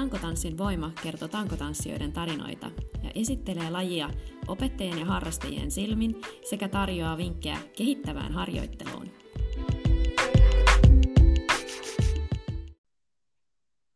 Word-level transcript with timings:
Tankotanssin 0.00 0.58
voima 0.58 0.90
kertoo 1.02 1.28
tankotanssijoiden 1.28 2.12
tarinoita 2.12 2.66
ja 3.02 3.10
esittelee 3.14 3.70
lajia 3.70 4.10
opettajien 4.48 4.98
ja 4.98 5.04
harrastajien 5.04 5.70
silmin 5.70 6.20
sekä 6.42 6.68
tarjoaa 6.68 7.16
vinkkejä 7.16 7.56
kehittävään 7.76 8.32
harjoitteluun. 8.32 9.10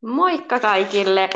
Moikka 0.03 0.61
kaikille! 0.61 1.31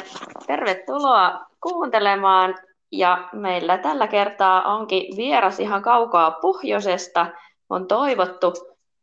Tervetuloa 0.46 1.46
kuuntelemaan 1.62 2.54
ja 2.92 3.28
meillä 3.32 3.78
tällä 3.78 4.06
kertaa 4.06 4.74
onkin 4.74 5.16
vieras 5.16 5.60
ihan 5.60 5.82
kaukaa 5.82 6.30
pohjoisesta. 6.30 7.26
On 7.70 7.86
toivottu, 7.86 8.52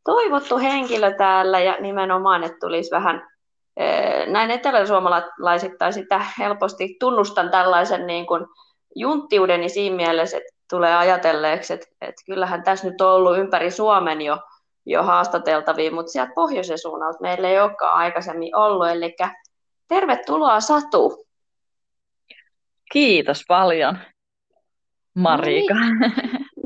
toivottu 0.04 0.58
henkilö 0.58 1.14
täällä 1.18 1.60
ja 1.60 1.78
nimenomaan, 1.80 2.44
että 2.44 2.58
tulisi 2.62 2.92
vähän 2.92 3.35
näin 4.28 4.52
eteläsuomalaisittain 4.52 5.94
sitä 5.94 6.22
helposti 6.40 6.96
tunnustan 7.00 7.52
tällaisen 7.52 8.08
niin 8.08 8.26
kuin 8.26 8.46
junttiudeni 8.96 9.62
niin 9.62 9.70
siinä 9.70 9.96
mielessä, 9.96 10.38
että 10.38 10.56
tulee 10.70 10.96
ajatelleeksi, 10.96 11.74
että, 11.74 11.88
että 12.02 12.24
kyllähän 12.26 12.64
tässä 12.64 12.88
nyt 12.88 13.02
on 13.02 13.12
ollut 13.12 13.38
ympäri 13.38 13.72
Suomen 13.72 14.22
jo, 14.22 14.38
jo 14.86 15.04
haastateltavia, 15.04 15.92
mutta 15.92 16.12
sieltä 16.12 16.32
pohjoisen 16.36 16.78
suunnalta 16.78 17.20
meillä 17.22 17.50
ei 17.50 17.60
olekaan 17.60 17.98
aikaisemmin 17.98 18.56
ollut, 18.56 18.88
eli 18.88 19.16
tervetuloa 19.88 20.60
Satu. 20.60 21.26
Kiitos 22.92 23.44
paljon, 23.48 23.98
Marika. 25.14 25.74
No 25.74 25.80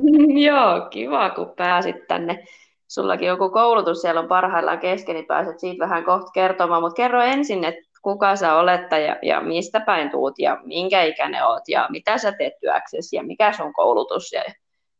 niin. 0.01 0.39
Joo, 0.47 0.89
kiva 0.89 1.29
kun 1.29 1.53
pääsit 1.57 2.07
tänne. 2.07 2.43
Sullakin 2.89 3.27
joku 3.27 3.49
koulutus 3.49 4.01
siellä 4.01 4.21
on 4.21 4.27
parhaillaan 4.27 4.79
kesken, 4.79 5.15
niin 5.15 5.25
pääset 5.25 5.59
siitä 5.59 5.79
vähän 5.79 6.03
kohta 6.03 6.31
kertomaan, 6.31 6.81
mutta 6.81 6.95
kerro 6.95 7.21
ensin, 7.21 7.63
että 7.63 7.81
kuka 8.01 8.35
sä 8.35 8.55
olet 8.55 8.91
ja, 8.91 9.17
ja 9.21 9.41
mistä 9.41 9.79
päin 9.79 10.09
tuut 10.09 10.33
ja 10.39 10.57
minkä 10.63 11.03
ikäinen 11.03 11.45
oot 11.45 11.63
ja 11.67 11.87
mitä 11.89 12.17
sä 12.17 12.31
teet 12.31 12.53
työksesi 12.61 13.15
ja 13.15 13.23
mikä 13.23 13.53
sun 13.53 13.73
koulutus 13.73 14.31
ja 14.33 14.43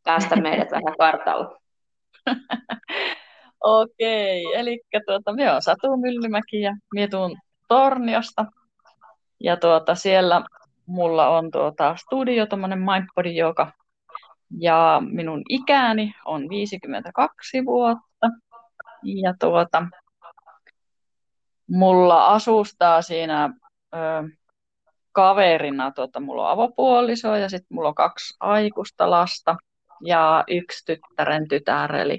päästä 0.04 0.36
meidät 0.36 0.70
vähän 0.76 0.94
kartalla. 0.98 1.58
Okei, 3.60 4.44
eli 4.54 4.80
tuota, 5.06 5.32
me 5.32 5.52
on 5.52 5.62
Satu 5.62 5.96
Myllymäki 5.96 6.60
ja 6.60 6.76
minä 6.94 7.08
tuun 7.08 7.38
Torniosta. 7.68 8.46
Ja 9.40 9.56
tuota, 9.56 9.94
siellä 9.94 10.44
mulla 10.86 11.28
on 11.28 11.50
tuota 11.50 11.96
studio, 11.96 12.46
tuommoinen 12.46 12.78
Mindbody 12.78 13.28
joka 13.28 13.72
ja 14.58 15.02
minun 15.10 15.42
ikäni 15.48 16.14
on 16.24 16.48
52 16.48 17.64
vuotta. 17.64 18.26
Ja 19.02 19.34
tuota, 19.40 19.86
mulla 21.70 22.26
asustaa 22.26 23.02
siinä 23.02 23.50
ö, 23.94 23.98
kaverina, 25.12 25.92
tuota, 25.92 26.20
mulla 26.20 26.46
on 26.46 26.52
avopuoliso 26.52 27.36
ja 27.36 27.48
sitten 27.48 27.74
mulla 27.74 27.88
on 27.88 27.94
kaksi 27.94 28.36
aikuista 28.40 29.10
lasta 29.10 29.56
ja 30.04 30.44
yksi 30.48 30.84
tyttären 30.86 31.48
tytär, 31.48 31.96
eli 31.96 32.18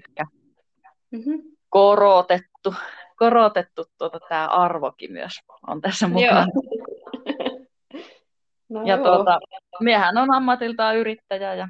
mm-hmm. 1.11 1.41
korotettu, 1.69 2.75
korotettu 3.17 3.85
tuota, 3.97 4.19
tämä 4.29 4.47
arvokin 4.47 5.11
myös 5.11 5.33
on 5.67 5.81
tässä 5.81 6.07
mukana. 6.07 6.45
No 8.69 8.83
ja 8.85 8.97
tuota, 8.97 9.39
miehän 9.79 10.17
on 10.17 10.33
ammatiltaan 10.33 10.97
yrittäjä 10.97 11.53
ja, 11.53 11.67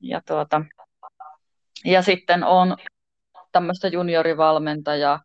ja, 0.00 0.20
tuota, 0.26 0.62
ja 1.84 2.02
sitten 2.02 2.44
on 2.44 2.76
tämmöistä 3.52 3.88
juniorivalmentajaa, 3.88 5.20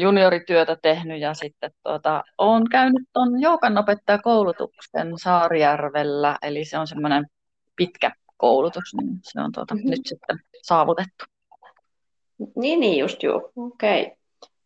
juniorityötä 0.00 0.76
tehnyt 0.82 1.20
ja 1.20 1.34
sitten 1.34 1.70
tuota, 1.82 2.24
olen 2.38 2.68
käynyt 2.70 3.02
tuon 3.12 3.40
joukanopettajakoulutuksen 3.40 5.18
Saarijärvellä, 5.18 6.38
eli 6.42 6.64
se 6.64 6.78
on 6.78 6.86
semmoinen 6.86 7.26
pitkä 7.76 8.10
koulutus, 8.36 8.94
niin 9.00 9.18
se 9.22 9.40
on 9.40 9.52
tuota, 9.52 9.74
mm-hmm. 9.74 9.90
nyt 9.90 10.00
sitten 10.04 10.38
saavutettu. 10.62 11.24
Niin, 12.56 12.80
niin 12.80 12.98
just 12.98 13.22
juu. 13.22 13.52
Okei. 13.56 14.02
Okay. 14.02 14.16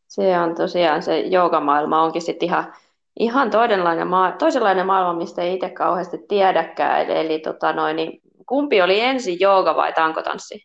Se 0.08 0.38
on 0.38 0.54
tosiaan, 0.54 1.02
se 1.02 1.20
joogamaailma 1.20 2.02
onkin 2.02 2.22
sitten 2.22 2.46
ihan 2.46 2.74
ihan 3.18 3.50
toisenlainen, 3.50 4.06
maa, 4.06 4.32
toisenlainen 4.32 4.86
maailma, 4.86 5.18
mistä 5.18 5.42
ei 5.42 5.54
itse 5.54 5.70
kauheasti 5.70 6.18
tiedäkään. 6.28 7.00
Eli, 7.00 7.18
eli 7.18 7.38
tota 7.38 7.72
noin, 7.72 7.96
niin 7.96 8.20
kumpi 8.48 8.82
oli 8.82 9.00
ensin 9.00 9.40
jooga 9.40 9.76
vai 9.76 9.92
tankotanssi? 9.92 10.60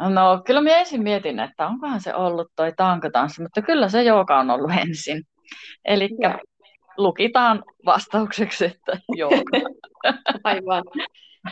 No 0.00 0.42
kyllä 0.44 0.60
minä 0.60 0.76
ensin 0.76 1.02
mietin, 1.02 1.40
että 1.40 1.66
onkohan 1.66 2.00
se 2.00 2.14
ollut 2.14 2.48
toi 2.56 2.72
tankotanssi, 2.76 3.42
mutta 3.42 3.62
kyllä 3.62 3.88
se 3.88 4.02
jooga 4.02 4.38
on 4.38 4.50
ollut 4.50 4.70
ensin. 4.88 5.22
Eli 5.84 6.08
lukitaan 6.96 7.64
vastaukseksi, 7.86 8.64
että 8.64 8.98
jooga. 9.16 9.36
Aivan. 10.44 10.84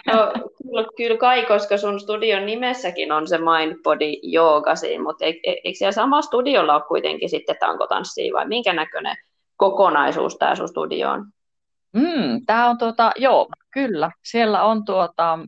No, 0.07 0.33
kyllä, 0.63 0.89
kyllä 0.97 1.17
kai, 1.17 1.47
koska 1.47 1.77
sun 1.77 2.01
studion 2.01 2.47
nimessäkin 2.47 3.13
on 3.13 3.29
se 3.29 3.39
Mind 3.39 3.77
Body 3.83 4.13
Yoga 4.35 4.77
siinä, 4.77 5.03
mutta 5.03 5.25
eikö, 5.25 5.41
eikö 5.45 5.79
siellä 5.79 5.93
sama 5.93 6.23
studiolla 6.23 6.75
ole 6.75 6.83
kuitenkin 6.89 7.31
sitten 7.31 7.57
tankotanssia 7.61 8.35
vai 8.35 8.49
minkä 8.49 8.73
näköinen 8.73 9.17
kokonaisuus 9.57 10.37
tämä 10.37 10.55
sun 10.55 10.69
studio 10.69 11.11
on? 11.11 11.27
Mm, 11.97 12.47
tämä 12.47 12.69
on 12.69 12.79
tuota, 12.79 13.13
joo, 13.17 13.49
kyllä. 13.71 14.11
Siellä 14.25 14.63
on 14.63 14.85
tuota, 14.85 15.39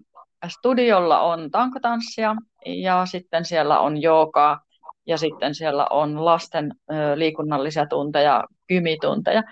studiolla 0.48 1.20
on 1.20 1.50
tankotanssia 1.50 2.36
ja 2.66 3.06
sitten 3.06 3.44
siellä 3.44 3.80
on 3.80 4.02
joogaa 4.02 4.60
ja 5.06 5.18
sitten 5.18 5.54
siellä 5.54 5.86
on 5.90 6.24
lasten 6.24 6.72
ö, 6.92 7.18
liikunnallisia 7.18 7.86
tunteja, 7.86 8.44
kymitunteja. 8.66 9.42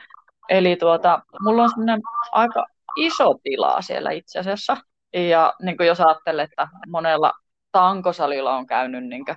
Eli 0.49 0.77
tuota, 0.77 1.23
mulla 1.41 1.63
on 1.63 1.71
semmoinen 1.71 2.01
aika 2.33 2.67
iso 2.97 3.35
tila 3.43 3.83
siellä 3.83 4.11
itse 4.11 4.39
asiassa. 4.39 4.77
Ja 5.13 5.55
niin 5.63 5.77
kuin 5.77 5.87
jos 5.87 6.01
ajattelee, 6.01 6.45
että 6.45 6.69
monella 6.89 7.33
tankosalilla 7.73 8.57
on 8.57 8.67
käynyt, 8.67 9.05
niin, 9.05 9.25
kuin, 9.25 9.37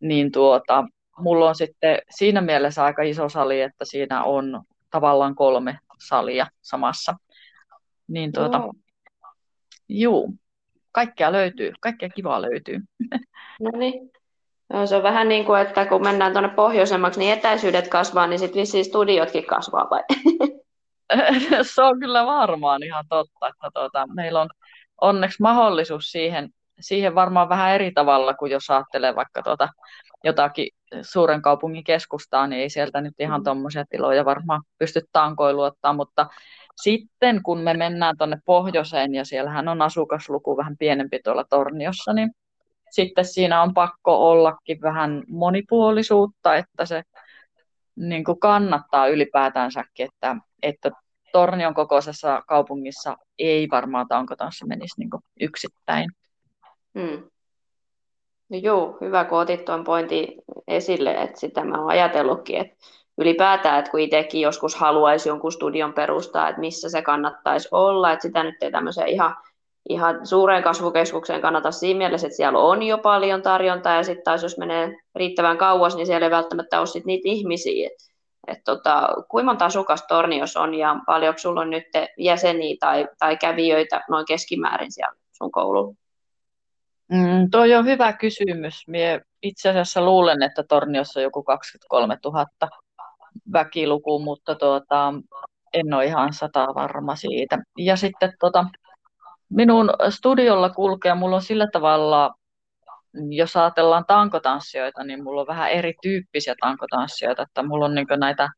niin 0.00 0.32
tuota, 0.32 0.84
mulla 1.18 1.48
on 1.48 1.54
sitten 1.54 1.98
siinä 2.10 2.40
mielessä 2.40 2.84
aika 2.84 3.02
iso 3.02 3.28
sali, 3.28 3.60
että 3.60 3.84
siinä 3.84 4.24
on 4.24 4.62
tavallaan 4.90 5.34
kolme 5.34 5.78
salia 6.00 6.46
samassa. 6.62 7.14
Niin 8.08 8.32
tuota, 8.32 8.60
juu, 9.88 10.34
kaikkea 10.92 11.32
löytyy, 11.32 11.72
kaikkea 11.80 12.08
kivaa 12.08 12.42
löytyy. 12.42 12.80
No 13.60 13.70
niin. 13.78 14.10
Se 14.84 14.96
on 14.96 15.02
vähän 15.02 15.28
niin 15.28 15.44
kuin, 15.44 15.60
että 15.60 15.86
kun 15.86 16.02
mennään 16.02 16.32
tuonne 16.32 16.48
pohjoisemmaksi, 16.48 17.20
niin 17.20 17.32
etäisyydet 17.32 17.88
kasvaa, 17.88 18.26
niin 18.26 18.38
sitten 18.38 18.60
vissiin 18.60 18.84
studiotkin 18.84 19.46
kasvaa 19.46 19.90
vai? 19.90 20.02
se 21.74 21.82
on 21.82 22.00
kyllä 22.00 22.26
varmaan 22.26 22.82
ihan 22.82 23.04
totta, 23.08 23.48
että 23.48 23.70
tuota, 23.74 24.06
meillä 24.06 24.40
on 24.40 24.48
onneksi 25.00 25.42
mahdollisuus 25.42 26.12
siihen, 26.12 26.50
siihen 26.80 27.14
varmaan 27.14 27.48
vähän 27.48 27.74
eri 27.74 27.92
tavalla 27.92 28.34
kuin 28.34 28.52
jos 28.52 28.70
ajattelee 28.70 29.16
vaikka 29.16 29.42
tuota 29.42 29.68
jotakin 30.24 30.68
suuren 31.02 31.42
kaupungin 31.42 31.84
keskustaa, 31.84 32.46
niin 32.46 32.62
ei 32.62 32.70
sieltä 32.70 33.00
nyt 33.00 33.14
ihan 33.18 33.40
mm. 33.40 33.44
tuommoisia 33.44 33.84
tiloja 33.90 34.24
varmaan 34.24 34.62
pysty 34.78 35.00
tankoiluottaa, 35.12 35.92
mutta 35.92 36.26
sitten 36.82 37.42
kun 37.42 37.58
me 37.58 37.74
mennään 37.74 38.16
tuonne 38.18 38.38
pohjoiseen 38.44 39.14
ja 39.14 39.24
siellähän 39.24 39.68
on 39.68 39.82
asukasluku 39.82 40.56
vähän 40.56 40.76
pienempi 40.76 41.20
tuolla 41.24 41.44
Torniossa, 41.44 42.12
niin 42.12 42.30
sitten 42.90 43.24
siinä 43.24 43.62
on 43.62 43.74
pakko 43.74 44.30
ollakin 44.30 44.80
vähän 44.80 45.22
monipuolisuutta, 45.28 46.56
että 46.56 46.86
se 46.86 47.02
niin 47.96 48.24
kuin 48.24 48.40
kannattaa 48.40 49.08
ylipäätänsäkin, 49.08 50.06
että, 50.06 50.36
että 50.62 50.90
Tornion 51.32 51.74
kokoisessa 51.74 52.42
kaupungissa 52.48 53.16
ei 53.38 53.68
varmaan 53.70 54.08
tankotanssi 54.08 54.66
menisi 54.66 54.94
niin 54.98 55.10
kuin 55.10 55.22
yksittäin. 55.40 56.10
Hmm. 56.98 57.22
No 58.48 58.58
joo, 58.62 58.98
hyvä 59.00 59.24
kun 59.24 59.38
otit 59.38 59.64
tuon 59.64 59.84
pointin 59.84 60.42
esille, 60.68 61.14
että 61.14 61.40
sitä 61.40 61.64
mä 61.64 61.78
oon 61.78 61.90
ajatellutkin, 61.90 62.56
että 62.56 62.76
ylipäätään, 63.18 63.78
että 63.78 63.90
kun 63.90 64.00
itsekin 64.00 64.40
joskus 64.40 64.76
haluaisi 64.76 65.28
jonkun 65.28 65.52
studion 65.52 65.92
perustaa, 65.92 66.48
että 66.48 66.60
missä 66.60 66.88
se 66.88 67.02
kannattaisi 67.02 67.68
olla, 67.70 68.12
että 68.12 68.22
sitä 68.22 68.42
nyt 68.42 68.62
ei 68.62 68.70
tämmöiseen 68.70 69.08
ihan, 69.08 69.36
ihan 69.88 70.26
suureen 70.26 70.62
kasvukeskukseen 70.62 71.40
kannata 71.40 71.70
siinä 71.70 71.98
mielessä, 71.98 72.26
että 72.26 72.36
siellä 72.36 72.58
on 72.58 72.82
jo 72.82 72.98
paljon 72.98 73.42
tarjontaa, 73.42 73.96
ja 73.96 74.02
sitten 74.02 74.24
taas 74.24 74.42
jos 74.42 74.58
menee 74.58 74.96
riittävän 75.14 75.58
kauas, 75.58 75.96
niin 75.96 76.06
siellä 76.06 76.26
ei 76.26 76.30
välttämättä 76.30 76.78
ole 76.78 76.86
sit 76.86 77.04
niitä 77.04 77.28
ihmisiä, 77.28 77.86
että 77.86 78.04
et 78.46 78.58
tota, 78.64 79.08
kuinka 79.28 79.46
monta 79.50 79.64
asukasta 79.64 80.06
Tornios 80.06 80.56
on 80.56 80.74
ja 80.74 80.96
paljonko 81.06 81.38
sulla 81.38 81.60
on 81.60 81.70
nyt 81.70 81.84
jäseniä 82.18 82.76
tai, 82.80 83.08
tai 83.18 83.36
kävijöitä 83.36 84.00
noin 84.08 84.26
keskimäärin 84.26 84.92
siellä 84.92 85.16
sun 85.32 85.52
koululla? 85.52 86.07
Mm, 87.12 87.50
toi 87.50 87.74
on 87.74 87.84
hyvä 87.86 88.12
kysymys. 88.12 88.88
Mie 88.88 89.20
itse 89.42 89.68
asiassa 89.68 90.04
luulen, 90.04 90.42
että 90.42 90.62
Torniossa 90.62 91.20
on 91.20 91.24
joku 91.24 91.42
23 91.42 92.16
000 92.24 92.46
väkiluku, 93.52 94.18
mutta 94.18 94.54
tuota, 94.54 95.14
en 95.72 95.94
ole 95.94 96.04
ihan 96.04 96.32
sata 96.32 96.66
varma 96.74 97.16
siitä. 97.16 97.58
Ja 97.78 97.96
sitten 97.96 98.32
tuota, 98.40 98.64
minun 99.48 99.90
studiolla 100.10 100.70
kulkee, 100.70 101.14
mulla 101.14 101.36
on 101.36 101.42
sillä 101.42 101.66
tavalla, 101.72 102.34
jos 103.30 103.56
ajatellaan 103.56 104.04
tankotanssijoita, 104.06 105.04
niin 105.04 105.24
mulla 105.24 105.40
on 105.40 105.46
vähän 105.46 105.70
erityyppisiä 105.70 106.54
tankotanssijoita, 106.60 107.42
että 107.42 107.62
mulla 107.62 107.84
on 107.84 107.94
niin 107.94 108.06
näitä 108.20 108.48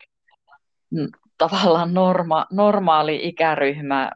tavallaan 1.38 1.94
norma, 1.94 2.46
normaali 2.52 3.20
ikäryhmä, 3.22 4.10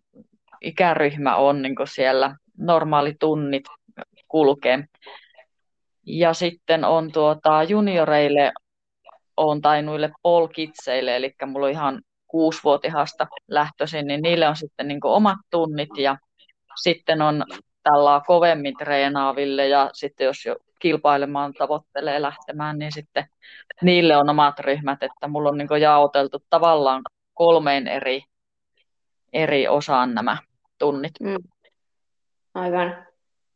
ikäryhmä 0.61 1.37
on 1.37 1.63
niin 1.63 1.75
siellä, 1.85 2.37
normaali 2.59 3.15
tunnit 3.21 3.65
kulkee. 4.35 4.85
Ja 6.07 6.35
sitten 6.35 6.85
on 6.85 7.13
tuota, 7.13 7.63
junioreille 7.63 8.53
on 9.37 9.61
tai 9.61 9.83
noille 9.83 10.13
polkitseille, 10.23 11.17
eli 11.17 11.35
mulla 11.47 11.67
on 11.67 11.73
ihan 11.73 12.03
kuusivuotihasta 12.27 13.27
lähtöisin, 13.49 14.07
niin 14.07 14.23
niille 14.23 14.49
on 14.49 14.57
sitten 14.57 14.89
niin 14.89 15.01
omat 15.05 15.39
tunnit 15.51 15.89
ja 15.99 16.17
sitten 16.83 17.23
on 17.23 17.45
tällä 17.83 18.21
kovemmin 18.27 18.75
treenaaville 18.77 19.69
ja 19.69 19.91
sitten 19.93 20.25
jos 20.25 20.45
jo 20.47 20.57
kilpailemaan 20.79 21.53
tavoittelee 21.53 22.23
lähtemään, 22.23 22.79
niin 22.79 22.93
sitten 22.93 23.25
niille 23.83 24.17
on 24.17 24.31
omat 24.31 24.59
ryhmät, 24.59 25.03
että 25.03 25.29
mulla 25.29 25.49
on 25.49 25.59
niin 25.59 25.81
jaoteltu 25.81 26.39
tavallaan 26.51 27.03
kolmeen 27.35 27.89
eri, 27.89 28.23
eri 29.33 29.69
osaan 29.69 30.15
nämä 30.15 30.37
tunnit. 30.79 31.13
Mm. 31.21 31.37
Aivan. 32.55 33.14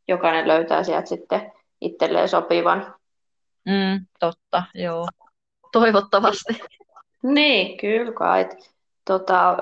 Jokainen 0.09 0.49
löytää 0.49 0.83
sieltä 0.83 1.07
sitten 1.09 1.53
itselleen 1.81 2.29
sopivan. 2.29 2.95
Mm, 3.65 4.07
totta, 4.21 4.63
joo. 4.75 5.07
Toivottavasti. 5.73 6.61
Niin, 7.23 7.77
kyllä 7.77 8.13
kai. 8.13 8.49
Tota, 9.05 9.57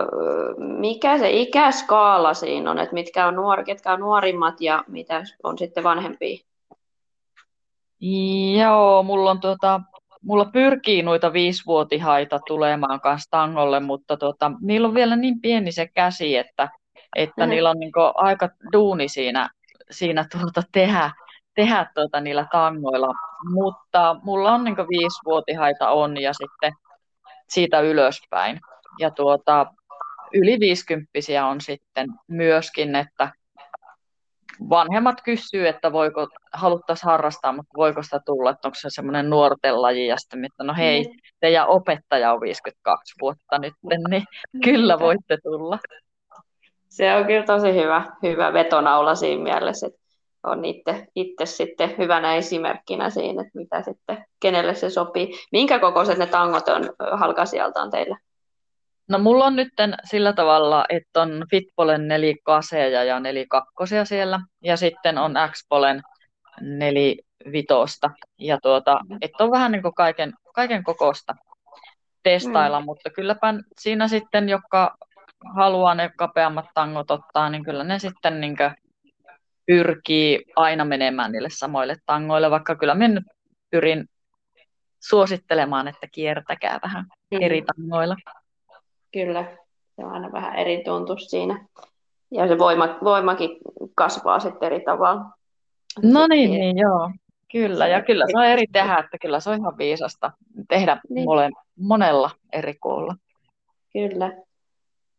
mikä 0.59 1.19
se 1.19 1.31
ikäskaala 1.31 2.35
siinä 2.35 2.71
on, 2.71 2.79
että 2.79 2.95
mitkä 2.95 3.27
on, 3.27 3.35
nuor, 3.35 3.65
ketkä 3.65 3.93
on 3.93 4.01
nuorimmat 4.01 4.61
ja 4.61 4.85
mitä 4.89 5.23
on 5.43 5.59
sitten 5.59 5.85
vanhempia? 5.85 6.39
Joo, 8.61 9.03
mulla 9.03 9.31
on 9.31 9.41
tota, 9.41 9.81
mulla 10.23 10.45
pyrkii 10.45 11.03
noita 11.03 11.33
viisivuotihaita 11.33 12.41
tulemaan 12.47 13.01
kanssa 13.01 13.31
tangolle, 13.31 13.81
mutta 13.81 14.17
tota, 14.17 14.53
niillä 14.61 14.89
on 14.89 14.95
vielä 14.95 15.17
niin 15.17 15.41
pieni 15.41 15.73
se 15.73 15.89
käsi, 15.95 16.37
että, 16.37 16.69
että 17.17 17.47
mm. 17.47 17.51
niillä 17.51 17.71
on 17.71 17.79
niinku 17.79 18.01
aika 18.15 18.49
duuni 18.73 19.09
siinä, 19.09 19.51
siinä 19.91 20.27
tuota 20.33 20.63
tehdä, 20.73 21.11
tehdä 21.55 21.87
tuota 21.95 22.21
niillä 22.21 22.47
tangoilla. 22.53 23.15
Mutta 23.51 24.17
mulla 24.23 24.53
on 24.53 24.65
niinku 24.65 24.83
viisivuotihaita 24.83 25.91
on 25.91 26.23
ja 26.23 26.33
sitten 26.33 26.73
siitä 27.49 27.81
ylöspäin. 27.81 28.61
Ja 28.99 29.11
tuota, 29.11 29.67
yli 30.35 30.61
viisikymppisiä 30.61 31.47
on 31.47 31.61
sitten 31.61 32.07
myöskin, 32.29 32.95
että 32.95 33.31
vanhemmat 34.71 35.23
kysyy, 35.25 35.69
että 35.69 35.93
voiko, 35.93 36.29
haluttaisiin 36.53 37.11
harrastaa, 37.11 37.53
mutta 37.53 37.73
voiko 37.77 38.03
sitä 38.03 38.21
tulla, 38.27 38.51
että 38.51 38.69
onko 38.69 38.75
se 38.75 38.89
semmoinen 38.91 39.31
nuorten 39.31 39.83
laji, 39.83 40.07
ja 40.07 40.17
sitten, 40.19 40.45
että 40.45 40.65
no 40.65 40.75
hei, 40.75 41.05
mm. 41.05 41.11
teidän 41.41 41.69
opettaja 41.69 42.33
on 42.33 42.41
52 42.41 43.15
vuotta 43.21 43.59
nyt, 43.59 43.75
niin 44.09 44.25
kyllä 44.65 44.99
voitte 44.99 45.39
tulla. 45.43 45.79
Se 46.97 47.15
on 47.15 47.27
kyllä 47.27 47.43
tosi 47.43 47.75
hyvä, 47.75 48.03
hyvä 48.23 48.53
vetonaula 48.53 49.15
siinä 49.15 49.43
mielessä, 49.43 49.87
että 49.87 50.01
on 50.43 50.65
itse, 50.65 51.07
itse 51.15 51.47
sitten 51.47 51.95
hyvänä 51.99 52.35
esimerkkinä 52.35 53.11
siinä, 53.11 53.43
että 53.43 53.59
mitä 53.59 53.83
sitten, 53.83 54.25
kenelle 54.41 54.75
se 54.75 54.91
sopii. 54.91 55.33
Minkä 55.53 55.79
kokoiset 55.79 56.19
ne 56.19 56.27
tangot 56.27 56.69
on 56.69 56.83
halkasijaltaan 57.13 57.91
teillä? 57.91 58.19
No 59.09 59.19
mulla 59.19 59.45
on 59.45 59.57
nyt 59.57 59.69
sillä 60.05 60.33
tavalla, 60.33 60.85
että 60.89 61.23
on 61.23 61.45
Fitpolen 61.51 62.09
nelikaseja 62.09 63.05
ja 63.05 63.21
nelikakkosia 63.21 64.05
siellä, 64.05 64.41
ja 64.65 64.77
sitten 64.77 65.19
on 65.19 65.35
Xpolen 65.53 66.03
nelivitosta. 66.61 68.11
Ja 68.39 68.59
tuota, 68.63 69.01
että 69.21 69.45
on 69.45 69.51
vähän 69.51 69.73
niin 69.73 69.83
kuin 69.83 69.95
kaiken, 69.95 70.33
kaiken 70.55 70.85
kokosta 70.85 71.35
testailla, 72.23 72.81
mm. 72.81 72.85
mutta 72.85 73.11
kylläpä 73.11 73.55
siinä 73.81 74.09
sitten, 74.09 74.49
jotka 74.49 74.97
haluaa 75.55 75.95
ne 75.95 76.11
kapeammat 76.17 76.67
tangot 76.75 77.11
ottaa, 77.11 77.51
niin 77.51 77.65
kyllä 77.65 77.85
ne 77.85 77.99
sitten 77.99 78.41
niin 78.41 78.57
pyrkii 79.67 80.45
aina 80.57 80.85
menemään 80.85 81.33
niille 81.33 81.49
samoille 81.51 81.97
tangoille, 82.07 82.51
vaikka 82.51 82.77
kyllä 82.77 82.95
minä 82.95 83.15
nyt 83.15 83.25
pyrin 83.71 84.09
suosittelemaan, 85.01 85.89
että 85.89 86.07
kiertäkää 86.13 86.79
vähän 86.83 87.05
mm. 87.31 87.39
eri 87.41 87.63
tangoilla. 87.63 88.17
Kyllä, 89.13 89.43
se 89.97 90.05
on 90.05 90.13
aina 90.13 90.33
vähän 90.33 90.57
eri 90.57 90.83
tuntus 90.85 91.25
siinä. 91.25 91.67
Ja 92.31 92.49
se 92.49 92.59
voima, 92.59 92.99
voimakin 93.05 93.51
kasvaa 93.95 94.41
sitten 94.41 94.67
eri 94.67 94.81
tavalla. 94.81 95.25
No 96.03 96.27
niin, 96.27 96.51
niin 96.51 96.79
joo. 96.79 97.11
Kyllä, 97.53 97.87
ja 97.87 98.03
kyllä 98.03 98.27
se 98.27 98.39
on 98.39 98.47
eri 98.47 98.67
tehdä, 98.73 98.97
että 98.97 99.19
kyllä 99.19 99.41
se 99.41 99.51
on 99.51 99.59
ihan 99.59 99.79
viisasta 99.79 100.33
tehdä 100.69 101.01
niin. 101.09 101.25
mole, 101.25 101.51
monella 101.79 102.31
eri 102.53 102.75
koolla. 102.81 103.15
Kyllä. 103.93 104.33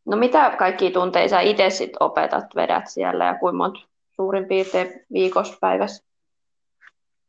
No 0.07 0.17
mitä 0.17 0.55
kaikki 0.59 0.91
tunteja 0.91 1.29
sä 1.29 1.39
itse 1.39 1.69
sit 1.69 1.91
opetat, 1.99 2.45
vedät 2.55 2.87
siellä 2.87 3.25
ja 3.25 3.35
kuinka 3.39 3.57
monta 3.57 3.79
suurin 4.15 4.47
piirtein 4.47 5.05
viikossa 5.13 5.57
päivässä? 5.61 6.07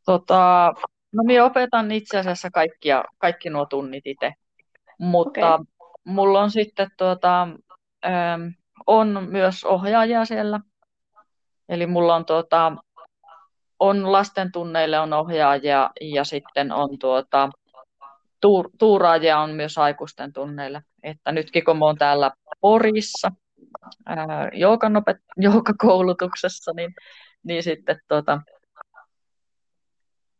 Tota, 0.05 0.73
no 1.11 1.23
minä 1.23 1.45
opetan 1.45 1.91
itse 1.91 2.17
asiassa 2.17 2.49
kaikkia, 2.49 3.03
kaikki 3.17 3.49
nuo 3.49 3.65
tunnit 3.65 4.07
itse, 4.07 4.33
mutta 4.99 5.53
okay 5.53 5.65
mulla 6.09 6.41
on 6.41 6.51
sitten 6.51 6.91
tuota, 6.97 7.47
ähm, 8.05 8.47
on 8.87 9.27
myös 9.29 9.63
ohjaajia 9.63 10.25
siellä. 10.25 10.59
Eli 11.69 11.87
mulla 11.87 12.15
on, 12.15 12.25
tuota, 12.25 12.75
on 13.79 14.11
lasten 14.11 14.51
tunneille 14.51 14.99
on 14.99 15.13
ohjaajia 15.13 15.89
ja 16.01 16.23
sitten 16.23 16.71
on 16.71 16.99
tuota, 16.99 17.49
tuur, 18.41 18.69
tuuraajia 18.77 19.39
on 19.39 19.49
myös 19.49 19.77
aikuisten 19.77 20.33
tunneille. 20.33 20.81
Että 21.03 21.31
nytkin 21.31 21.63
kun 21.63 21.83
oon 21.83 21.97
täällä 21.97 22.31
Porissa 22.61 23.31
joukakoulutuksessa, 25.37 26.71
niin, 26.75 26.93
niin 27.43 27.63
sitten 27.63 27.99
tuota, 28.07 28.41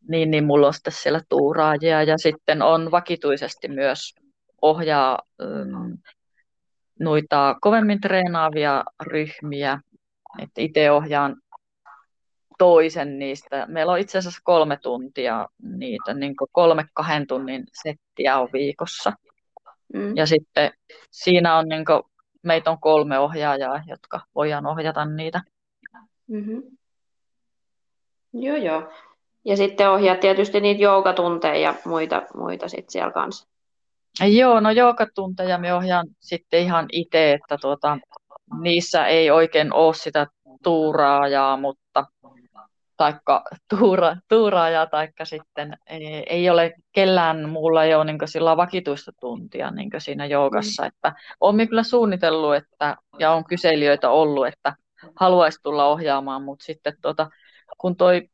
niin, 0.10 0.32
niin 0.32 0.44
mulla 0.44 0.68
on 0.68 0.74
sitten 0.74 0.94
siellä 0.94 1.22
tuuraajia 1.30 2.04
ja 2.04 2.18
sitten 2.18 2.62
on 2.62 2.92
vakituisesti 2.92 3.68
myös 3.68 4.16
ohjaa 4.62 5.20
ähm, 5.42 5.94
noita 7.00 7.56
kovemmin 7.62 8.02
treenaavia 8.02 8.84
ryhmiä. 9.02 9.80
itse 10.58 10.92
ohjaan 10.92 11.36
toisen 12.60 13.20
niistä. 13.20 13.66
Meillä 13.68 13.92
on 13.92 14.00
itse 14.00 14.18
asiassa 14.18 14.42
kolme 14.44 14.78
tuntia 14.78 15.48
niitä, 15.62 16.14
niin 16.14 16.36
kolme 16.52 16.86
kahden 16.94 17.28
tunnin 17.28 17.64
settiä 17.84 18.40
on 18.40 18.50
viikossa. 18.54 19.14
Mm. 19.94 20.16
Ja 20.16 20.26
sitten 20.26 20.72
siinä 21.12 21.58
on 21.58 21.68
niin 21.68 21.86
kuin, 21.86 22.02
meitä 22.44 22.72
on 22.72 22.80
kolme 22.80 23.20
ohjaajaa, 23.20 23.84
jotka 23.88 24.22
voidaan 24.36 24.66
ohjata 24.66 25.06
niitä. 25.06 25.42
Mm-hmm. 26.28 26.62
Joo, 28.34 28.56
joo. 28.56 28.92
Ja 29.46 29.58
sitten 29.58 29.90
ohjaat 29.90 30.20
tietysti 30.20 30.62
niitä 30.62 30.84
joukatunteja 30.84 31.56
ja 31.56 31.76
muita, 31.86 32.22
muita 32.36 32.68
sitten 32.68 32.92
siellä 32.92 33.12
kanssa. 33.12 33.48
Joo, 34.28 34.60
no 34.60 34.72
joogatunteja 34.72 35.58
me 35.58 35.74
ohjaan 35.74 36.08
sitten 36.20 36.60
ihan 36.60 36.86
itse, 36.92 37.34
että 37.34 37.58
tuota, 37.62 37.98
niissä 38.62 39.08
ei 39.08 39.32
oikein 39.32 39.74
ole 39.74 39.94
sitä 39.94 40.28
tuuraajaa, 40.64 41.58
mutta 41.58 42.06
taikka 43.00 43.44
tuura, 43.70 44.16
tuuraajaa, 44.28 44.88
taikka 44.88 45.26
sitten 45.26 45.78
ei, 45.88 46.24
ei 46.30 46.50
ole 46.50 46.74
kellään 46.92 47.50
muulla 47.50 47.84
ei 47.84 47.96
ole 47.96 48.06
niin 48.06 48.18
sillä 48.26 48.58
vakituista 48.58 49.12
tuntia 49.20 49.72
niin 49.72 49.90
siinä 49.98 50.26
joogassa, 50.26 50.84
mm. 50.84 50.88
että 50.88 51.14
olen 51.40 51.68
kyllä 51.68 51.84
suunnitellut, 51.84 52.56
että, 52.56 52.96
ja 53.20 53.32
on 53.32 53.46
kyselijöitä 53.46 54.10
ollut, 54.10 54.48
että 54.48 54.76
haluaisi 55.16 55.60
tulla 55.64 55.86
ohjaamaan, 55.86 56.42
mutta 56.42 56.66
sitten 56.66 56.94
tuota, 57.02 57.30
kun 57.78 57.96
toi 57.96 58.30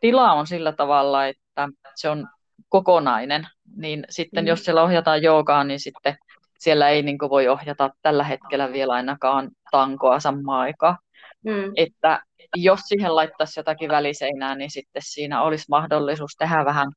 tila 0.00 0.32
on 0.32 0.46
sillä 0.46 0.72
tavalla, 0.72 1.26
että 1.26 1.68
se 1.94 2.08
on 2.08 2.28
kokonainen, 2.68 3.46
niin 3.76 4.04
sitten 4.10 4.44
mm. 4.44 4.48
jos 4.48 4.64
siellä 4.64 4.82
ohjataan 4.82 5.22
joogaa, 5.22 5.64
niin 5.64 5.80
sitten 5.80 6.16
siellä 6.58 6.88
ei 6.88 7.02
niin 7.02 7.18
voi 7.18 7.48
ohjata 7.48 7.90
tällä 8.02 8.24
hetkellä 8.24 8.72
vielä 8.72 8.92
ainakaan 8.92 9.50
tankoa 9.70 10.20
samaan 10.20 10.60
aikaan. 10.60 10.96
Mm. 11.44 11.72
Että 11.76 12.22
jos 12.56 12.80
siihen 12.80 13.16
laittaisi 13.16 13.60
jotakin 13.60 13.90
väliseinää, 13.90 14.54
niin 14.54 14.70
sitten 14.70 15.02
siinä 15.04 15.42
olisi 15.42 15.64
mahdollisuus 15.68 16.36
tehdä 16.38 16.64
vähän, 16.64 16.92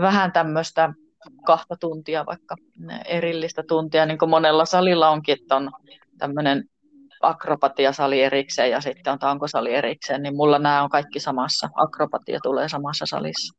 vähän 0.00 0.32
tämmöistä 0.32 0.92
kahta 1.46 1.76
tuntia, 1.80 2.26
vaikka 2.26 2.56
erillistä 3.04 3.62
tuntia, 3.68 4.06
niin 4.06 4.18
kuin 4.18 4.30
monella 4.30 4.64
salilla 4.64 5.10
onkin, 5.10 5.36
että 5.40 5.56
on 5.56 5.70
tämmöinen 6.18 6.64
akrobatiasali 7.22 8.22
erikseen 8.22 8.70
ja 8.70 8.80
sitten 8.80 9.12
on 9.12 9.18
tankosali 9.18 9.74
erikseen, 9.74 10.22
niin 10.22 10.36
mulla 10.36 10.58
nämä 10.58 10.82
on 10.82 10.90
kaikki 10.90 11.20
samassa. 11.20 11.68
Akrobatia 11.74 12.38
tulee 12.42 12.68
samassa 12.68 13.06
salissa. 13.06 13.58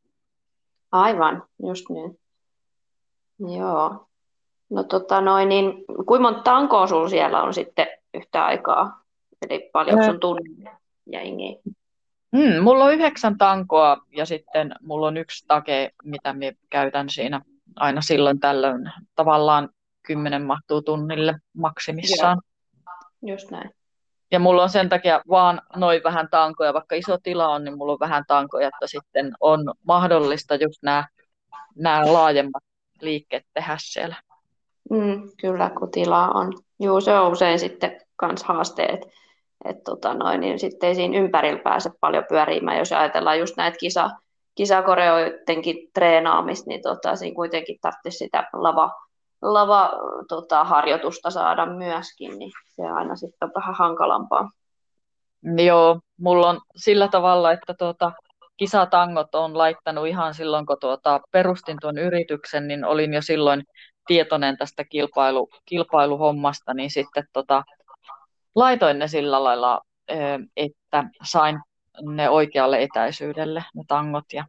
Aivan, 0.92 1.44
just 1.63 1.86
niin. 1.89 2.20
Joo. 3.58 4.08
No 4.70 4.84
tota 4.84 5.22
noin, 5.22 5.50
niin 5.50 5.86
kuinka 6.06 6.20
monta 6.20 6.42
tankoa 6.42 6.88
sulla 6.88 7.10
siellä 7.10 7.44
on 7.44 7.54
sitten 7.54 7.88
yhtä 8.13 8.46
aikaa? 8.46 9.04
Eli 9.49 9.69
paljon 9.73 10.03
sun 10.03 10.19
tunnin 10.19 10.69
jengiä? 11.05 11.55
Hmm, 12.37 12.63
mulla 12.63 12.85
on 12.85 12.93
yhdeksän 12.93 13.37
tankoa 13.37 13.97
ja 14.11 14.25
sitten 14.25 14.75
mulla 14.81 15.07
on 15.07 15.17
yksi 15.17 15.45
take, 15.47 15.91
mitä 16.03 16.33
mä 16.33 16.39
käytän 16.69 17.09
siinä 17.09 17.41
aina 17.75 18.01
silloin 18.01 18.39
tällöin. 18.39 18.91
Tavallaan 19.15 19.69
kymmenen 20.07 20.43
mahtuu 20.45 20.81
tunnille 20.81 21.35
maksimissaan. 21.57 22.37
Joo. 23.21 23.35
Just 23.35 23.51
näin. 23.51 23.69
Ja 24.31 24.39
mulla 24.39 24.63
on 24.63 24.69
sen 24.69 24.89
takia 24.89 25.21
vaan 25.29 25.61
noin 25.75 26.01
vähän 26.03 26.27
tankoja, 26.31 26.73
vaikka 26.73 26.95
iso 26.95 27.17
tila 27.23 27.47
on, 27.47 27.63
niin 27.63 27.77
mulla 27.77 27.93
on 27.93 27.99
vähän 27.99 28.23
tankoja, 28.27 28.67
että 28.67 28.87
sitten 28.87 29.33
on 29.39 29.73
mahdollista 29.87 30.55
just 30.55 30.83
nämä, 30.83 31.07
nämä 31.75 32.13
laajemmat 32.13 32.63
liikkeet 33.01 33.45
tehdä 33.53 33.77
siellä. 33.79 34.15
Mm, 34.89 35.21
kyllä, 35.41 35.71
kun 35.79 35.91
tilaa 35.91 36.31
on. 36.31 36.53
Joo, 36.79 37.01
se 37.01 37.19
on 37.19 37.31
usein 37.31 37.59
sitten 37.59 38.01
kans 38.15 38.43
haasteet, 38.43 38.93
että 38.93 39.07
tota 39.85 40.13
noin, 40.13 40.41
niin 40.41 40.59
sitten 40.59 40.88
ei 40.88 40.95
siinä 40.95 41.17
ympärillä 41.17 41.62
pääse 41.63 41.89
paljon 42.00 42.24
pyörimään, 42.29 42.77
jos 42.77 42.91
ajatellaan 42.91 43.39
just 43.39 43.57
näitä 43.57 43.77
kisa, 43.77 44.09
kisakoreoidenkin 44.55 45.89
treenaamista, 45.93 46.69
niin 46.69 46.81
tota, 46.81 47.15
siinä 47.15 47.35
kuitenkin 47.35 47.77
tarvitsisi 47.81 48.17
sitä 48.17 48.47
lava, 48.53 48.91
lava 49.41 49.91
tota, 50.27 50.63
harjoitusta 50.63 51.29
saada 51.29 51.65
myöskin, 51.65 52.39
niin 52.39 52.51
se 52.75 52.83
aina 52.83 53.15
sitten 53.15 53.47
on 53.47 53.51
vähän 53.55 53.75
hankalampaa. 53.75 54.50
Joo, 55.65 56.00
mulla 56.19 56.50
on 56.50 56.59
sillä 56.75 57.07
tavalla, 57.07 57.51
että 57.51 57.74
tuota, 57.74 58.12
kisatangot 58.57 59.35
on 59.35 59.57
laittanut 59.57 60.07
ihan 60.07 60.33
silloin, 60.33 60.65
kun 60.65 60.77
tuota, 60.79 61.19
perustin 61.31 61.77
tuon 61.81 61.97
yrityksen, 61.97 62.67
niin 62.67 62.85
olin 62.85 63.13
jo 63.13 63.21
silloin 63.21 63.63
tietoinen 64.07 64.57
tästä 64.57 64.83
kilpailu, 64.83 65.50
kilpailuhommasta, 65.65 66.74
niin 66.74 66.91
sitten 66.91 67.24
tota, 67.33 67.63
laitoin 68.55 69.00
ne 69.00 69.07
sillä 69.07 69.43
lailla, 69.43 69.81
että 70.57 71.03
sain 71.24 71.59
ne 72.01 72.29
oikealle 72.29 72.83
etäisyydelle, 72.83 73.63
ne 73.75 73.83
tangot. 73.88 74.25
Ja, 74.33 74.45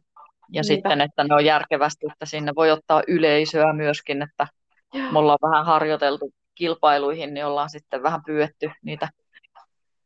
ja 0.51 0.63
sitten, 0.63 1.01
että 1.01 1.23
ne 1.23 1.35
on 1.35 1.45
järkevästi, 1.45 2.07
että 2.11 2.25
sinne 2.25 2.55
voi 2.55 2.71
ottaa 2.71 3.01
yleisöä 3.07 3.73
myöskin, 3.73 4.21
että 4.21 4.47
me 5.11 5.19
ollaan 5.19 5.39
vähän 5.41 5.65
harjoiteltu 5.65 6.31
kilpailuihin, 6.55 7.33
niin 7.33 7.45
ollaan 7.45 7.69
sitten 7.69 8.03
vähän 8.03 8.23
pyydetty 8.25 8.71
niitä 8.81 9.09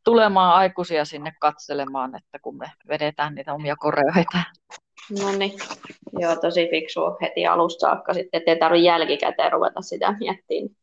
tulemaan 0.04 0.54
aikuisia 0.54 1.06
sinne 1.06 1.32
katselemaan, 1.40 2.16
että 2.16 2.40
kun 2.40 2.58
me 2.58 2.72
vedetään 2.88 3.36
niitä 3.36 3.54
omia 3.54 3.76
koreoita. 3.76 4.38
No 5.22 5.32
niin, 5.38 5.52
joo, 6.20 6.36
tosi 6.36 6.68
fiksua 6.70 7.18
heti 7.22 7.48
alusta 7.48 7.88
saakka 7.88 8.14
sitten, 8.14 8.38
ettei 8.38 8.60
tarvitse 8.60 8.86
jälkikäteen 8.86 9.52
ruveta 9.52 9.82
sitä 9.82 10.16
miettimään. 10.20 10.76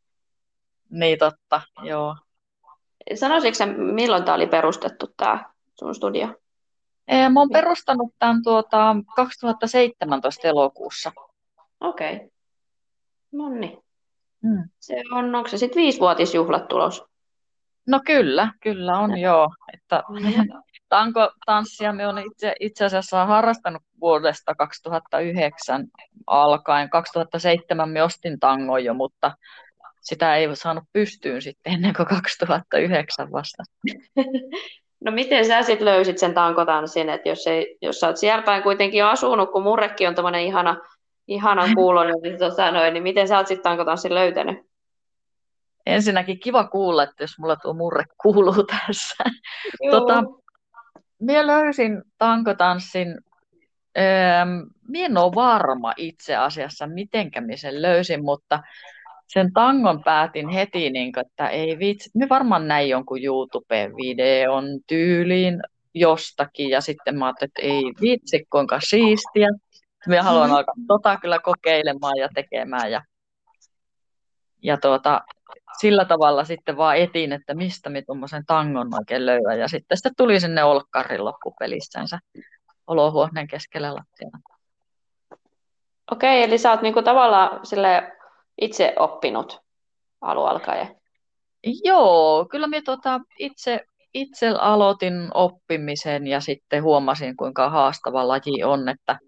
Niin 0.90 1.18
totta, 1.18 1.60
joo. 1.82 2.16
Sanoisitko 3.14 3.64
milloin 3.94 4.24
tämä 4.24 4.34
oli 4.34 4.46
perustettu, 4.46 5.06
tämä 5.16 5.44
sun 5.78 5.94
studio? 5.94 6.34
Mä 7.32 7.40
oon 7.40 7.50
perustanut 7.52 8.14
tämän 8.18 8.42
tuota 8.42 8.96
2017 9.16 10.48
elokuussa. 10.48 11.12
Okei. 11.80 12.16
Okay. 12.16 12.28
No 13.32 13.48
niin. 13.48 13.78
Hmm. 14.42 14.68
Se 14.78 15.02
on, 15.12 15.34
onko 15.34 15.48
se 15.48 15.58
sitten 15.58 15.82
viisivuotisjuhlat 15.82 16.68
tulos? 16.68 17.04
No 17.86 18.00
kyllä, 18.06 18.52
kyllä 18.60 18.98
on 18.98 19.18
joo. 19.18 19.48
Että, 19.74 20.02
tanko 20.88 21.30
tanssia 21.46 21.92
me 21.92 22.06
on 22.06 22.18
itse, 22.18 22.54
itse 22.60 22.84
asiassa 22.84 23.26
harrastanut 23.26 23.82
vuodesta 24.00 24.54
2009 24.54 25.86
alkaen. 26.26 26.90
2007 26.90 27.88
me 27.88 28.02
ostin 28.02 28.40
tangon 28.40 28.84
jo, 28.84 28.94
mutta 28.94 29.36
sitä 30.08 30.36
ei 30.36 30.56
saanut 30.56 30.84
pystyyn 30.92 31.42
sitten 31.42 31.72
ennen 31.72 31.94
kuin 31.96 32.08
2009 32.08 33.32
vasta. 33.32 33.62
No 35.00 35.12
miten 35.12 35.46
sä 35.46 35.62
sitten 35.62 35.84
löysit 35.84 36.18
sen 36.18 36.34
tankotanssin, 36.34 37.08
että 37.08 37.28
jos, 37.28 37.46
ei, 37.46 37.78
jos 37.82 38.00
sä 38.00 38.06
oot 38.06 38.16
siellä 38.16 38.42
päin 38.42 38.62
kuitenkin 38.62 39.04
asunut, 39.04 39.50
kun 39.52 39.62
murrekin 39.62 40.08
on 40.08 40.14
tämmöinen 40.14 40.40
ihana, 40.40 40.76
ihana 41.28 41.74
kuulonen, 41.74 42.14
niin, 42.22 42.38
tota 42.38 42.70
noin, 42.70 42.94
niin 42.94 43.02
miten 43.02 43.28
sä 43.28 43.36
oot 43.36 43.46
sitten 43.46 43.62
tankotanssin 43.62 44.14
löytänyt? 44.14 44.58
Ensinnäkin 45.86 46.40
kiva 46.40 46.64
kuulla, 46.64 47.02
että 47.02 47.22
jos 47.22 47.38
mulla 47.38 47.56
tuo 47.56 47.74
murre 47.74 48.04
kuuluu 48.22 48.64
tässä. 48.64 49.24
Tota, 49.90 50.24
minä 51.18 51.46
löysin 51.46 52.02
tankotanssin, 52.18 53.18
öö, 53.98 54.04
minä 54.88 55.06
en 55.06 55.18
ole 55.18 55.34
varma 55.34 55.92
itse 55.96 56.36
asiassa, 56.36 56.86
mitenkä 56.86 57.40
minä 57.40 57.56
sen 57.56 57.82
löysin, 57.82 58.24
mutta 58.24 58.62
sen 59.28 59.52
tangon 59.52 60.02
päätin 60.04 60.48
heti, 60.48 60.90
niin 60.90 61.12
kuin, 61.12 61.26
että 61.26 61.48
ei 61.48 61.78
vitsi, 61.78 62.10
me 62.14 62.28
varmaan 62.28 62.68
näin 62.68 62.88
jonkun 62.88 63.22
YouTube-videon 63.22 64.64
tyyliin 64.86 65.60
jostakin, 65.94 66.68
ja 66.68 66.80
sitten 66.80 67.18
mä 67.18 67.26
ajattelin, 67.26 67.50
että 67.50 67.62
ei 67.62 67.82
vitsi, 68.00 68.46
kuinka 68.50 68.80
siistiä. 68.80 69.48
Minä 70.06 70.22
haluan 70.22 70.50
alkaa 70.50 70.74
tota 70.86 71.16
kyllä 71.16 71.38
kokeilemaan 71.38 72.16
ja 72.18 72.28
tekemään, 72.34 72.90
ja, 72.90 73.02
ja 74.62 74.76
tuota, 74.76 75.20
sillä 75.80 76.04
tavalla 76.04 76.44
sitten 76.44 76.76
vaan 76.76 76.96
etin, 76.96 77.32
että 77.32 77.54
mistä 77.54 77.90
me 77.90 78.02
tuommoisen 78.02 78.46
tangon 78.46 78.94
oikein 78.94 79.26
löydän, 79.26 79.58
ja 79.58 79.68
sitten 79.68 79.96
sitä 79.96 80.10
tuli 80.16 80.40
sinne 80.40 80.64
olkkarin 80.64 81.24
loppupelissänsä 81.24 82.18
olohuoneen 82.86 83.46
keskellä 83.46 83.94
lattialla. 83.94 84.38
Okei, 86.10 86.42
eli 86.42 86.58
sä 86.58 86.70
oot 86.70 86.82
niinku 86.82 87.02
tavallaan 87.02 87.66
sille 87.66 88.12
itse 88.60 88.94
oppinut 88.98 89.60
alualkaen? 90.20 90.96
Joo, 91.84 92.46
kyllä 92.50 92.66
minä 92.66 92.82
tuota 92.84 93.20
itse, 93.38 93.80
itse 94.14 94.48
aloitin 94.48 95.28
oppimisen 95.34 96.26
ja 96.26 96.40
sitten 96.40 96.82
huomasin, 96.82 97.36
kuinka 97.36 97.70
haastava 97.70 98.28
laji 98.28 98.64
on, 98.64 98.88
että 98.88 99.18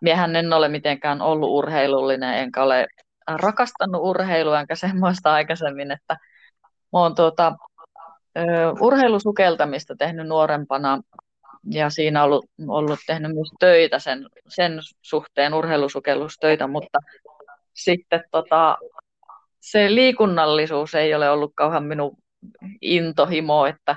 miehän 0.00 0.36
en 0.36 0.52
ole 0.52 0.68
mitenkään 0.68 1.22
ollut 1.22 1.50
urheilullinen, 1.50 2.34
enkä 2.34 2.62
ole 2.62 2.86
rakastanut 3.28 4.02
urheilua, 4.04 4.60
enkä 4.60 4.74
semmoista 4.74 5.32
aikaisemmin, 5.32 5.90
että 5.90 6.16
oon 6.92 7.14
tuota, 7.14 7.52
urheilusukeltamista 8.80 9.94
tehnyt 9.98 10.26
nuorempana 10.26 11.00
ja 11.70 11.90
siinä 11.90 12.24
ollut, 12.24 12.44
ollut 12.68 12.98
tehnyt 13.06 13.32
myös 13.34 13.48
töitä 13.60 13.98
sen, 13.98 14.26
sen 14.48 14.78
suhteen, 15.02 15.54
urheilusukellustöitä, 15.54 16.66
mutta 16.66 16.98
sitten 17.74 18.24
tota, 18.30 18.78
se 19.60 19.94
liikunnallisuus 19.94 20.94
ei 20.94 21.14
ole 21.14 21.30
ollut 21.30 21.52
kauhean 21.54 21.84
minun 21.84 22.16
intohimo, 22.80 23.66
että 23.66 23.96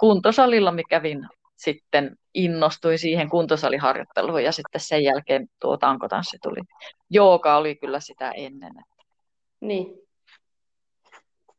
kuntosalilla 0.00 0.72
mikä 0.72 0.88
kävin 0.88 1.28
sitten 1.56 2.16
innostuin 2.34 2.98
siihen 2.98 3.28
kuntosaliharjoitteluun 3.28 4.44
ja 4.44 4.52
sitten 4.52 4.80
sen 4.80 5.04
jälkeen 5.04 5.48
tuo 5.60 5.76
tankotanssi 5.76 6.38
tuli. 6.42 6.60
Jooga 7.10 7.56
oli 7.56 7.76
kyllä 7.76 8.00
sitä 8.00 8.30
ennen. 8.30 8.72
Niin. 9.60 10.05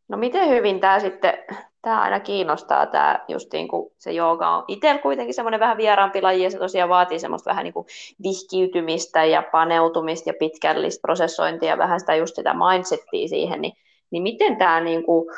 No 0.08 0.18
miten 0.18 0.50
hyvin 0.50 0.80
tämä 0.80 1.00
sitten, 1.00 1.34
tämä 1.82 2.02
aina 2.02 2.20
kiinnostaa, 2.20 2.86
tämä 2.86 3.20
justiin 3.28 3.68
kun 3.68 3.92
se 3.98 4.12
jooga 4.12 4.50
on 4.50 4.64
itsellä 4.68 5.02
kuitenkin 5.02 5.34
semmoinen 5.34 5.60
vähän 5.60 5.78
vieraampi 5.78 6.22
laji 6.22 6.44
ja 6.44 6.52
se 6.52 6.58
tosiaan 6.58 6.90
vaatii 6.90 7.20
semmoista 7.20 7.50
vähän 7.50 7.64
niin 7.64 7.74
kuin 7.74 7.88
vihkiytymistä 8.24 9.26
ja 9.26 9.44
paneutumista 9.52 10.30
ja 10.30 10.34
pitkällistä 10.40 11.02
prosessointia 11.02 11.70
ja 11.70 11.78
vähän 11.78 12.00
sitä 12.00 12.16
just 12.16 12.36
sitä 12.36 12.54
mindsettiä 12.54 13.28
siihen, 13.28 13.62
niin, 13.62 13.74
niin 14.12 14.24
miten 14.24 14.58
tämä 14.58 14.80
niin 14.80 15.04
kuin 15.04 15.30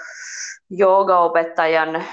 joogaopettajan 0.70 2.04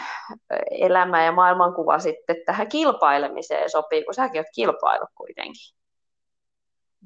elämä 0.71 1.25
ja 1.25 1.33
maailmankuva 1.33 1.99
sitten 1.99 2.37
tähän 2.47 2.69
kilpailemiseen 2.69 3.71
sopii, 3.71 4.05
kun 4.05 4.15
säkin 4.15 4.39
olet 4.39 4.55
kilpailu 4.55 5.07
kuitenkin? 5.15 5.77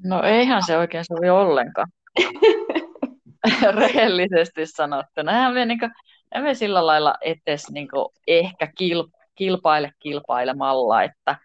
No 0.03 0.23
eihän 0.23 0.63
se 0.65 0.77
oikein 0.77 1.05
sovi 1.05 1.29
ollenkaan. 1.29 1.87
rehellisesti 3.75 4.65
sanottuna. 4.65 5.31
Eihän 5.31 5.53
me, 5.53 5.65
niin 5.65 5.79
kuin, 5.79 5.91
me 6.41 6.53
sillä 6.53 6.85
lailla 6.85 7.15
etes 7.21 7.71
niin 7.71 7.87
kuin, 7.87 8.09
ehkä 8.27 8.67
kil, 8.77 9.07
kilpaile 9.35 9.91
kilpailemalla, 9.99 11.03
että 11.03 11.35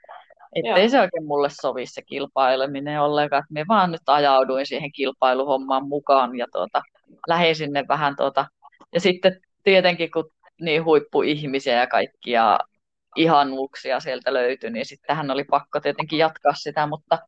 että 0.56 0.74
ei 0.74 0.88
se 0.88 1.00
oikein 1.00 1.24
mulle 1.24 1.48
sovi 1.50 1.86
se 1.86 2.02
kilpaileminen 2.02 3.00
ollenkaan, 3.00 3.40
että 3.40 3.52
me 3.52 3.64
vaan 3.68 3.92
nyt 3.92 4.02
ajauduin 4.06 4.66
siihen 4.66 4.92
kilpailuhommaan 4.92 5.88
mukaan 5.88 6.38
ja 6.38 6.46
tuota, 6.52 6.82
lähdin 7.28 7.56
sinne 7.56 7.84
vähän 7.88 8.16
tuota, 8.16 8.46
ja 8.94 9.00
sitten 9.00 9.40
tietenkin 9.62 10.10
kun 10.10 10.30
niin 10.60 10.84
huippuihmisiä 10.84 11.80
ja 11.80 11.86
kaikkia 11.86 12.58
ihanuuksia 13.16 14.00
sieltä 14.00 14.34
löytyi, 14.34 14.70
niin 14.70 14.86
sittenhän 14.86 15.30
oli 15.30 15.44
pakko 15.44 15.80
tietenkin 15.80 16.18
jatkaa 16.18 16.52
sitä, 16.54 16.86
mutta, 16.86 17.18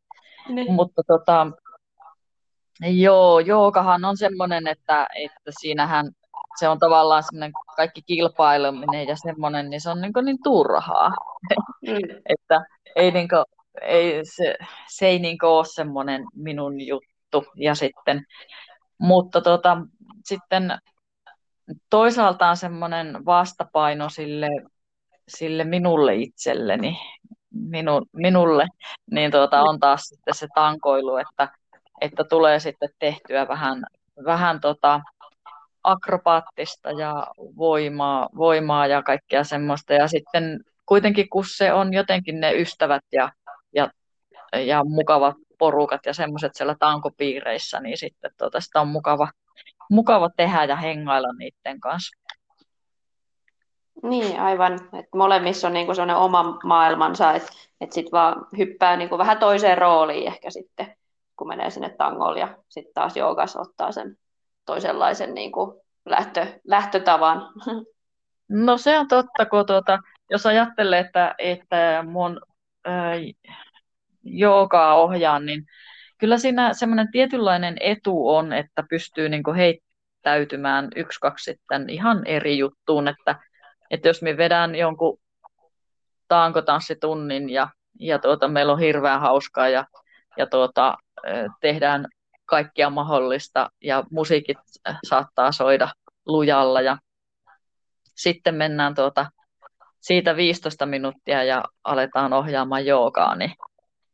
niin. 0.49 0.73
mutta 0.73 1.03
tota, 1.07 1.47
Joo, 2.81 3.41
joogahan 3.41 4.05
on 4.05 4.17
semmoinen, 4.17 4.67
että, 4.67 5.07
että 5.15 5.51
siinähän 5.61 6.13
se 6.59 6.69
on 6.69 6.79
tavallaan 6.79 7.23
semmoinen 7.23 7.53
kaikki 7.77 8.03
kilpaileminen 8.03 9.09
ja 9.09 9.17
semmoinen, 9.17 9.71
niin 9.71 9.81
se 9.81 9.91
on 9.91 10.01
niin, 10.01 10.13
niin 10.25 10.43
turhaa. 10.45 11.09
Mm. 11.87 11.97
että 12.29 12.61
ei, 12.97 13.11
niin 13.11 13.29
kuin, 13.29 13.45
ei, 13.83 14.21
se, 14.25 14.55
se 14.89 15.07
ei 15.07 15.19
niin 15.19 15.45
ole 15.45 15.65
semmoinen 15.65 16.25
minun 16.35 16.81
juttu. 16.81 17.45
Ja 17.57 17.75
sitten, 17.75 18.25
mutta 18.99 19.41
tota, 19.41 19.77
sitten 20.25 20.79
toisaalta 21.91 22.49
on 22.49 22.57
semmoinen 22.57 23.25
vastapaino 23.25 24.09
sille, 24.09 24.49
sille 25.29 25.65
minulle 25.65 26.15
itselleni, 26.15 26.99
minu, 27.51 28.03
minulle, 28.13 28.67
niin 29.11 29.31
tuota, 29.31 29.63
on 29.63 29.81
taas 29.81 30.03
sitten 30.03 30.35
se 30.35 30.47
tankoilu, 30.55 31.17
että 31.17 31.49
että 32.01 32.25
tulee 32.25 32.61
sitten 32.61 32.89
tehtyä 32.99 33.49
vähän, 33.49 33.85
vähän 34.25 34.61
tota, 34.61 35.01
akrobaattista 35.85 36.91
ja 36.91 37.27
voimaa, 37.37 38.29
voimaa 38.37 38.87
ja 38.87 39.03
kaikkea 39.03 39.45
semmoista. 39.45 39.95
Ja 39.95 40.09
sitten 40.09 40.61
kuitenkin, 40.87 41.29
kun 41.29 41.45
se 41.47 41.73
on 41.73 41.95
jotenkin 41.95 42.41
ne 42.41 42.53
ystävät 42.53 43.05
ja, 43.13 43.33
ja, 43.75 43.91
ja 44.53 44.85
mukavat 44.85 45.37
porukat 45.59 46.01
ja 46.07 46.15
semmoiset 46.15 46.55
siellä 46.55 46.77
tankopiireissä, 46.79 47.81
niin 47.81 47.99
sitten 47.99 48.31
tuota, 48.39 48.61
sitä 48.61 48.81
on 48.81 48.89
mukava, 48.89 49.29
mukava 49.91 50.31
tehdä 50.37 50.65
ja 50.65 50.77
hengailla 50.77 51.33
niiden 51.39 51.81
kanssa. 51.81 52.19
Niin, 54.03 54.41
aivan. 54.41 54.75
Et 54.75 55.07
molemmissa 55.15 55.67
on 55.67 55.73
niinku 55.75 55.95
sellainen 55.95 56.17
oma 56.17 56.59
maailmansa, 56.65 57.33
että 57.33 57.49
et 57.81 57.93
sitten 57.93 58.13
vaan 58.13 58.47
hyppää 58.59 58.97
niinku 58.97 59.19
vähän 59.19 59.39
toiseen 59.39 59.79
rooliin 59.79 60.27
ehkä 60.27 60.51
sitten, 60.51 60.97
kun 61.39 61.49
menee 61.49 61.71
sinne 61.71 61.95
tangolle 61.99 62.41
ja 62.41 62.59
sitten 62.69 62.95
taas 62.95 63.17
joogas 63.17 63.57
ottaa 63.57 63.93
sen 63.93 64.17
toisenlaisen 64.67 65.35
niinku 65.35 65.85
lähtö, 66.07 66.47
lähtötavan. 66.65 67.43
No 68.51 68.77
se 68.77 68.99
on 68.99 69.09
totta, 69.09 69.47
kun 69.47 69.67
tuota, 69.67 69.99
jos 70.31 70.47
ajattelee, 70.47 71.01
että, 71.01 71.35
että 71.39 72.05
mun 72.07 72.41
ää, 72.85 73.13
joogaa 74.23 74.95
ohjaan, 74.95 75.47
niin 75.47 75.67
kyllä 76.19 76.39
siinä 76.39 76.75
semmoinen 76.75 77.11
tietynlainen 77.13 77.77
etu 77.81 78.29
on, 78.29 78.53
että 78.53 78.85
pystyy 78.91 79.29
niin 79.29 79.43
heittäytymään 79.57 80.89
yksi, 80.97 81.21
kaksi 81.21 81.45
sitten 81.45 81.91
ihan 81.91 82.27
eri 82.27 82.59
juttuun, 82.59 83.09
että, 83.09 83.37
että 83.91 84.09
jos 84.09 84.23
me 84.23 84.37
vedän 84.37 84.75
jonkun 84.75 85.21
taankotanssitunnin 86.29 87.51
ja, 87.51 87.69
ja 88.01 88.19
tuota, 88.19 88.49
meillä 88.49 88.73
on 88.73 88.79
hirveän 88.79 89.21
hauskaa 89.21 89.69
ja, 89.69 89.85
ja 90.39 90.47
tuota, 90.47 90.97
tehdään 91.61 92.07
kaikkia 92.47 92.91
mahdollista 92.91 93.71
ja 93.83 94.05
musiikit 94.11 94.59
saattaa 95.09 95.53
soida 95.53 95.89
lujalla 96.27 96.81
ja 96.81 96.99
sitten 98.15 98.55
mennään 98.55 98.95
tuota, 98.95 99.27
siitä 100.01 100.37
15 100.37 100.87
minuuttia 100.87 101.45
ja 101.45 101.65
aletaan 101.85 102.33
ohjaamaan 102.33 102.87
joogaa, 102.87 103.37
niin, 103.37 103.53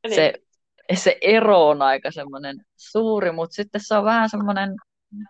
niin. 0.04 0.14
Se, 0.14 0.32
se 0.94 1.18
ero 1.20 1.68
on 1.68 1.82
aika 1.82 2.10
semmoinen 2.10 2.56
suuri, 2.76 3.32
mutta 3.32 3.54
sitten 3.54 3.80
se 3.84 3.94
on 3.94 4.04
vähän 4.04 4.30
semmoinen 4.30 4.74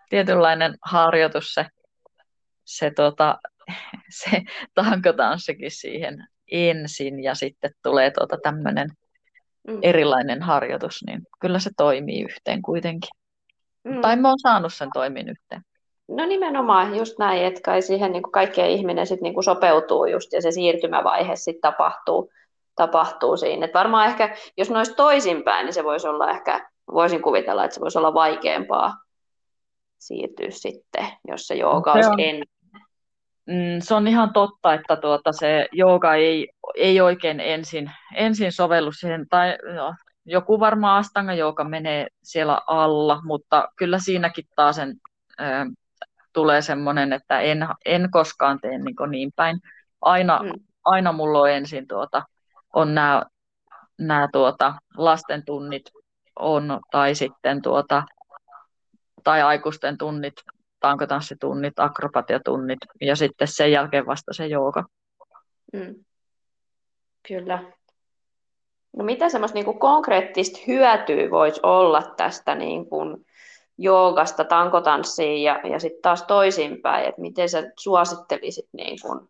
tietynlainen 0.09 0.77
harjoitus 0.81 1.53
se, 1.53 1.65
se, 2.65 2.91
tota, 2.91 3.39
se 4.23 4.41
tankotanssikin 4.73 5.71
siihen 5.71 6.27
ensin 6.51 7.23
ja 7.23 7.35
sitten 7.35 7.71
tulee 7.83 8.11
tuota 8.11 8.37
tämmöinen 8.43 8.89
mm. 9.67 9.79
erilainen 9.81 10.41
harjoitus, 10.41 11.03
niin 11.07 11.21
kyllä 11.39 11.59
se 11.59 11.69
toimii 11.77 12.21
yhteen 12.21 12.61
kuitenkin. 12.61 13.09
Mm. 13.83 14.01
Tai 14.01 14.15
mä 14.15 14.27
oon 14.27 14.39
saanut 14.39 14.73
sen 14.73 14.89
toimin 14.93 15.29
yhteen. 15.29 15.61
No 16.07 16.25
nimenomaan 16.25 16.95
just 16.95 17.19
näin, 17.19 17.45
että 17.45 17.61
kai 17.63 17.81
siihen 17.81 18.11
niin 18.11 18.23
kaikkien 18.23 18.69
ihminen 18.69 19.07
sit 19.07 19.21
niin 19.21 19.43
sopeutuu 19.43 20.05
just 20.05 20.33
ja 20.33 20.41
se 20.41 20.51
siirtymävaihe 20.51 21.35
sitten 21.35 21.61
tapahtuu, 21.61 22.31
tapahtuu 22.75 23.37
siinä. 23.37 23.65
Et 23.65 23.73
varmaan 23.73 24.07
ehkä, 24.07 24.35
jos 24.57 24.69
ne 24.69 24.77
olisi 24.77 24.95
toisinpäin, 24.95 25.65
niin 25.65 25.73
se 25.73 25.83
voisi 25.83 26.07
olla 26.07 26.31
ehkä, 26.31 26.69
voisin 26.93 27.21
kuvitella, 27.21 27.65
että 27.65 27.75
se 27.75 27.81
voisi 27.81 27.97
olla 27.97 28.13
vaikeampaa 28.13 28.93
siirtyä 29.99 30.47
sitten, 30.49 31.07
jos 31.27 31.47
se 31.47 31.55
jooga 31.55 31.93
olisi 31.93 32.09
ennen. 32.17 32.47
Mm, 33.45 33.79
se 33.79 33.93
on 33.93 34.07
ihan 34.07 34.33
totta, 34.33 34.73
että 34.73 34.95
tuota, 34.95 35.31
se 35.31 35.67
jooga 35.71 36.13
ei, 36.13 36.49
ei 36.75 37.01
oikein 37.01 37.39
ensin, 37.39 37.91
ensin 38.15 38.51
sovellu 38.51 38.91
siihen, 38.91 39.25
tai 39.29 39.57
no, 39.75 39.95
joku 40.25 40.59
varmaan 40.59 40.99
astanga 40.99 41.33
jooga 41.33 41.63
menee 41.63 42.07
siellä 42.23 42.61
alla, 42.67 43.21
mutta 43.23 43.67
kyllä 43.77 43.99
siinäkin 43.99 44.45
taas 44.55 44.75
sen, 44.75 44.95
äh, 45.41 45.67
tulee 46.33 46.61
semmoinen, 46.61 47.13
että 47.13 47.39
en, 47.39 47.67
en 47.85 48.11
koskaan 48.11 48.59
tee 48.61 48.77
niin, 48.77 48.95
niin 49.09 49.31
päin. 49.35 49.59
Aina, 50.01 50.39
mm. 50.43 50.51
aina 50.85 51.11
mulla 51.11 51.39
on 51.39 51.51
ensin 51.51 51.87
tuota, 51.87 52.23
on 52.73 52.95
nämä, 52.95 53.23
nämä 53.99 54.27
tuota, 54.31 54.73
lasten 54.97 55.45
tunnit 55.45 55.91
on, 56.39 56.79
tai 56.91 57.15
sitten 57.15 57.61
tuota, 57.61 58.03
tai 59.23 59.41
aikuisten 59.41 59.97
tunnit 59.97 60.33
tankotanssitunnit, 60.85 61.79
akrobatiatunnit 61.79 62.79
ja 63.01 63.15
sitten 63.15 63.47
sen 63.47 63.71
jälkeen 63.71 64.05
vasta 64.05 64.33
se 64.33 64.47
jooga. 64.47 64.83
Mm. 65.73 65.95
Kyllä. 67.27 67.63
No 68.97 69.03
mitä 69.03 69.29
semmoista 69.29 69.59
niin 69.59 69.79
konkreettista 69.79 70.59
hyötyä 70.67 71.31
voisi 71.31 71.59
olla 71.63 72.01
tästä 72.17 72.55
niin 72.55 72.89
kuin 72.89 73.25
joogasta 73.77 74.43
tankotanssiin 74.43 75.43
ja, 75.43 75.59
ja 75.63 75.79
sitten 75.79 76.01
taas 76.01 76.23
toisinpäin, 76.23 77.05
että 77.05 77.21
miten 77.21 77.49
sä 77.49 77.71
suosittelisit 77.79 78.69
niin 78.73 78.97
kuin, 79.01 79.29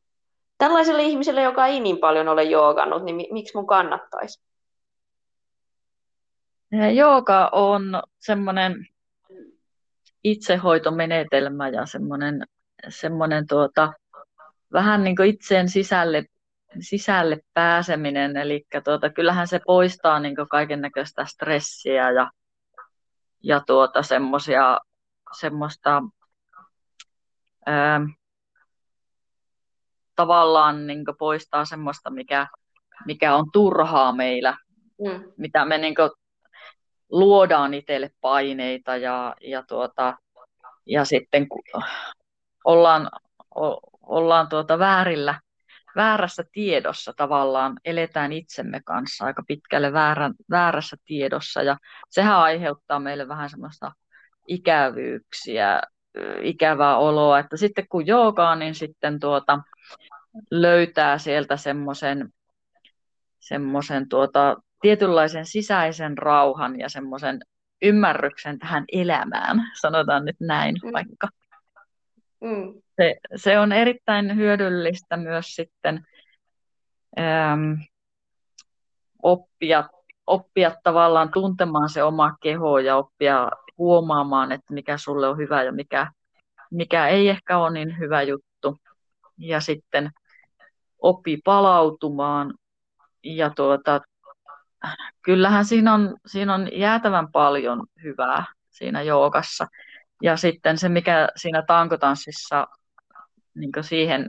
tällaiselle 0.58 1.04
ihmiselle, 1.04 1.42
joka 1.42 1.68
ei 1.68 1.80
niin 1.80 1.98
paljon 1.98 2.28
ole 2.28 2.44
joogannut, 2.44 3.04
niin 3.04 3.34
miksi 3.34 3.58
mun 3.58 3.68
kannattaisi? 3.68 4.44
Jooga 6.96 7.50
on 7.52 8.02
semmoinen 8.20 8.88
itsehoitomenetelmä 10.26 11.70
ja 11.70 11.86
semmoinen, 11.86 12.44
semmoinen 12.90 13.48
tuota, 13.48 13.94
vähän 14.74 15.04
niin 15.04 15.16
kuin 15.16 15.30
itseen 15.30 15.70
sisälle, 15.70 16.26
sisälle 16.80 17.40
pääseminen. 17.54 18.38
Eli 18.38 18.66
tuota, 18.84 19.10
kyllähän 19.10 19.48
se 19.48 19.60
poistaa 19.66 20.20
niin 20.20 20.36
kaiken 20.50 20.82
näköistä 20.82 21.26
stressiä 21.26 22.12
ja, 22.12 22.32
ja 23.44 23.62
tuota, 23.68 24.04
semmosia, 24.04 24.80
semmoista 25.40 26.04
ää, 27.66 28.02
tavallaan 30.16 30.88
niin 30.88 31.04
poistaa 31.20 31.66
semmoista, 31.66 32.10
mikä, 32.10 32.48
mikä 33.06 33.36
on 33.36 33.46
turhaa 33.54 34.14
meillä, 34.14 34.58
mm. 35.02 35.34
mitä 35.38 35.66
me 35.66 35.78
niin 35.78 35.96
luodaan 37.16 37.74
itselle 37.74 38.12
paineita 38.22 38.98
ja, 38.98 39.36
ja, 39.42 39.64
tuota, 39.64 40.18
ja 40.86 41.06
sitten 41.06 41.48
ollaan, 42.64 43.10
ollaan 44.02 44.50
tuota 44.50 44.80
väärillä, 44.80 45.40
väärässä 45.96 46.44
tiedossa 46.52 47.14
tavallaan, 47.18 47.80
eletään 47.86 48.32
itsemme 48.32 48.82
kanssa 48.86 49.26
aika 49.26 49.44
pitkälle 49.48 49.94
väärän, 49.94 50.34
väärässä 50.50 50.98
tiedossa. 51.06 51.62
Ja 51.62 51.78
sehän 52.10 52.38
aiheuttaa 52.38 53.00
meille 53.00 53.28
vähän 53.28 53.50
semmoista 53.50 53.92
ikävyyksiä, 54.48 55.82
ikävää 56.42 56.98
oloa, 56.98 57.40
että 57.40 57.58
sitten 57.58 57.88
kun 57.90 58.08
joogaa, 58.08 58.56
niin 58.56 58.76
sitten 58.76 59.20
tuota, 59.20 59.60
löytää 60.52 61.18
sieltä 61.18 61.58
semmoisen 61.58 62.34
semmoisen 63.40 64.10
tuota, 64.10 64.58
tietynlaisen 64.86 65.46
sisäisen 65.46 66.18
rauhan 66.18 66.80
ja 66.80 66.90
semmoisen 66.90 67.40
ymmärryksen 67.82 68.60
tähän 68.60 68.86
elämään, 68.92 69.62
sanotaan 69.82 70.26
nyt 70.26 70.36
näin 70.40 70.76
mm. 70.84 70.92
vaikka. 70.94 71.28
Mm. 72.42 72.82
Se, 72.96 73.16
se 73.36 73.60
on 73.60 73.72
erittäin 73.72 74.36
hyödyllistä 74.36 75.18
myös 75.18 75.56
sitten 75.56 76.06
äm, 77.20 77.78
oppia, 79.24 79.90
oppia 80.28 80.72
tavallaan 80.84 81.32
tuntemaan 81.34 81.90
se 81.90 82.04
oma 82.04 82.36
keho 82.42 82.80
ja 82.80 82.98
oppia 82.98 83.52
huomaamaan, 83.78 84.52
että 84.52 84.74
mikä 84.74 84.98
sulle 84.98 85.28
on 85.28 85.38
hyvä 85.38 85.64
ja 85.64 85.72
mikä, 85.72 86.12
mikä 86.72 87.08
ei 87.08 87.30
ehkä 87.30 87.58
ole 87.58 87.72
niin 87.72 88.00
hyvä 88.00 88.22
juttu. 88.22 88.78
Ja 89.38 89.60
sitten 89.60 90.12
oppi 91.00 91.38
palautumaan 91.44 92.54
ja 93.24 93.50
tuota, 93.50 94.02
kyllähän 95.22 95.66
siinä 95.66 95.94
on, 95.94 96.18
siinä 96.26 96.54
on 96.54 96.70
jäätävän 96.74 97.32
paljon 97.32 97.88
hyvää 98.04 98.46
siinä 98.70 99.02
joogassa. 99.02 99.68
Ja 100.24 100.38
sitten 100.38 100.78
se, 100.78 100.90
mikä 100.90 101.28
siinä 101.36 101.64
tankotanssissa 101.68 102.68
niin 103.56 103.72
siihen 103.82 104.28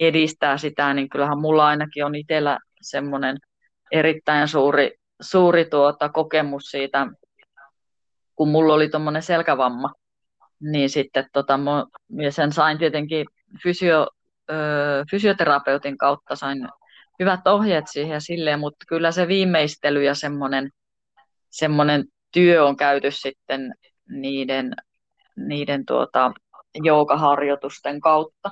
edistää 0.00 0.58
sitä, 0.58 0.94
niin 0.94 1.08
kyllähän 1.08 1.40
mulla 1.40 1.66
ainakin 1.66 2.04
on 2.04 2.14
itsellä 2.14 2.58
semmoinen 2.80 3.36
erittäin 3.92 4.48
suuri, 4.48 4.90
suuri 5.20 5.64
tuota, 5.64 6.08
kokemus 6.08 6.64
siitä, 6.64 7.06
kun 8.36 8.48
mulla 8.48 8.74
oli 8.74 8.88
tuommoinen 8.88 9.22
selkävamma, 9.22 9.92
niin 10.60 10.90
sitten 10.90 11.26
tota, 11.32 11.58
mä 11.58 11.84
sen 12.30 12.52
sain 12.52 12.78
tietenkin 12.78 13.26
fysio, 13.62 14.06
ö, 14.50 14.54
fysioterapeutin 15.10 15.98
kautta 15.98 16.36
sain 16.36 16.68
hyvät 17.18 17.46
ohjeet 17.46 17.84
siihen 17.88 18.14
ja 18.14 18.20
silleen, 18.20 18.60
mutta 18.60 18.84
kyllä 18.88 19.12
se 19.12 19.28
viimeistely 19.28 20.04
ja 20.04 20.14
semmoinen, 20.14 20.70
semmoinen 21.50 22.04
työ 22.32 22.66
on 22.66 22.76
käyty 22.76 23.10
sitten 23.10 23.74
niiden, 24.08 24.74
niiden 25.36 25.86
tuota, 25.86 26.32
joukaharjoitusten 26.74 28.00
kautta. 28.00 28.50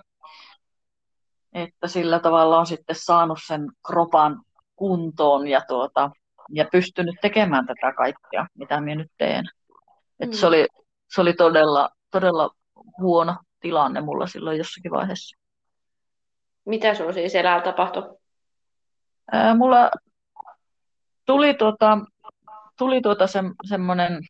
Että 1.52 1.88
sillä 1.88 2.18
tavalla 2.18 2.58
on 2.58 2.66
sitten 2.66 2.96
saanut 2.98 3.38
sen 3.46 3.66
kropan 3.86 4.42
kuntoon 4.76 5.48
ja, 5.48 5.60
tuota, 5.68 6.10
ja 6.54 6.68
pystynyt 6.72 7.16
tekemään 7.22 7.66
tätä 7.66 7.92
kaikkea, 7.96 8.46
mitä 8.54 8.80
minä 8.80 8.94
nyt 8.94 9.12
teen. 9.18 9.44
Et 10.20 10.30
mm. 10.30 10.34
se, 10.34 10.46
oli, 10.46 10.66
se 11.14 11.20
oli 11.20 11.32
todella, 11.32 11.90
todella 12.10 12.50
huono, 12.98 13.36
tilanne 13.60 14.00
mulla 14.00 14.26
silloin 14.26 14.58
jossakin 14.58 14.90
vaiheessa. 14.90 15.36
Mitä 16.64 16.94
sinulla 16.94 17.12
siis 17.12 17.34
elällä 17.34 17.62
tapahtui? 17.62 18.16
Ää, 19.32 19.54
mulla 19.54 19.90
tuli 21.26 21.54
tuota, 21.54 21.98
tuli 22.78 23.00
tuota 23.00 23.26
se, 23.26 23.38
semmoinen, 23.68 24.20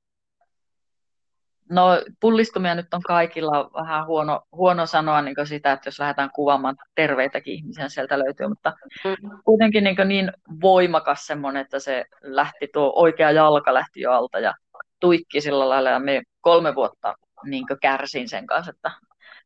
no 1.70 1.86
pullistumia 2.20 2.74
nyt 2.74 2.94
on 2.94 3.02
kaikilla 3.02 3.70
vähän 3.74 4.06
huono, 4.06 4.42
huono 4.52 4.86
sanoa 4.86 5.22
niin 5.22 5.36
sitä, 5.44 5.72
että 5.72 5.88
jos 5.88 5.98
lähdetään 5.98 6.30
kuvaamaan 6.34 6.76
terveitäkin 6.94 7.54
ihmisiä 7.54 7.88
sieltä 7.88 8.18
löytyy, 8.18 8.48
mutta 8.48 8.72
mm. 9.04 9.30
kuitenkin 9.44 9.84
niin, 9.84 9.96
niin 10.08 10.32
voimakas 10.60 11.26
semmoinen, 11.26 11.62
että 11.62 11.78
se 11.78 12.04
lähti 12.20 12.68
tuo 12.72 12.92
oikea 12.96 13.30
jalka 13.30 13.74
lähti 13.74 14.00
jo 14.00 14.12
alta 14.12 14.38
ja 14.38 14.54
tuikki 15.00 15.40
sillä 15.40 15.68
lailla 15.68 15.90
ja 15.90 15.98
me 15.98 16.22
kolme 16.40 16.74
vuotta 16.74 17.14
niin 17.44 17.66
kärsin 17.82 18.28
sen 18.28 18.46
kanssa, 18.46 18.70
että 18.70 18.90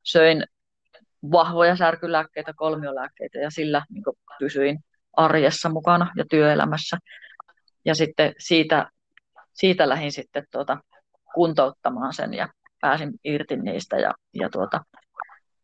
söin 0.03 0.45
vahvoja 1.33 1.77
särkylääkkeitä, 1.77 2.53
kolmiolääkkeitä 2.57 3.39
ja 3.39 3.51
sillä 3.51 3.83
niin 3.91 4.05
pysyin 4.39 4.79
arjessa 5.17 5.69
mukana 5.69 6.13
ja 6.17 6.25
työelämässä. 6.31 6.97
Ja 7.85 7.95
sitten 7.95 8.35
siitä, 8.39 8.91
siitä 9.53 9.89
lähdin 9.89 10.13
sitten 10.13 10.45
tuota, 10.51 10.79
kuntouttamaan 11.35 12.13
sen 12.13 12.35
ja 12.35 12.49
pääsin 12.81 13.13
irti 13.25 13.57
niistä. 13.57 13.97
Ja, 13.97 14.15
ja, 14.35 14.49
tuota, 14.51 14.81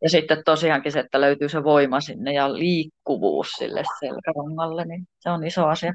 ja 0.03 0.11
sitten 0.11 0.43
tosiaankin 0.45 0.93
se, 0.93 1.01
että 1.01 1.21
löytyy 1.21 1.49
se 1.49 1.65
voima 1.65 2.01
sinne 2.01 2.33
ja 2.33 2.55
liikkuvuus 2.55 3.51
sille 3.51 3.83
selkärangalle, 4.01 4.85
niin 4.85 5.09
se 5.19 5.31
on 5.31 5.47
iso 5.47 5.67
asia. 5.67 5.93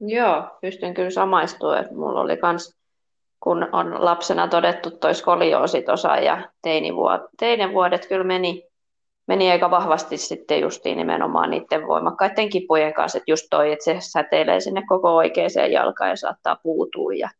Joo, 0.00 0.58
pystyn 0.60 0.94
kyllä 0.94 1.10
samaistumaan, 1.10 1.80
että 1.80 1.94
mulla 1.94 2.20
oli 2.20 2.36
kans, 2.36 2.76
kun 3.40 3.68
on 3.72 4.04
lapsena 4.04 4.48
todettu 4.48 4.90
toi 4.90 5.14
skolioosi 5.14 5.82
tuossa 5.82 6.16
ja 6.16 6.50
teinivuodet, 6.62 7.26
teinivuodet 7.38 8.06
kyllä 8.06 8.24
meni, 8.24 8.62
meni 9.26 9.50
aika 9.50 9.70
vahvasti 9.70 10.16
sitten 10.16 10.60
justiin 10.60 10.96
nimenomaan 10.96 11.50
niiden 11.50 11.86
voimakkaiden 11.86 12.50
kipujen 12.50 12.94
kanssa, 12.94 13.18
että 13.18 13.30
just 13.30 13.46
toi, 13.50 13.72
että 13.72 13.84
se 13.84 13.96
säteilee 14.00 14.60
sinne 14.60 14.82
koko 14.88 15.16
oikeaan 15.16 15.72
jalkaan 15.72 16.10
ja 16.10 16.16
saattaa 16.16 16.56
puutua 16.62 17.12
ja, 17.12 17.30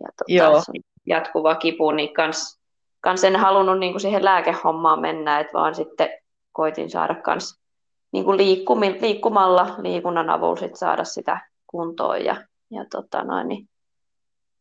ja 0.00 0.08
tota, 0.16 0.72
jatkuva 1.06 1.54
kipu, 1.54 1.90
niin 1.90 2.14
kans, 2.14 2.60
kans 3.00 3.24
en 3.24 3.36
halunnut 3.36 3.78
niin 3.78 3.92
kuin 3.92 4.00
siihen 4.00 4.24
lääkehommaan 4.24 5.00
mennä, 5.00 5.40
että 5.40 5.52
vaan 5.52 5.74
sitten 5.74 6.08
koitin 6.52 6.90
saada 6.90 7.14
kans 7.14 7.60
niin 8.12 8.24
kuin 8.24 8.38
liikkumalla, 9.00 9.74
liikunnan 9.82 10.30
avulla 10.30 10.56
sit 10.56 10.76
saada 10.76 11.04
sitä 11.04 11.40
kuntoon 11.66 12.24
ja, 12.24 12.36
ja 12.70 12.84
tota 12.90 13.24
noin, 13.24 13.48
niin 13.48 13.68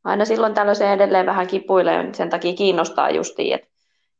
aina 0.04 0.26
silloin 0.26 0.54
tällaisen 0.54 0.92
edelleen 0.92 1.26
vähän 1.26 1.48
kipuilee, 1.48 2.14
sen 2.14 2.30
takia 2.30 2.54
kiinnostaa 2.54 3.10
justiin, 3.10 3.56
että 3.56 3.68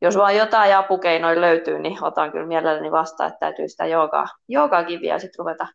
jos 0.00 0.16
vaan 0.16 0.36
jotain 0.36 0.76
apukeinoja 0.76 1.40
löytyy, 1.40 1.78
niin 1.78 2.04
otan 2.04 2.32
kyllä 2.32 2.46
mielelläni 2.46 2.90
vastaan, 2.90 3.28
että 3.28 3.40
täytyy 3.40 3.68
sitä 3.68 3.86
joogaa, 3.86 4.26
joogaakin 4.48 5.00
vielä 5.00 5.18
sitten 5.18 5.38
ruveta, 5.38 5.66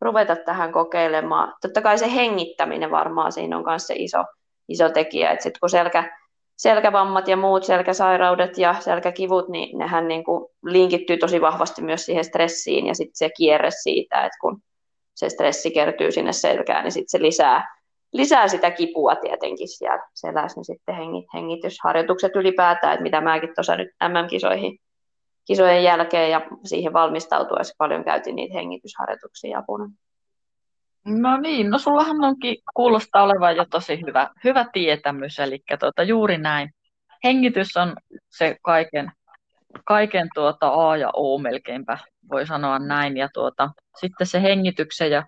ruveta 0.00 0.36
tähän 0.36 0.72
kokeilemaan. 0.72 1.54
Totta 1.60 1.82
kai 1.82 1.98
se 1.98 2.14
hengittäminen 2.14 2.90
varmaan 2.90 3.32
siinä 3.32 3.56
on 3.56 3.64
myös 3.66 3.86
se 3.86 3.94
iso, 3.96 4.24
iso 4.68 4.88
tekijä, 4.88 5.30
että 5.30 5.42
sitten 5.42 5.60
kun 5.60 5.70
selkä, 5.70 6.18
selkävammat 6.56 7.28
ja 7.28 7.36
muut 7.36 7.64
selkäsairaudet 7.64 8.58
ja 8.58 8.74
selkäkivut, 8.80 9.48
niin 9.48 9.78
nehän 9.78 10.08
niin 10.08 10.24
kuin 10.24 10.46
linkittyy 10.64 11.16
tosi 11.16 11.40
vahvasti 11.40 11.82
myös 11.82 12.06
siihen 12.06 12.24
stressiin 12.24 12.86
ja 12.86 12.94
sitten 12.94 13.16
se 13.16 13.30
kierre 13.36 13.70
siitä, 13.70 14.24
että 14.24 14.38
kun 14.40 14.62
se 15.14 15.28
stressi 15.28 15.70
kertyy 15.70 16.12
sinne 16.12 16.32
selkään, 16.32 16.84
niin 16.84 16.92
sitten 16.92 17.20
se 17.20 17.22
lisää, 17.22 17.77
lisää 18.12 18.48
sitä 18.48 18.70
kipua 18.70 19.16
tietenkin 19.16 19.68
siellä 19.68 20.08
selässä, 20.14 20.58
niin 20.58 20.64
sitten 20.64 20.94
hengit, 20.94 21.26
hengitysharjoitukset 21.34 22.36
ylipäätään, 22.36 22.92
että 22.92 23.02
mitä 23.02 23.20
mäkin 23.20 23.54
tuossa 23.54 23.76
nyt 23.76 23.88
MM-kisoihin 24.08 24.78
kisojen 25.46 25.84
jälkeen 25.84 26.30
ja 26.30 26.40
siihen 26.64 26.92
valmistautuessa 26.92 27.74
paljon 27.78 28.04
käytin 28.04 28.36
niitä 28.36 28.54
hengitysharjoituksia 28.54 29.58
apuna. 29.58 29.90
No 31.04 31.36
niin, 31.36 31.70
no 31.70 31.78
sullahan 31.78 32.24
onkin 32.24 32.56
kuulostaa 32.74 33.22
olevan 33.22 33.56
jo 33.56 33.64
tosi 33.70 34.00
hyvä, 34.06 34.30
hyvä 34.44 34.66
tietämys, 34.72 35.38
eli 35.38 35.58
tuota, 35.80 36.02
juuri 36.02 36.38
näin. 36.38 36.70
Hengitys 37.24 37.76
on 37.76 37.96
se 38.28 38.56
kaiken, 38.62 39.12
kaiken 39.84 40.28
tuota 40.34 40.68
A 40.68 40.96
ja 40.96 41.10
O 41.12 41.38
melkeinpä, 41.38 41.98
voi 42.30 42.46
sanoa 42.46 42.78
näin. 42.78 43.16
Ja 43.16 43.28
tuota, 43.34 43.70
sitten 44.00 44.26
se 44.26 44.42
hengityksen 44.42 45.10
ja 45.10 45.26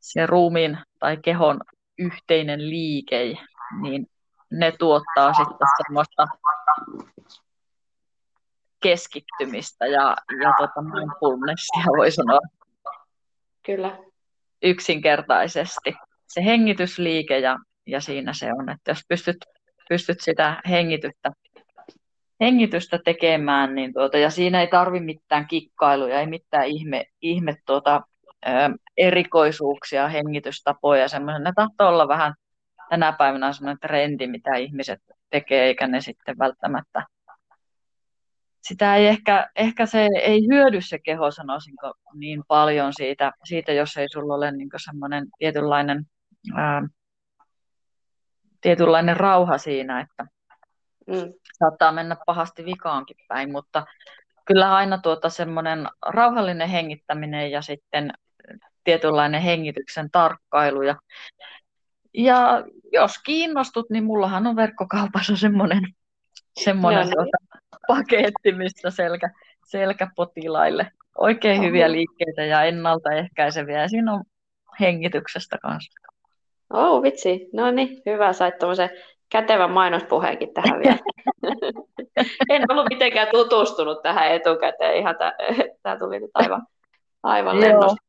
se 0.00 0.26
ruumiin 0.26 0.78
tai 0.98 1.16
kehon 1.16 1.60
yhteinen 1.98 2.70
liike, 2.70 3.34
niin 3.82 4.06
ne 4.50 4.72
tuottaa 4.78 5.32
sitten 5.32 5.68
semmoista 5.76 6.26
keskittymistä 8.82 9.86
ja, 9.86 10.16
ja 10.42 10.54
tota 10.58 10.82
mindfulnessia 10.82 11.84
voi 11.96 12.10
sanoa. 12.10 12.40
Kyllä. 13.66 13.98
Yksinkertaisesti. 14.62 15.94
Se 16.28 16.44
hengitysliike 16.44 17.38
ja, 17.38 17.56
ja 17.86 18.00
siinä 18.00 18.32
se 18.32 18.52
on, 18.52 18.70
että 18.70 18.90
jos 18.90 19.00
pystyt, 19.08 19.36
pystyt 19.88 20.20
sitä 20.20 20.62
hengitystä, 20.68 21.32
hengitystä 22.40 22.98
tekemään, 23.04 23.74
niin 23.74 23.92
tuota, 23.92 24.18
ja 24.18 24.30
siinä 24.30 24.60
ei 24.60 24.66
tarvi 24.66 25.00
mitään 25.00 25.46
kikkailuja, 25.46 26.20
ei 26.20 26.26
mitään 26.26 26.66
ihme, 26.66 27.04
ihme 27.22 27.56
tuota, 27.66 28.02
erikoisuuksia, 28.96 30.08
hengitystapoja, 30.08 31.08
semmoinen, 31.08 31.42
ne 31.42 31.52
tahtoo 31.56 31.88
olla 31.88 32.08
vähän 32.08 32.34
tänä 32.90 33.12
päivänä 33.12 33.52
semmoinen 33.52 33.80
trendi, 33.80 34.26
mitä 34.26 34.56
ihmiset 34.56 35.00
tekee, 35.30 35.64
eikä 35.64 35.86
ne 35.86 36.00
sitten 36.00 36.38
välttämättä 36.38 37.02
sitä 38.68 38.96
ei 38.96 39.06
ehkä, 39.06 39.50
ehkä 39.56 39.86
se 39.86 40.08
ei 40.22 40.46
hyödy 40.46 40.80
se 40.80 40.98
keho, 40.98 41.30
sanoisinko, 41.30 41.94
niin 42.14 42.42
paljon 42.48 42.92
siitä, 42.92 43.32
siitä 43.44 43.72
jos 43.72 43.96
ei 43.96 44.06
sulla 44.12 44.34
ole 44.34 44.52
niin 44.52 44.68
semmoinen 44.76 45.26
tietynlainen, 45.38 46.06
ää, 46.54 46.82
tietynlainen 48.60 49.16
rauha 49.16 49.58
siinä, 49.58 50.00
että 50.00 50.26
mm. 51.06 51.32
saattaa 51.58 51.92
mennä 51.92 52.16
pahasti 52.26 52.64
vikaankin 52.64 53.16
päin, 53.28 53.52
mutta 53.52 53.86
kyllä 54.44 54.74
aina 54.74 54.98
tuota 54.98 55.30
semmoinen 55.30 55.88
rauhallinen 56.06 56.68
hengittäminen 56.68 57.50
ja 57.50 57.62
sitten 57.62 58.10
tietynlainen 58.86 59.42
hengityksen 59.42 60.10
tarkkailu. 60.10 60.82
Ja, 60.82 60.96
ja 62.14 62.64
jos 62.92 63.18
kiinnostut, 63.18 63.90
niin 63.90 64.04
mullahan 64.04 64.46
on 64.46 64.56
verkkokaupassa 64.56 65.36
semmoinen, 65.36 65.82
semmoinen 66.60 67.10
tuota, 67.10 67.66
paketti, 67.88 68.52
missä 68.52 68.90
selkä, 68.90 69.30
selkäpotilaille 69.66 70.90
oikein 71.18 71.58
Oho. 71.58 71.66
hyviä 71.68 71.92
liikkeitä 71.92 72.44
ja 72.44 72.62
ennaltaehkäiseviä. 72.62 73.82
Ja 73.82 73.88
siinä 73.88 74.12
on 74.12 74.24
hengityksestä 74.80 75.58
kanssa. 75.62 76.00
Oh, 76.72 77.02
vitsi. 77.02 77.48
No 77.52 77.70
niin, 77.70 78.02
hyvä. 78.06 78.32
Sait 78.32 78.58
tuommoisen 78.58 78.90
kätevän 79.28 79.70
mainospuheenkin 79.70 80.54
tähän 80.54 80.80
vielä. 80.80 80.98
en 82.50 82.62
ollut 82.68 82.86
mitenkään 82.90 83.28
tutustunut 83.32 84.02
tähän 84.02 84.32
etukäteen. 84.32 84.96
Ihan 84.96 85.14
tämä 85.82 85.98
tuli 85.98 86.20
nyt 86.20 86.30
aivan, 86.34 86.66
aivan 87.22 87.60
lennosta. 87.60 88.06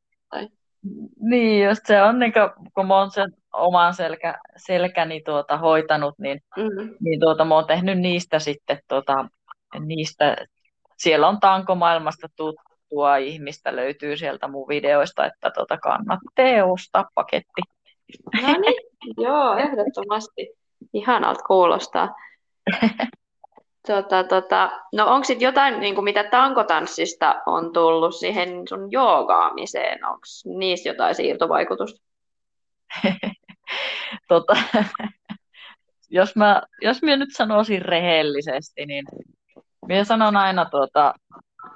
Niin, 1.19 1.65
just 1.65 1.82
se 1.86 2.02
on, 2.02 2.19
niin 2.19 2.34
kuin, 2.34 2.69
kun 2.73 2.88
mä 2.88 2.97
oon 3.00 3.12
sen 3.12 3.34
oman 3.54 3.93
selkä, 3.93 4.39
selkäni 4.58 5.21
tuota, 5.21 5.58
hoitanut, 5.58 6.19
niin, 6.19 6.41
mm-hmm. 6.58 6.95
niin 7.00 7.19
tuota, 7.19 7.45
mä 7.45 7.56
oon 7.56 7.65
tehnyt 7.65 8.00
niistä 8.00 8.39
sitten, 8.39 8.80
tuota, 8.88 9.30
niistä, 9.80 10.36
siellä 10.97 11.28
on 11.28 11.39
tankomaailmasta 11.39 12.28
tuttua 12.36 13.17
ihmistä, 13.17 13.76
löytyy 13.76 14.17
sieltä 14.17 14.47
mun 14.47 14.67
videoista, 14.67 15.26
että 15.26 15.52
tuota, 15.52 15.78
kannattaa 15.78 16.65
ostaa 16.65 17.06
paketti. 17.15 17.62
No 18.41 18.58
niin, 18.62 18.82
joo, 19.17 19.58
ehdottomasti. 19.58 20.50
Ihanalta 20.93 21.43
kuulostaa. 21.43 22.15
Tota, 23.88 24.23
tota, 24.23 24.71
no 24.93 25.08
onko 25.13 25.23
sitten 25.23 25.45
jotain, 25.45 25.80
niin 25.80 25.95
kuin 25.95 26.04
mitä 26.04 26.23
tankotanssista 26.23 27.41
on 27.45 27.73
tullut 27.73 28.15
siihen 28.15 28.67
sun 28.69 28.91
joogaamiseen? 28.91 30.06
Onko 30.06 30.21
niistä 30.45 30.89
jotain 30.89 31.15
siirtovaikutusta? 31.15 32.02
tota, 34.28 34.58
jos, 36.10 36.36
mä, 36.36 36.62
jos 36.82 37.02
mä 37.02 37.15
nyt 37.15 37.30
sanoisin 37.32 37.82
rehellisesti, 37.82 38.86
niin 38.86 39.06
minä 39.88 40.04
sanon 40.04 40.36
aina 40.36 40.65
tuota, 40.65 41.13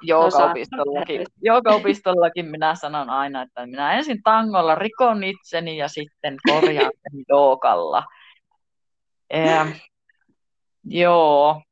joogaopistollakin, 0.02 1.26
joogaopistollakin 1.42 2.46
minä 2.46 2.74
sanon 2.74 3.10
aina, 3.10 3.42
että 3.42 3.66
minä 3.66 3.92
ensin 3.92 4.22
tangolla 4.22 4.74
rikon 4.74 5.24
itseni 5.24 5.76
ja 5.76 5.88
sitten 5.88 6.36
korjaan 6.48 6.92
sen 7.02 7.24
joogalla. 7.28 8.04
Joo, 10.84 11.62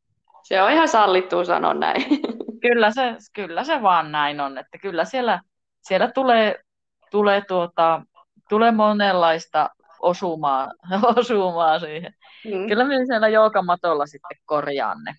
se 0.51 0.63
on 0.63 0.71
ihan 0.71 0.89
sallittu 0.89 1.45
sanoa 1.45 1.75
näin. 1.75 2.05
Kyllä 2.63 2.91
se, 2.91 3.17
kyllä 3.33 3.65
se 3.65 3.83
vaan 3.83 4.13
näin 4.13 4.41
on, 4.41 4.59
että 4.59 4.79
kyllä 4.79 5.05
siellä, 5.05 5.41
siellä 5.81 6.13
tulee, 6.13 6.61
tulee, 7.11 7.43
tuota, 7.49 8.03
tulee 8.49 8.71
monenlaista 8.71 9.71
osumaa, 10.01 10.69
osumaa 11.17 11.79
siihen. 11.79 12.15
Mm. 12.45 12.69
Kyllä 12.69 12.85
minä 12.85 13.07
siellä 13.07 13.29
joukamatolla 13.29 14.07
sitten 14.07 14.39
korjaan 14.45 15.05
ne. 15.05 15.15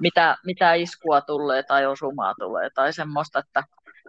mitä, 0.00 0.36
mitä 0.44 0.74
iskua 0.74 1.20
tulee 1.20 1.62
tai 1.62 1.86
osumaa 1.86 2.34
tulee 2.38 2.70
tai 2.74 2.92
semmoista, 2.92 3.38
että 3.38 3.64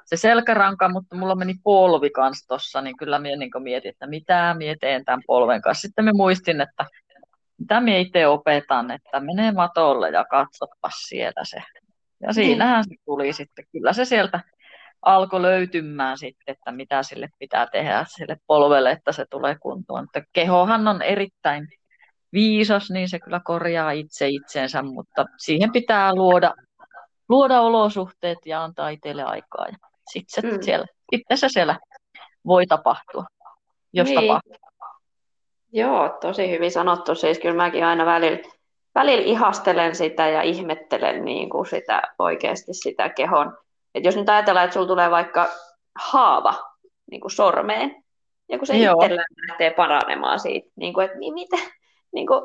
se 0.05 0.17
selkäranka, 0.17 0.89
mutta 0.89 1.15
mulla 1.15 1.35
meni 1.35 1.53
polvi 1.63 2.09
kanssa 2.09 2.47
tossa, 2.47 2.81
niin 2.81 2.97
kyllä 2.97 3.19
minä 3.19 3.35
niin 3.35 3.51
mietin, 3.59 3.89
että 3.89 4.07
mitä 4.07 4.55
mietin 4.57 5.05
tämän 5.05 5.21
polven 5.27 5.61
kanssa. 5.61 5.81
Sitten 5.81 6.05
me 6.05 6.11
muistin, 6.13 6.61
että 6.61 6.85
mitä 7.61 7.81
minä 7.81 7.97
itse 7.97 8.27
opetan, 8.27 8.91
että 8.91 9.19
menee 9.19 9.51
matolle 9.51 10.09
ja 10.09 10.25
katsopas 10.25 10.93
siellä 11.07 11.41
se. 11.43 11.63
Ja 12.21 12.33
siinähän 12.33 12.83
se 12.83 12.95
tuli 13.05 13.33
sitten. 13.33 13.65
Kyllä 13.71 13.93
se 13.93 14.05
sieltä 14.05 14.39
alkoi 15.01 15.41
löytymään 15.41 16.17
sitten, 16.17 16.43
että 16.47 16.71
mitä 16.71 17.03
sille 17.03 17.29
pitää 17.39 17.67
tehdä 17.67 18.05
sille 18.07 18.37
polvelle, 18.47 18.91
että 18.91 19.11
se 19.11 19.25
tulee 19.29 19.55
kuntoon. 19.59 20.03
Että 20.03 20.29
kehohan 20.33 20.87
on 20.87 21.01
erittäin 21.01 21.67
viisas, 22.33 22.91
niin 22.91 23.09
se 23.09 23.19
kyllä 23.19 23.41
korjaa 23.43 23.91
itse 23.91 24.29
itsensä, 24.29 24.81
mutta 24.83 25.25
siihen 25.37 25.71
pitää 25.71 26.15
luoda, 26.15 26.53
luoda 27.29 27.61
olosuhteet 27.61 28.37
ja 28.45 28.63
antaa 28.63 28.89
itselle 28.89 29.23
aikaa. 29.23 29.65
Ja 29.67 29.77
sitten 30.11 30.51
se, 30.51 30.57
mm. 30.57 30.61
siellä, 30.61 30.85
sitten 31.15 31.37
se 31.37 31.49
siellä 31.49 31.79
voi 32.45 32.67
tapahtua, 32.67 33.25
jos 33.93 34.07
niin. 34.07 34.21
tapahtuu. 34.21 34.70
Joo, 35.71 36.09
tosi 36.21 36.51
hyvin 36.51 36.71
sanottu. 36.71 37.15
Siis 37.15 37.39
kyllä 37.39 37.55
mäkin 37.55 37.85
aina 37.85 38.05
välillä, 38.05 38.39
välillä 38.95 39.23
ihastelen 39.23 39.95
sitä 39.95 40.27
ja 40.27 40.41
ihmettelen 40.41 41.25
niin 41.25 41.49
kuin 41.49 41.65
sitä, 41.65 42.01
oikeasti 42.19 42.73
sitä 42.73 43.09
kehon. 43.09 43.57
Et 43.95 44.05
jos 44.05 44.15
nyt 44.15 44.29
ajatellaan, 44.29 44.63
että 44.63 44.73
sulla 44.73 44.87
tulee 44.87 45.11
vaikka 45.11 45.47
haava 45.95 46.53
niin 47.11 47.21
kuin 47.21 47.31
sormeen, 47.31 48.03
ja 48.49 48.57
kun 48.57 48.67
se 48.67 48.73
itsellään 48.73 49.25
lähtee 49.47 49.71
paranemaan 49.71 50.39
siitä, 50.39 50.69
niin 50.75 50.93
kuin, 50.93 51.05
että 51.05 51.17
niin 51.17 51.33
mitä, 51.33 51.57
niin 52.13 52.27
kuin, 52.27 52.41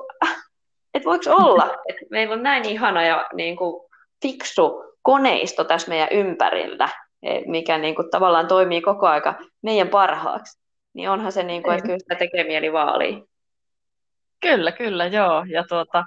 että 0.95 1.07
voiko 1.07 1.31
olla, 1.31 1.75
että 1.89 2.05
meillä 2.11 2.35
on 2.35 2.43
näin 2.43 2.65
ihana 2.65 3.03
ja 3.03 3.27
niin 3.35 3.57
kuin, 3.57 3.87
fiksu 4.23 4.85
koneisto 5.03 5.65
tässä 5.65 5.89
meidän 5.89 6.09
ympärillä, 6.11 6.89
e, 7.23 7.41
mikä 7.47 7.79
niin 7.79 7.95
kuin, 7.95 8.11
tavallaan 8.11 8.49
toimii 8.49 8.81
koko 8.81 9.07
aika 9.07 9.35
meidän 9.63 9.89
parhaaksi, 9.89 10.66
niin 10.97 11.11
onhan 11.11 11.33
se, 11.33 11.43
niin 11.43 11.63
kuin, 11.63 11.75
että 11.75 11.87
kyllä 11.87 11.99
sitä 11.99 12.15
tekee 12.15 12.45
mieli 12.45 12.73
vaalia. 12.73 13.21
Kyllä, 14.41 14.73
kyllä, 14.73 15.07
joo. 15.07 15.45
Ja 15.49 15.65
tuota, 15.69 16.05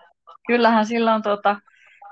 kyllähän 0.48 0.86
sillä 0.86 1.14
on, 1.14 1.22
tuota, 1.22 1.56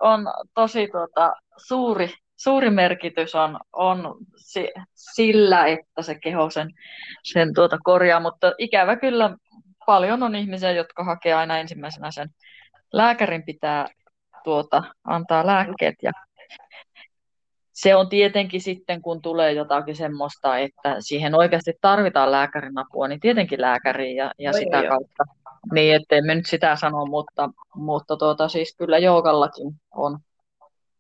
on 0.02 0.28
tosi 0.54 0.88
tuota, 0.92 1.34
suuri, 1.58 2.10
suuri 2.36 2.70
merkitys 2.70 3.36
on, 3.36 3.60
on 3.74 4.18
si, 4.36 4.68
sillä, 4.94 5.68
että 5.68 6.02
se 6.02 6.20
keho 6.20 6.50
sen, 6.50 6.70
sen 7.24 7.54
tuota 7.54 7.78
korjaa, 7.84 8.20
mutta 8.20 8.54
ikävä 8.58 8.96
kyllä 8.96 9.38
paljon 9.86 10.24
on 10.24 10.36
ihmisiä, 10.36 10.72
jotka 10.72 11.04
hakee 11.04 11.34
aina 11.34 11.58
ensimmäisenä 11.58 12.12
sen 12.12 12.30
lääkärin 12.94 13.44
pitää 13.46 13.88
tuota, 14.44 14.84
antaa 15.04 15.48
lääkkeet 15.48 15.96
ja 16.02 16.12
se 17.78 17.96
on 17.96 18.10
tietenkin 18.10 18.62
sitten, 18.62 19.02
kun 19.02 19.22
tulee 19.22 19.54
jotakin 19.54 19.96
semmoista, 19.96 20.58
että 20.58 20.96
siihen 21.00 21.36
oikeasti 21.36 21.74
tarvitaan 21.82 22.32
lääkärin 22.32 22.78
apua, 22.78 23.08
niin 23.08 23.20
tietenkin 23.20 23.62
lääkäri 23.62 24.16
ja, 24.16 24.32
ja 24.40 24.52
Oi, 24.54 24.60
sitä 24.60 24.78
jo. 24.78 24.90
kautta. 24.90 25.24
Niin, 25.74 25.96
ettei 25.96 26.22
me 26.22 26.36
nyt 26.36 26.46
sitä 26.46 26.76
sano, 26.76 27.06
mutta, 27.06 27.50
mutta 27.76 28.18
tuota, 28.18 28.48
siis 28.48 28.76
kyllä 28.78 28.98
joogallakin 28.98 29.68
on, 29.92 30.20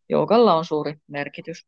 joogalla 0.09 0.53
on 0.53 0.65
suuri 0.65 0.95
merkitys. 1.07 1.67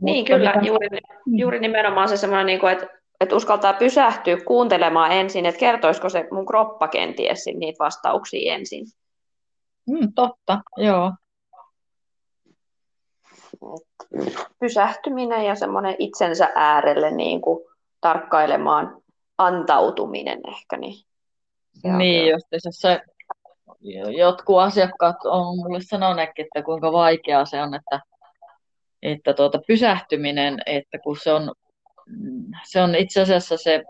Niin, 0.00 0.16
mutta 0.16 0.32
kyllä, 0.32 0.52
mitä... 0.54 0.66
juuri, 0.66 0.88
juuri 1.26 1.60
nimenomaan 1.60 2.08
se 2.08 2.16
semmoinen, 2.16 2.46
niin 2.46 2.60
kuin, 2.60 2.72
että, 2.72 2.86
että 3.20 3.36
uskaltaa 3.36 3.72
pysähtyä 3.72 4.36
kuuntelemaan 4.46 5.12
ensin, 5.12 5.46
että 5.46 5.60
kertoisiko 5.60 6.08
se 6.08 6.28
mun 6.30 6.46
kroppa 6.46 6.88
kenties 6.88 7.44
niitä 7.54 7.84
vastauksia 7.84 8.54
ensin. 8.54 8.86
Mm, 9.86 10.12
totta, 10.14 10.60
joo 10.76 11.12
pysähtyminen 14.60 15.44
ja 15.44 15.54
semmoinen 15.54 15.96
itsensä 15.98 16.50
äärelle 16.54 17.10
niin 17.10 17.40
kuin 17.40 17.64
tarkkailemaan 18.00 19.02
antautuminen 19.38 20.40
ehkä. 20.48 20.76
Niin, 20.76 21.04
niin 21.98 22.30
just 22.30 22.46
se, 22.70 23.00
jotkut 24.16 24.58
asiakkaat 24.58 25.16
on 25.24 25.56
mulle 25.56 25.78
sanoneet, 25.82 26.30
että 26.36 26.62
kuinka 26.62 26.92
vaikeaa 26.92 27.44
se 27.44 27.62
on, 27.62 27.74
että, 27.74 28.00
että 29.02 29.34
tuota, 29.34 29.60
pysähtyminen, 29.66 30.58
että 30.66 30.98
kun 30.98 31.16
se 31.16 31.32
on, 31.32 31.52
se 32.64 32.82
on 32.82 32.94
itse 32.94 33.20
asiassa 33.20 33.56
se, 33.56 33.82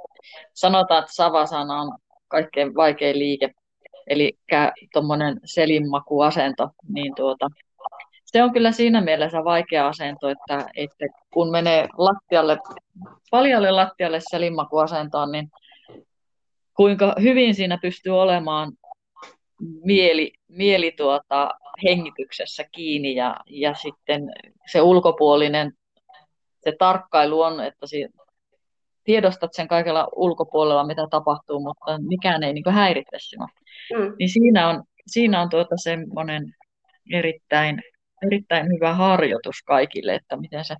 sanotaan, 0.55 1.01
että 1.01 1.15
savasana 1.15 1.81
on 1.81 1.99
kaikkein 2.29 2.75
vaikein 2.75 3.19
liike, 3.19 3.51
eli 4.07 4.39
tuommoinen 4.93 5.41
selinmakuasento, 5.45 6.69
niin 6.89 7.15
tuota, 7.15 7.49
se 8.35 8.43
on 8.43 8.53
kyllä 8.53 8.73
siinä 8.73 9.01
mielessä 9.01 9.45
vaikea 9.45 9.89
asento, 9.89 10.29
että, 10.29 10.67
että 10.77 11.07
kun 11.33 11.51
menee 11.51 11.89
lattialle, 11.99 12.59
paljalle 13.31 13.71
lattialle 13.71 14.21
selinmakuasentoon, 14.31 15.33
niin 15.33 15.49
kuinka 16.77 17.15
hyvin 17.23 17.55
siinä 17.55 17.79
pystyy 17.83 18.21
olemaan 18.21 18.73
mieli, 19.85 20.33
mieli 20.49 20.93
tuota, 20.97 21.51
hengityksessä 21.85 22.65
kiinni 22.73 23.15
ja, 23.15 23.37
ja 23.47 23.75
sitten 23.75 24.23
se 24.73 24.83
ulkopuolinen, 24.83 25.73
se 26.65 26.73
tarkkailu 26.79 27.41
on, 27.41 27.61
että 27.61 27.87
si, 27.87 28.07
tiedostat 29.05 29.51
sen 29.53 29.69
kaikella 29.69 30.09
ulkopuolella, 30.17 30.87
mitä 30.87 31.07
tapahtuu, 31.11 31.61
mutta 31.61 31.99
mikään 32.09 32.43
ei 32.43 32.53
niin 32.53 32.65
häiritse 32.71 33.17
sinua. 33.19 33.49
Mm. 33.93 34.15
Niin 34.19 34.29
siinä 34.29 34.69
on, 34.69 34.83
siinä 35.07 35.41
on 35.41 35.49
tuota 35.49 35.77
semmoinen 35.77 36.55
erittäin 37.13 37.83
erittäin 38.27 38.67
hyvä 38.67 38.95
harjoitus 38.95 39.63
kaikille, 39.67 40.15
että 40.15 40.37
miten 40.37 40.65
se 40.65 40.77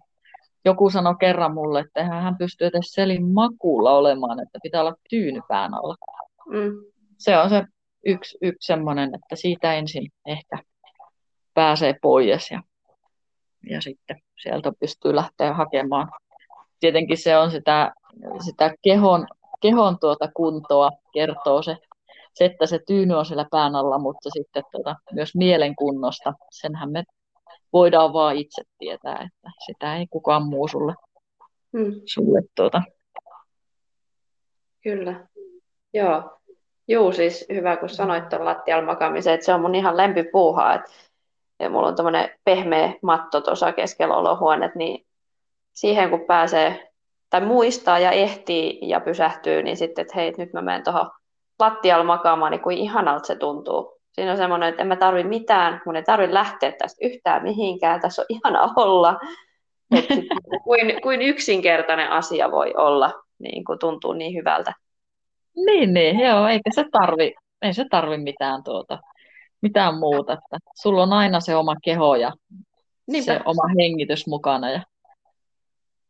joku 0.65 0.91
sanoi 0.91 1.15
kerran 1.21 1.55
mulle, 1.55 1.81
että 1.81 2.05
hän 2.05 2.39
pystyy 2.39 2.67
edes 2.67 2.93
selin 2.93 3.33
makuulla 3.33 3.93
olemaan, 3.93 4.41
että 4.41 4.59
pitää 4.63 4.81
olla 4.81 4.95
tyynypään 5.11 5.75
alla. 5.75 5.97
Mm. 6.49 6.73
Se 7.19 7.39
on 7.39 7.51
se 7.51 7.65
yksi, 8.07 8.39
yksi 8.43 8.67
semmoinen, 8.67 9.15
että 9.15 9.37
siitä 9.37 9.75
ensin 9.75 10.13
ehkä 10.27 10.59
pääsee 11.55 11.95
pois 12.03 12.51
ja, 12.51 12.63
ja 13.71 13.81
sitten 13.81 14.17
sieltä 14.43 14.73
pystyy 14.81 15.15
lähteä 15.15 15.55
hakemaan. 15.55 16.09
Tietenkin 16.81 17.19
se 17.19 17.39
on 17.39 17.51
sitä, 17.51 17.93
sitä 18.47 18.75
kehon, 18.83 19.27
kehon 19.61 19.99
tuota 19.99 20.29
kuntoa, 20.37 20.91
kertoo 21.13 21.63
se, 21.63 21.77
se, 22.35 22.45
että 22.45 22.67
se 22.67 22.79
tyyny 22.87 23.15
on 23.15 23.27
siellä 23.27 23.47
pään 23.51 23.77
alla, 23.77 23.99
mutta 23.99 24.31
sitten 24.31 24.63
tuota, 24.73 24.97
myös 25.13 25.35
mielen 25.35 25.77
kunnosta. 25.77 26.35
Senhän 26.51 26.93
me 26.93 27.05
voidaan 27.75 28.13
vaan 28.13 28.37
itse 28.37 28.63
tietää, 28.79 29.13
että 29.13 29.51
sitä 29.67 29.97
ei 29.97 30.07
kukaan 30.07 30.47
muu 30.47 30.69
sulle, 30.69 30.95
hmm. 31.73 32.01
sulle 32.05 32.43
tuota. 32.55 32.83
Kyllä. 34.83 35.27
Joo. 35.95 36.41
Juu, 36.89 37.13
siis 37.13 37.47
hyvä, 37.53 37.77
kun 37.77 37.89
sanoit 37.89 38.29
tuon 38.29 38.45
lattialla 38.45 38.87
makaamisen, 38.87 39.35
että 39.35 39.47
se 39.47 39.55
on 39.55 39.61
mun 39.61 39.75
ihan 39.75 39.97
lempipuuhaa, 39.97 40.75
että 40.75 40.91
ja 41.61 41.71
mulla 41.71 41.89
on 41.89 41.97
tämmöinen 41.97 42.31
pehmeä 42.45 42.95
matto 43.03 43.41
tuossa 43.41 43.73
keskellä 43.73 44.17
olohuonet, 44.17 44.75
niin 44.75 45.07
siihen 45.73 46.11
kun 46.11 46.25
pääsee 46.27 46.93
tai 47.31 47.41
muistaa 47.41 47.99
ja 47.99 48.11
ehtii 48.11 48.79
ja 48.83 49.01
pysähtyy, 49.01 49.63
niin 49.63 49.77
sitten, 49.77 50.03
että 50.03 50.15
hei, 50.15 50.35
nyt 50.39 50.53
mä 50.53 50.63
menen 50.63 50.85
tuohon 50.85 51.11
lattialla 51.59 52.05
makaamaan, 52.05 52.53
niin 52.53 52.63
kuin 52.63 52.79
ihanalta 52.79 53.27
se 53.27 53.37
tuntuu. 53.37 54.01
Siinä 54.15 54.31
on 54.31 54.37
semmoinen, 54.37 54.69
että 54.69 54.83
en 54.83 54.89
mä 54.89 54.97
tarvi 54.97 55.25
mitään, 55.25 55.83
mun 55.87 55.97
ei 55.97 56.03
tarvi 56.03 56.35
lähteä 56.35 56.73
tästä 56.73 57.07
yhtään 57.07 57.43
mihinkään, 57.43 58.01
tässä 58.01 58.23
on 58.23 58.27
ihana 58.29 58.73
olla. 58.77 59.21
Että 59.97 60.15
kuin, 60.65 61.01
kuin 61.03 61.23
yksinkertainen 61.23 62.11
asia 62.11 62.51
voi 62.51 62.75
olla, 62.77 63.13
niin 63.39 63.65
kuin 63.65 63.79
tuntuu 63.79 64.13
niin 64.13 64.35
hyvältä. 64.35 64.73
Niin, 65.57 65.95
niin, 65.95 66.21
joo, 66.21 66.47
eikä 66.49 66.71
se 66.75 66.85
tarvi, 66.93 67.35
ei 67.63 67.75
se 67.75 67.85
tarvi 67.91 68.17
mitään 68.17 68.63
tuota, 68.65 68.99
mitään 69.63 69.99
muuta. 69.99 70.33
Että 70.33 70.59
sulla 70.83 71.03
on 71.03 71.13
aina 71.13 71.41
se 71.41 71.57
oma 71.57 71.75
keho 71.85 72.17
ja 72.17 72.33
Niinpä. 73.07 73.25
se 73.25 73.41
oma 73.45 73.63
hengitys 73.79 74.27
mukana 74.27 74.71
ja, 74.71 74.83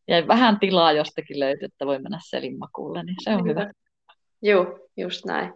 ja 0.07 0.27
vähän 0.27 0.59
tilaa 0.59 0.91
jostakin 0.91 1.39
löytyy, 1.39 1.65
että 1.65 1.85
voi 1.85 1.99
mennä 1.99 2.19
selinmakuulle, 2.29 3.03
niin 3.03 3.15
se 3.23 3.29
on 3.29 3.43
Niinpä. 3.43 3.61
hyvä. 3.61 3.71
Joo, 4.41 4.79
just 4.97 5.25
näin. 5.25 5.53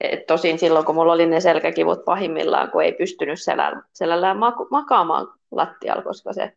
Et 0.00 0.26
tosin 0.26 0.58
silloin, 0.58 0.84
kun 0.84 0.94
mulla 0.94 1.12
oli 1.12 1.26
ne 1.26 1.40
selkäkivut 1.40 2.04
pahimmillaan, 2.04 2.70
kun 2.70 2.82
ei 2.82 2.92
pystynyt 2.92 3.42
selällä, 3.42 3.82
selällään 3.92 4.38
maku, 4.38 4.68
makaamaan 4.70 5.26
lattialla, 5.50 6.02
koska 6.02 6.32
se, 6.32 6.52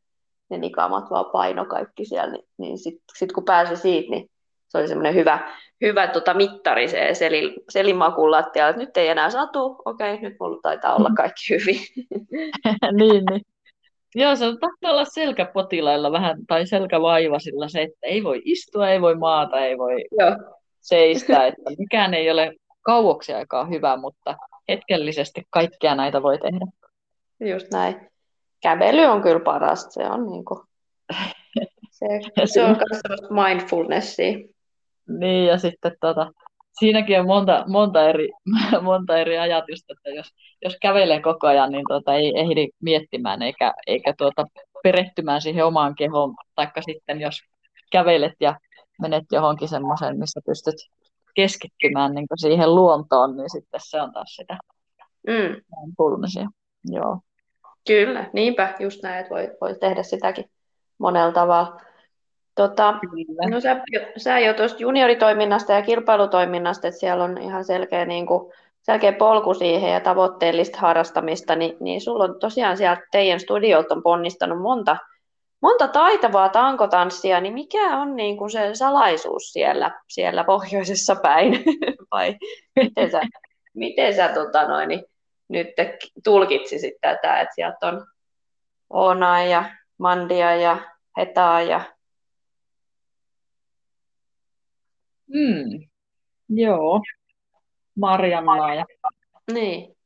ne 0.50 0.58
nikaamat 0.58 1.12
vaan 1.12 1.26
paino 1.26 1.66
kaikki 1.66 2.06
siellä, 2.06 2.32
niin, 2.32 2.46
niin 2.58 2.78
sitten 2.78 3.04
sit 3.18 3.32
kun 3.32 3.46
pääsi 3.46 3.76
siitä, 3.76 4.10
niin 4.10 4.30
se 4.68 4.78
oli 4.78 4.88
semmoinen 4.88 5.16
hyvä, 5.16 5.50
hyvä 5.82 6.08
tota 6.08 6.34
mittari 6.34 6.88
se 6.88 7.10
selin, 7.14 7.54
selinmakun 7.70 8.32
lattialla, 8.32 8.70
että 8.70 8.82
nyt 8.82 8.98
ei 8.98 9.08
enää 9.08 9.30
satu, 9.30 9.82
okei, 9.86 10.22
nyt 10.22 10.36
mulla 10.40 10.60
taitaa 10.62 10.96
olla 10.96 11.10
kaikki 11.18 11.50
hyvin. 11.50 11.80
niin, 13.00 13.24
niin. 13.30 13.42
Joo, 14.16 14.36
se 14.36 14.46
tahtoo 14.46 14.92
olla 14.92 15.06
selkäpotilailla 15.06 16.12
vähän, 16.12 16.38
tai 16.48 16.68
selkävaivasilla 16.68 17.68
se, 17.68 17.82
että 17.82 18.00
ei 18.04 18.24
voi 18.24 18.42
istua, 18.46 18.90
ei 18.90 19.02
voi 19.02 19.16
maata, 19.16 19.60
ei 19.60 19.78
voi 19.78 20.06
Joo. 20.20 20.36
seistä, 20.80 21.48
että 21.48 21.62
mikään 21.78 22.14
ei 22.14 22.32
ole 22.32 22.54
kauaksi 22.82 23.34
aikaa 23.34 23.66
hyvä, 23.66 23.98
mutta 23.98 24.38
hetkellisesti 24.70 25.44
kaikkia 25.50 25.96
näitä 25.96 26.24
voi 26.24 26.38
tehdä. 26.38 26.66
Just 27.40 27.68
näin. 27.72 28.12
Kävely 28.64 29.06
on 29.06 29.22
kyllä 29.22 29.40
parasta, 29.40 29.92
se 29.92 30.06
on 30.06 30.30
niin 30.30 30.46
kuin, 30.46 30.60
se, 31.92 32.06
se 32.46 32.64
on 32.64 32.78
myös 32.90 33.22
mindfulnessia. 33.30 34.38
Niin, 35.08 35.48
ja 35.48 35.58
sitten 35.58 35.96
tota, 36.02 36.32
siinäkin 36.80 37.20
on 37.20 37.28
monta, 37.28 37.64
monta, 37.68 38.10
eri, 38.10 38.30
monta 38.82 39.18
eri 39.18 39.38
ajatusta, 39.38 39.94
että 39.94 40.10
jos, 40.10 40.28
jos 40.62 40.78
kävelee 40.82 41.22
koko 41.22 41.48
ajan, 41.48 41.72
niin 41.72 41.86
tota, 41.88 42.14
ei 42.14 42.40
ehdi 42.40 42.68
miettimään 42.82 43.42
eikä, 43.42 43.74
eikä 43.88 44.14
tuota, 44.18 44.46
perehtymään 44.84 45.42
siihen 45.42 45.66
omaan 45.66 45.96
kehoon, 45.96 46.36
taikka 46.56 46.82
sitten 46.82 47.22
jos 47.22 47.36
kävelet 47.92 48.34
ja 48.40 48.60
menet 49.02 49.24
johonkin 49.32 49.68
semmoiseen, 49.68 50.20
missä 50.20 50.42
pystyt 50.46 50.76
keskittymään 51.36 52.14
niin 52.14 52.28
siihen 52.36 52.76
luontoon, 52.76 53.38
niin 53.38 53.50
sitten 53.50 53.80
se 53.84 54.02
on 54.02 54.14
taas 54.14 54.36
sitä 54.36 54.58
mm. 55.28 55.62
pulmisia. 55.98 56.48
Joo. 56.86 57.20
Kyllä, 57.88 58.30
niinpä, 58.34 58.76
just 58.80 59.04
näin, 59.04 59.20
että 59.20 59.30
voi, 59.30 59.52
voi 59.62 59.76
tehdä 59.80 60.04
sitäkin 60.04 60.46
monella 60.98 61.32
tavalla. 61.32 61.82
Tota, 62.56 63.00
no 63.50 63.60
sä, 63.60 63.82
sä 64.18 64.40
jo 64.40 64.54
tuosta 64.54 64.80
junioritoiminnasta 64.80 65.74
ja 65.74 65.82
kilpailutoiminnasta, 65.82 66.88
että 66.88 67.00
siellä 67.00 67.24
on 67.24 67.38
ihan 67.38 67.66
selkeä, 67.66 68.06
niin 68.06 68.26
kuin, 68.26 68.54
selkeä 68.82 69.14
polku 69.14 69.54
siihen 69.54 69.94
ja 69.94 70.00
tavoitteellista 70.00 70.80
harrastamista, 70.80 71.56
niin, 71.56 71.78
niin 71.80 72.02
sulla 72.02 72.24
on 72.24 72.40
tosiaan 72.40 72.78
sieltä 72.78 73.02
teidän 73.12 73.40
studiolta 73.40 73.96
on 73.96 74.04
ponnistanut 74.04 74.62
monta, 74.62 74.98
monta 75.62 75.88
taitavaa 75.88 76.50
tankotanssia, 76.50 77.42
niin 77.42 77.54
mikä 77.54 77.98
on 77.98 78.16
niin 78.16 78.38
kuin 78.38 78.52
se 78.52 78.70
salaisuus 78.74 79.44
siellä, 79.54 80.02
siellä 80.08 80.44
pohjoisessa 80.44 81.16
päin? 81.16 81.54
Vai 82.12 82.36
miten 82.76 83.12
sä, 83.12 83.22
miten 83.74 84.16
sä 84.16 84.28
tota 84.28 84.68
noin, 84.68 84.90
niin 84.90 85.04
nyt 85.50 85.68
tulkitsisit 86.24 86.94
tätä, 87.02 87.40
että 87.40 87.56
sieltä 87.56 87.88
on 87.88 88.08
Oona 88.90 89.44
ja 89.44 89.64
Mandia 89.98 90.56
ja 90.56 90.78
Hetaa 91.18 91.62
ja 91.62 91.82
Mm. 95.34 95.88
Joo. 96.50 97.02
Marjannaa 97.96 98.76
ja 98.76 98.86
niin. 99.54 99.98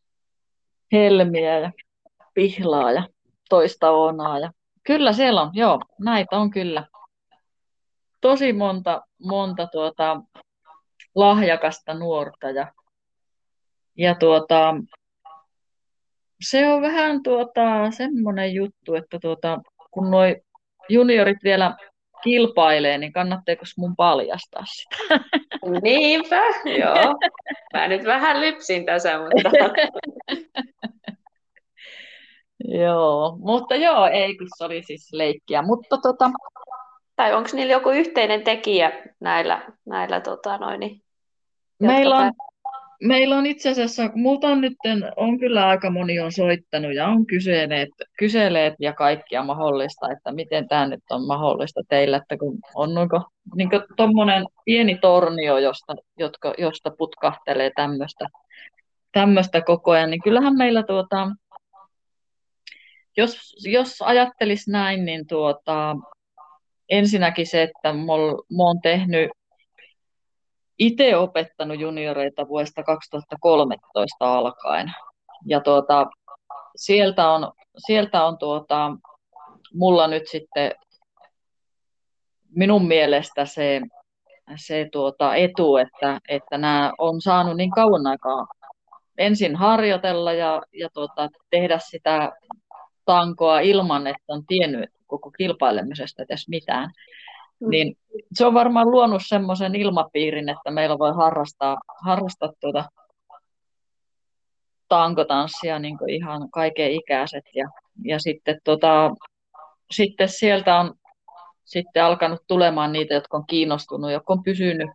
Helmiä 0.91 1.60
ja 1.60 1.72
Pihlaa 2.34 2.91
ja 2.91 3.08
toista 3.50 3.91
Oonaa. 3.91 4.39
Ja... 4.39 4.52
Kyllä 4.86 5.13
siellä 5.13 5.41
on, 5.41 5.52
joo, 5.54 5.82
näitä 6.00 6.38
on 6.38 6.52
kyllä. 6.52 6.88
Tosi 8.21 8.54
monta, 8.54 9.02
monta 9.24 9.67
tuota, 9.67 10.21
lahjakasta 11.15 11.93
nuorta 11.93 12.50
ja, 12.50 12.71
ja 13.98 14.15
tuota, 14.15 14.76
se 16.41 16.67
on 16.67 16.82
vähän 16.82 17.24
tuota, 17.24 17.91
semmoinen 17.91 18.54
juttu, 18.54 18.95
että 18.95 19.19
tuota, 19.21 19.62
kun 19.91 20.12
nuo 20.12 20.24
juniorit 20.89 21.43
vielä 21.43 21.76
kilpailee, 22.24 22.98
niin 22.98 23.13
kannattaako 23.13 23.63
mun 23.78 23.95
paljastaa 23.95 24.63
sitä? 24.65 25.19
Niinpä, 25.84 26.41
joo. 26.80 27.15
Mä 27.74 27.88
nyt 27.88 28.06
vähän 28.06 28.41
lypsin 28.41 28.86
tässä, 28.86 29.19
mutta... 29.19 29.50
joo, 32.63 33.38
mutta 33.39 33.76
joo, 33.76 34.08
ei 34.08 34.38
kun 34.38 34.48
se 34.58 34.63
oli 34.65 34.84
siis 34.84 35.13
leikkiä, 35.13 35.62
mutta 35.62 35.98
tota... 35.98 36.32
Tai 37.15 37.34
onko 37.34 37.50
niillä 37.54 37.74
joku 37.74 37.89
yhteinen 37.89 38.44
tekijä 38.44 38.91
näillä, 39.20 39.62
näillä 39.86 40.22
tota 40.22 40.58
noin, 40.58 41.02
Meillä 41.80 42.18
on, 42.18 42.32
Meillä 43.04 43.38
on 43.38 43.46
itse 43.46 43.70
asiassa, 43.70 44.10
multa 44.15 44.48
on 44.48 44.62
nyt, 44.62 44.74
on 45.15 45.39
kyllä 45.39 45.68
aika 45.68 45.89
moni 45.89 46.20
on 46.20 46.32
soittanut 46.32 46.96
ja 46.96 47.08
on 47.08 47.26
kysyneet, 47.26 47.89
kyseleet 48.18 48.74
ja 48.80 48.94
kaikkia 48.94 49.44
mahdollista, 49.44 50.12
että 50.12 50.32
miten 50.32 50.68
tämä 50.68 50.88
nyt 50.88 51.04
on 51.10 51.28
mahdollista 51.28 51.82
teillä, 51.89 52.18
että 52.18 52.38
kun 52.38 52.58
on 52.76 52.98
onko 52.98 53.22
niin 53.56 53.70
tuommoinen 53.98 54.46
pieni 54.65 54.98
tornio, 55.02 55.58
josta, 55.58 55.96
jotka, 56.18 56.54
josta 56.58 56.91
putkahtelee 56.98 57.72
tämmöistä 57.76 58.26
tämmöistä 59.12 59.62
koko 59.62 59.91
ajan, 59.91 60.10
niin 60.12 60.22
kyllähän 60.22 60.58
meillä 60.58 60.84
tuota, 60.84 61.28
jos, 63.17 63.56
jos 63.63 64.01
ajattelis 64.01 64.67
näin, 64.67 65.06
niin 65.06 65.28
tuota, 65.28 65.95
ensinnäkin 66.89 67.47
se, 67.47 67.63
että 67.63 67.93
mä 67.93 68.63
oon 68.63 68.82
tehnyt 68.84 69.32
itse 70.80 71.17
opettanut 71.17 71.80
junioreita 71.80 72.47
vuodesta 72.47 72.84
2013 72.84 74.38
alkaen. 74.38 74.91
Ja 75.45 75.60
tuota, 75.60 76.08
sieltä 76.75 77.30
on, 77.30 77.51
sieltä 77.78 78.25
on 78.25 78.38
tuota, 78.38 78.91
mulla 79.73 80.08
nyt 80.08 80.28
sitten 80.28 80.71
minun 82.49 82.88
mielestä 82.88 83.45
se, 83.45 83.82
se 84.56 84.89
tuota 84.91 85.36
etu, 85.36 85.78
että, 85.78 86.19
että 86.30 86.58
nämä 86.58 86.91
on 86.97 87.21
saanut 87.21 87.58
niin 87.58 87.71
kauan 87.71 88.08
aikaa 88.08 88.47
ensin 89.17 89.56
harjoitella 89.56 90.34
ja, 90.34 90.62
ja 90.73 90.89
tuota, 90.93 91.30
tehdä 91.49 91.80
sitä 91.80 92.32
tankoa 93.06 93.60
ilman, 93.60 94.08
että 94.08 94.24
on 94.28 94.46
tiennyt 94.46 94.89
koko 95.08 95.32
kilpailemisesta 95.32 96.24
edes 96.24 96.50
mitään. 96.50 96.91
Mm. 97.60 97.70
Niin 97.70 97.98
se 98.34 98.46
on 98.46 98.54
varmaan 98.54 98.91
luonut 98.91 99.22
semmoisen 99.28 99.76
ilmapiirin, 99.76 100.50
että 100.50 100.72
meillä 100.72 101.00
voi 101.00 101.13
harrastaa, 101.13 101.78
harrastaa 102.06 102.50
tuota 102.60 102.86
tankotanssia 104.88 105.80
niin 105.80 106.10
ihan 106.10 106.50
kaiken 106.52 106.91
ikäiset. 106.91 107.44
Ja, 107.56 107.70
ja 108.04 108.20
sitten, 108.20 108.60
tota, 108.63 109.12
sitten 109.91 110.30
sieltä 110.30 110.80
on 110.80 110.94
sitten 111.65 112.04
alkanut 112.04 112.39
tulemaan 112.48 112.91
niitä, 112.91 113.13
jotka 113.13 113.38
on 113.38 113.48
kiinnostunut, 113.48 114.12
jotka 114.12 114.34
on 114.34 114.44
pysynyt, 114.44 114.89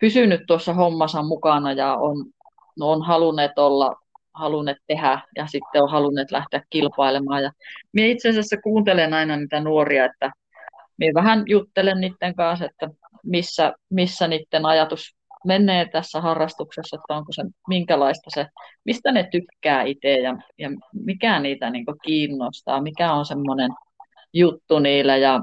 pysynyt 0.00 0.40
tuossa 0.46 0.74
hommassa 0.74 1.22
mukana 1.22 1.72
ja 1.72 1.94
on, 1.94 2.26
no 2.78 2.90
on 2.90 3.02
halunneet 3.02 3.58
olla, 3.58 3.96
halunneet 4.38 4.78
tehdä 4.86 5.20
ja 5.36 5.46
sitten 5.46 5.82
on 5.82 5.90
halunneet 5.90 6.30
lähteä 6.30 6.62
kilpailemaan. 6.70 7.42
Ja 7.42 7.52
minä 7.92 8.06
itse 8.06 8.28
asiassa 8.28 8.56
kuuntelen 8.56 9.14
aina 9.14 9.36
niitä 9.36 9.60
nuoria, 9.60 10.04
että 10.04 10.30
minä 10.98 11.14
vähän 11.14 11.42
juttelen 11.46 12.00
niiden 12.00 12.34
kanssa, 12.34 12.64
että 12.64 12.88
missä, 13.24 13.72
missä 13.90 14.28
niiden 14.28 14.66
ajatus 14.66 15.18
menee 15.46 15.88
tässä 15.88 16.20
harrastuksessa, 16.20 16.96
että 16.96 17.14
onko 17.14 17.32
se, 17.32 17.42
minkälaista 17.68 18.30
se, 18.34 18.46
mistä 18.84 19.12
ne 19.12 19.28
tykkää 19.30 19.82
itse 19.82 20.18
ja, 20.18 20.36
ja 20.58 20.70
mikä 21.04 21.38
niitä 21.38 21.70
niin 21.70 21.84
kiinnostaa, 22.04 22.82
mikä 22.82 23.12
on 23.12 23.24
semmoinen 23.24 23.70
juttu 24.32 24.78
niillä 24.78 25.16
ja, 25.16 25.40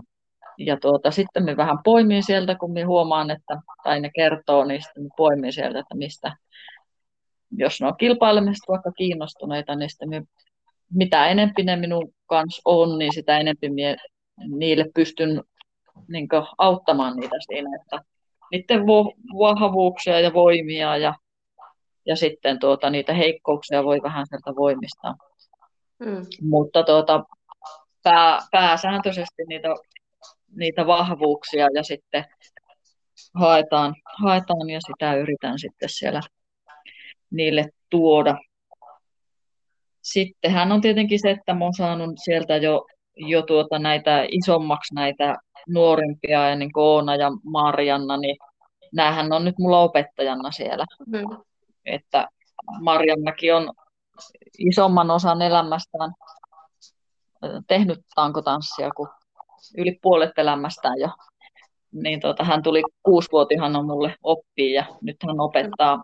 ja 0.57 0.77
tuota, 0.77 1.11
sitten 1.11 1.45
me 1.45 1.57
vähän 1.57 1.77
poimin 1.83 2.23
sieltä, 2.23 2.55
kun 2.55 2.73
me 2.73 2.83
huomaan, 2.83 3.31
että, 3.31 3.57
tai 3.83 3.99
ne 3.99 4.09
kertoo, 4.15 4.65
sitten 4.65 5.03
me 5.03 5.09
poimin 5.17 5.53
sieltä, 5.53 5.79
että 5.79 5.95
mistä, 5.95 6.35
jos 7.57 7.81
ne 7.81 7.87
on 7.87 7.97
kilpailemista 7.97 8.71
vaikka 8.71 8.91
kiinnostuneita, 8.91 9.75
niin 9.75 9.89
sitten 9.89 10.09
me, 10.09 10.23
mitä 10.93 11.27
enempi 11.27 11.63
ne 11.63 11.75
minun 11.75 12.13
kanssa 12.25 12.61
on, 12.65 12.97
niin 12.99 13.13
sitä 13.13 13.37
enempi 13.37 13.69
mie 13.69 13.95
niille 14.47 14.85
pystyn 14.95 15.43
niin 16.07 16.27
kuin, 16.27 16.43
auttamaan 16.57 17.15
niitä 17.15 17.35
siinä, 17.47 17.69
että 17.81 18.01
niiden 18.51 18.79
vo- 18.79 19.39
vahvuuksia 19.39 20.19
ja 20.19 20.33
voimia 20.33 20.97
ja, 20.97 21.13
ja 22.05 22.15
sitten 22.15 22.59
tuota, 22.59 22.89
niitä 22.89 23.13
heikkouksia 23.13 23.83
voi 23.83 23.99
vähän 24.03 24.25
sieltä 24.29 24.55
voimistaa. 24.55 25.15
Mm. 25.99 26.25
Mutta 26.41 26.83
tuota, 26.83 27.23
pää, 28.03 28.39
pääsääntöisesti 28.51 29.43
niitä, 29.47 29.67
niitä 30.55 30.87
vahvuuksia 30.87 31.67
ja 31.73 31.83
sitten 31.83 32.25
haetaan, 33.33 33.95
haetaan 34.23 34.69
ja 34.69 34.79
sitä 34.81 35.15
yritän 35.15 35.59
sitten 35.59 35.89
siellä 35.89 36.21
niille 37.31 37.65
tuoda. 37.89 38.37
Sittenhän 40.01 40.71
on 40.71 40.81
tietenkin 40.81 41.19
se, 41.21 41.31
että 41.31 41.53
mä 41.53 41.65
oon 41.65 41.73
saanut 41.73 42.11
sieltä 42.23 42.57
jo 42.57 42.85
jo 43.15 43.41
tuota 43.41 43.79
näitä 43.79 44.25
isommaksi 44.31 44.95
näitä 44.95 45.35
nuorimpia, 45.69 46.49
ja 46.49 46.55
niin 46.55 46.71
Oona 46.75 47.15
ja 47.15 47.31
Marianna, 47.43 48.17
niin 48.17 48.37
näähän 48.93 49.31
on 49.33 49.45
nyt 49.45 49.55
mulla 49.59 49.79
opettajana 49.79 50.51
siellä. 50.51 50.85
Mm. 51.07 51.37
Että 51.85 52.27
Marjannakin 52.81 53.55
on 53.55 53.73
isomman 54.59 55.11
osan 55.11 55.41
elämästään 55.41 56.13
tehnyt 57.67 57.99
tankotanssia, 58.15 58.89
kun 58.91 59.09
yli 59.77 59.99
puolet 60.01 60.31
elämästään 60.37 60.99
jo. 60.99 61.09
Niin 61.91 62.19
tuota, 62.19 62.43
hän 62.43 62.63
tuli 62.63 62.81
kuusivuotiaana 63.03 63.81
mulle 63.81 64.15
oppiin 64.23 64.73
ja 64.73 64.85
nyt 65.01 65.17
hän 65.27 65.39
opettaa 65.39 66.03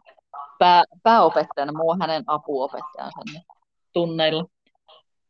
pää, 0.62 0.84
pääopettajana, 1.04 1.72
muu 1.78 1.96
hänen 2.02 2.24
apuopettajansa 2.28 3.22
niin 3.26 3.44
tunneilla. 3.94 4.46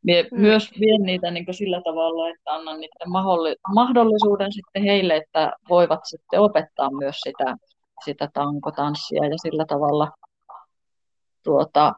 Mie 0.03 0.23
mm. 0.23 0.41
myös 0.41 0.71
vien 0.79 1.01
niitä 1.01 1.31
niin 1.31 1.45
sillä 1.51 1.81
tavalla, 1.81 2.29
että 2.29 2.51
annan 2.53 2.79
niiden 2.79 3.11
mahdollisuuden 3.75 4.53
sitten 4.53 4.83
heille, 4.83 5.15
että 5.15 5.53
voivat 5.69 5.99
sitten 6.03 6.39
opettaa 6.39 6.91
myös 6.91 7.15
sitä, 7.19 7.55
sitä 8.05 8.29
tankotanssia 8.33 9.25
ja 9.25 9.37
sillä 9.37 9.65
tavalla 9.65 10.07
tuota, 11.43 11.93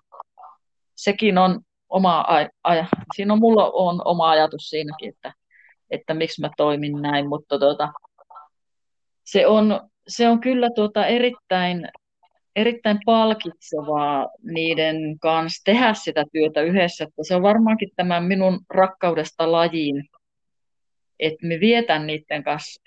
sekin 0.96 1.38
on 1.38 1.60
oma, 1.90 2.26
aj- 2.68 2.88
siinä 3.16 3.34
on 3.34 3.40
mulla 3.40 3.72
on 3.74 4.02
oma 4.06 4.30
ajatus 4.30 4.70
siinäkin, 4.70 5.10
että, 5.10 5.34
että 5.90 6.14
miksi 6.14 6.42
mä 6.42 6.50
toimin 6.58 7.02
näin, 7.02 7.30
mutta 7.30 7.60
tuota, 7.60 7.94
se, 9.24 9.48
on, 9.48 9.90
se 10.08 10.30
on 10.30 10.40
kyllä 10.40 10.70
tuota 10.76 11.06
erittäin, 11.06 11.90
erittäin 12.56 12.99
palkitsevaa 13.06 14.30
niiden 14.43 15.20
kanssa 15.20 15.62
tehdä 15.66 15.93
sitä 15.93 16.24
työtä 16.34 16.62
yhdessä. 16.62 17.04
Että 17.04 17.24
se 17.28 17.36
on 17.36 17.41
varmaankin 17.41 17.89
tämän 17.95 18.24
minun 18.24 18.60
rakkaudesta 18.70 19.51
lajiin, 19.51 20.04
että 21.20 21.47
me 21.47 21.60
vietän 21.60 22.08
niiden 22.08 22.43
kanssa, 22.43 22.82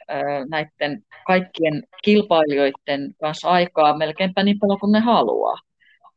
näiden 0.48 1.02
kaikkien 1.26 1.82
kilpailijoiden 2.04 3.14
kanssa 3.20 3.48
aikaa 3.48 3.96
melkeinpä 3.96 4.42
niin 4.42 4.58
paljon 4.58 4.80
kuin 4.80 4.92
ne 4.92 5.00
haluaa. 5.00 5.56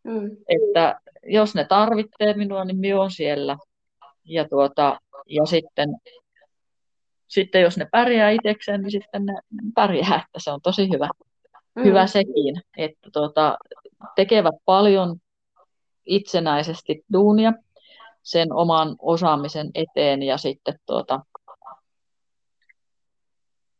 Mm. 0.03 0.31
Että 0.49 0.99
jos 1.23 1.55
ne 1.55 1.65
tarvitsee 1.65 2.33
minua, 2.33 2.65
niin 2.65 2.77
minä 2.77 2.97
olen 2.97 3.11
siellä. 3.11 3.57
Ja, 4.25 4.47
tuota, 4.47 4.99
ja 5.29 5.45
sitten, 5.45 5.89
sitten 7.27 7.61
jos 7.61 7.77
ne 7.77 7.87
pärjää 7.91 8.29
itsekseen, 8.29 8.81
niin 8.81 8.91
sitten 8.91 9.25
ne 9.25 9.33
pärjää, 9.75 10.15
että 10.25 10.37
se 10.37 10.51
on 10.51 10.61
tosi 10.61 10.89
hyvä, 10.93 11.09
mm. 11.79 11.85
hyvä 11.85 12.07
sekin, 12.07 12.61
että 12.77 13.09
tuota, 13.13 13.57
tekevät 14.15 14.55
paljon 14.65 15.17
itsenäisesti 16.05 17.03
duunia 17.13 17.53
sen 18.23 18.53
oman 18.53 18.95
osaamisen 18.99 19.69
eteen 19.75 20.23
ja 20.23 20.37
sitten 20.37 20.79
tuota, 20.85 21.19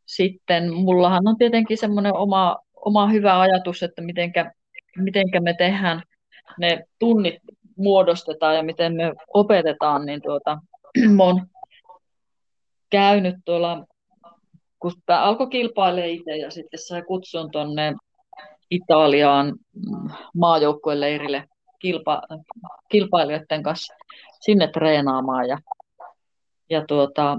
sitten 0.06 0.74
mullahan 0.74 1.28
on 1.28 1.38
tietenkin 1.38 1.78
semmoinen 1.78 2.14
oma, 2.14 2.58
oma 2.76 3.08
hyvä 3.08 3.40
ajatus, 3.40 3.84
että 3.84 4.02
mitenkä, 4.02 4.52
mitenkä 4.98 5.40
me 5.40 5.54
tehdään 5.54 6.04
ne 6.60 6.84
tunnit 7.00 7.36
muodostetaan 7.78 8.56
ja 8.56 8.64
miten 8.64 8.96
me 8.96 9.14
opetetaan, 9.34 10.06
niin 10.06 10.22
tuota, 10.22 10.58
mä 11.16 11.24
oon 11.24 11.48
käynyt 12.90 13.36
tuolla, 13.46 13.86
kun 14.80 14.92
tämä 15.06 15.24
alkoi 15.24 15.48
kilpailemaan 15.48 16.10
itse 16.10 16.38
ja 16.38 16.52
sitten 16.52 16.80
sai 16.80 17.02
kutsun 17.02 17.52
tuonne 17.52 17.96
Italiaan 18.72 19.48
mm, 19.48 20.10
maajoukkueleirille 20.34 21.44
kilpa, 21.80 22.22
kilpailijoiden 22.92 23.64
kanssa 23.64 23.94
sinne 24.40 24.68
treenaamaan 24.68 25.48
ja, 25.48 25.58
ja 26.70 26.86
tuota, 26.88 27.38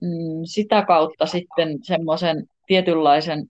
mm, 0.00 0.40
sitä 0.44 0.82
kautta 0.82 1.26
sitten 1.26 1.78
semmoisen 1.82 2.46
tietynlaisen 2.66 3.46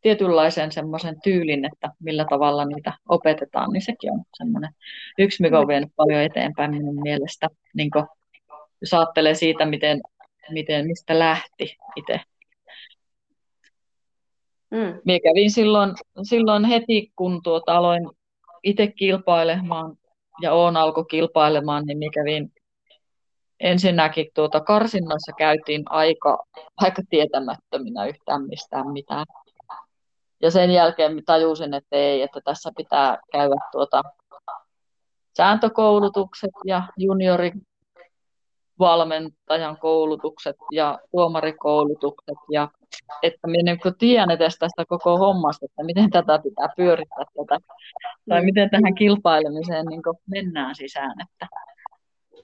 tietynlaisen 0.00 0.72
semmoisen 0.72 1.20
tyylin, 1.22 1.64
että 1.64 1.90
millä 2.00 2.26
tavalla 2.30 2.64
niitä 2.64 2.92
opetetaan, 3.08 3.70
niin 3.72 3.82
sekin 3.82 4.12
on 4.12 4.22
semmoinen 4.36 4.70
yksi, 5.18 5.42
mikä 5.42 5.58
on 5.58 5.68
vienyt 5.68 5.92
paljon 5.96 6.22
eteenpäin 6.22 6.70
minun 6.70 7.02
mielestä. 7.02 7.48
Niin 7.74 7.90
jos 8.80 8.94
ajattelee 8.94 9.34
siitä, 9.34 9.66
miten, 9.66 10.00
miten 10.50 10.86
mistä 10.86 11.18
lähti 11.18 11.76
itse. 11.96 12.20
Mm. 14.70 15.00
Minä 15.04 15.18
kävin 15.22 15.50
silloin, 15.50 15.94
silloin 16.22 16.64
heti, 16.64 17.12
kun 17.16 17.42
tuota, 17.42 17.76
aloin 17.76 18.10
itse 18.62 18.86
kilpailemaan 18.86 19.96
ja 20.42 20.52
olen 20.52 20.76
alkoi 20.76 21.04
kilpailemaan, 21.10 21.84
niin 21.86 21.98
minä 21.98 22.10
kävin 22.14 22.52
ensinnäkin 23.60 24.26
tuota 24.34 24.60
karsinnoissa 24.60 25.32
käytiin 25.38 25.82
aika, 25.90 26.44
aika 26.76 27.02
tietämättöminä 27.10 28.06
yhtään 28.06 28.42
mistään 28.42 28.92
mitään. 28.92 29.26
Ja 30.42 30.50
sen 30.50 30.70
jälkeen 30.70 31.22
tajusin, 31.26 31.74
että 31.74 31.96
ei, 31.96 32.22
että 32.22 32.40
tässä 32.44 32.70
pitää 32.76 33.18
käydä 33.32 33.56
tuota 33.72 34.02
sääntökoulutukset 35.36 36.50
ja 36.66 36.82
juniorivalmentajan 38.78 39.78
koulutukset 39.78 40.56
ja 40.72 40.98
tuomarikoulutukset 41.10 42.36
ja 42.50 42.68
että 43.22 43.46
minä 43.46 43.72
niin 43.72 43.94
tiedän 43.98 44.30
edes 44.30 44.58
tästä 44.58 44.84
koko 44.88 45.18
hommasta, 45.18 45.66
että 45.66 45.84
miten 45.84 46.10
tätä 46.10 46.38
pitää 46.38 46.68
pyörittää 46.76 47.24
tätä, 47.36 47.58
tai 48.28 48.44
miten 48.44 48.70
tähän 48.70 48.94
kilpailemiseen 48.94 49.86
niin 49.86 50.02
mennään 50.30 50.74
sisään. 50.74 51.14
Että 51.20 51.46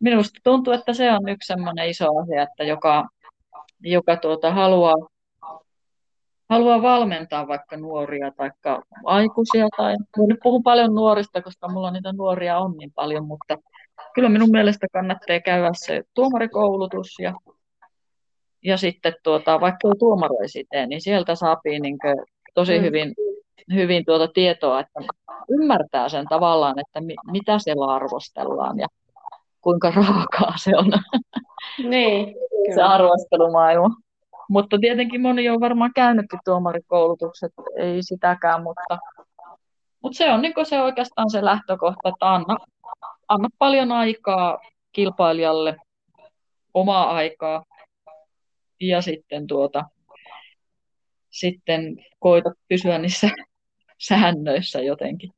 minusta 0.01 0.41
tuntuu, 0.45 0.72
että 0.72 0.93
se 0.93 1.12
on 1.12 1.28
yksi 1.28 1.47
sellainen 1.47 1.89
iso 1.89 2.18
asia, 2.18 2.43
että 2.43 2.64
joka, 2.64 3.09
joka 3.80 4.16
tuota, 4.16 4.53
haluaa 4.53 4.95
haluaa 6.51 6.82
valmentaa 6.82 7.49
vaikka 7.49 7.76
nuoria 7.76 8.30
tai 8.30 8.51
aikuisia, 9.05 9.66
tai 9.76 9.95
nyt 10.28 10.39
puhun 10.43 10.62
paljon 10.62 10.95
nuorista, 10.95 11.43
koska 11.43 11.68
mulla 11.68 11.91
niitä 11.91 12.12
nuoria 12.12 12.59
on 12.59 12.76
niin 12.76 12.93
paljon, 12.93 13.26
mutta 13.26 13.57
kyllä 14.14 14.28
minun 14.28 14.51
mielestä 14.51 14.86
kannattaa 14.92 15.40
käydä 15.40 15.70
se 15.74 16.03
tuomarikoulutus 16.14 17.18
ja, 17.18 17.34
ja 18.64 18.76
sitten 18.76 19.14
tuota, 19.22 19.61
vaikka 19.61 19.88
ei 19.88 19.99
tuomaroisi 19.99 20.64
tee, 20.70 20.86
niin 20.86 21.01
sieltä 21.01 21.34
saapii 21.34 21.80
niin 21.80 21.99
tosi 22.55 22.78
mm. 22.78 22.84
hyvin, 22.84 23.14
hyvin 23.74 24.05
tuota 24.05 24.28
tietoa, 24.28 24.80
että 24.80 25.01
ymmärtää 25.51 26.09
sen 26.09 26.26
tavallaan, 26.28 26.78
että 26.78 27.01
mi, 27.01 27.14
mitä 27.32 27.59
siellä 27.59 27.95
arvostellaan 27.95 28.78
ja 28.78 28.86
kuinka 29.61 29.90
raakaa 29.90 30.55
se 30.57 30.76
on 30.76 30.92
niin, 31.88 32.34
se 32.74 32.82
arvostelumaailma. 32.82 33.97
Mutta 34.49 34.78
tietenkin 34.78 35.20
moni 35.20 35.49
on 35.49 35.61
varmaan 35.61 35.90
käynytkin 35.95 36.40
tuomarikoulutukset, 36.45 37.53
ei 37.76 38.03
sitäkään, 38.03 38.62
mutta, 38.62 38.99
mutta 40.03 40.16
se 40.16 40.30
on 40.30 40.42
niin 40.42 40.55
se 40.62 40.82
oikeastaan 40.82 41.30
se 41.30 41.45
lähtökohta, 41.45 42.09
että 42.09 42.34
anna, 42.34 42.57
anna 43.28 43.48
paljon 43.58 43.92
aikaa 43.92 44.58
kilpailijalle, 44.92 45.76
omaa 46.74 47.10
aikaa, 47.10 47.64
ja 48.80 49.02
sitten, 49.02 49.46
tuota, 49.46 49.84
sitten 51.30 51.96
koita 52.18 52.50
pysyä 52.68 52.98
niissä 52.98 53.30
säännöissä 54.08 54.80
jotenkin. 54.80 55.30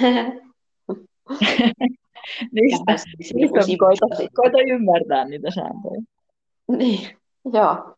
niistä, 2.52 2.92
niistä 3.18 3.76
koita, 3.78 4.06
koita 4.34 4.58
ymmärtää 4.70 5.24
niitä 5.24 5.50
sääntöjä. 5.50 6.02
Niin, 6.68 7.16
joo. 7.52 7.96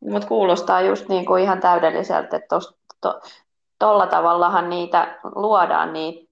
Mutta 0.00 0.28
kuulostaa 0.28 0.80
just 0.80 1.08
niin 1.08 1.26
kuin 1.26 1.42
ihan 1.42 1.60
täydelliseltä, 1.60 2.36
että 2.36 2.58
tuolla 3.78 4.06
to, 4.06 4.10
tavallahan 4.10 4.70
niitä 4.70 5.18
luodaan 5.34 5.92
niitä 5.92 6.27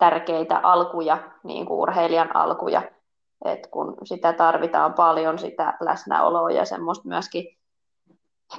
tärkeitä 0.00 0.58
alkuja, 0.58 1.18
niin 1.44 1.66
kuin 1.66 1.80
urheilijan 1.80 2.36
alkuja, 2.36 2.82
että 3.44 3.68
kun 3.70 3.96
sitä 4.04 4.32
tarvitaan 4.32 4.94
paljon, 4.94 5.38
sitä 5.38 5.74
läsnäoloa 5.80 6.50
ja 6.50 6.64
semmoista 6.64 7.08
myöskin 7.08 7.44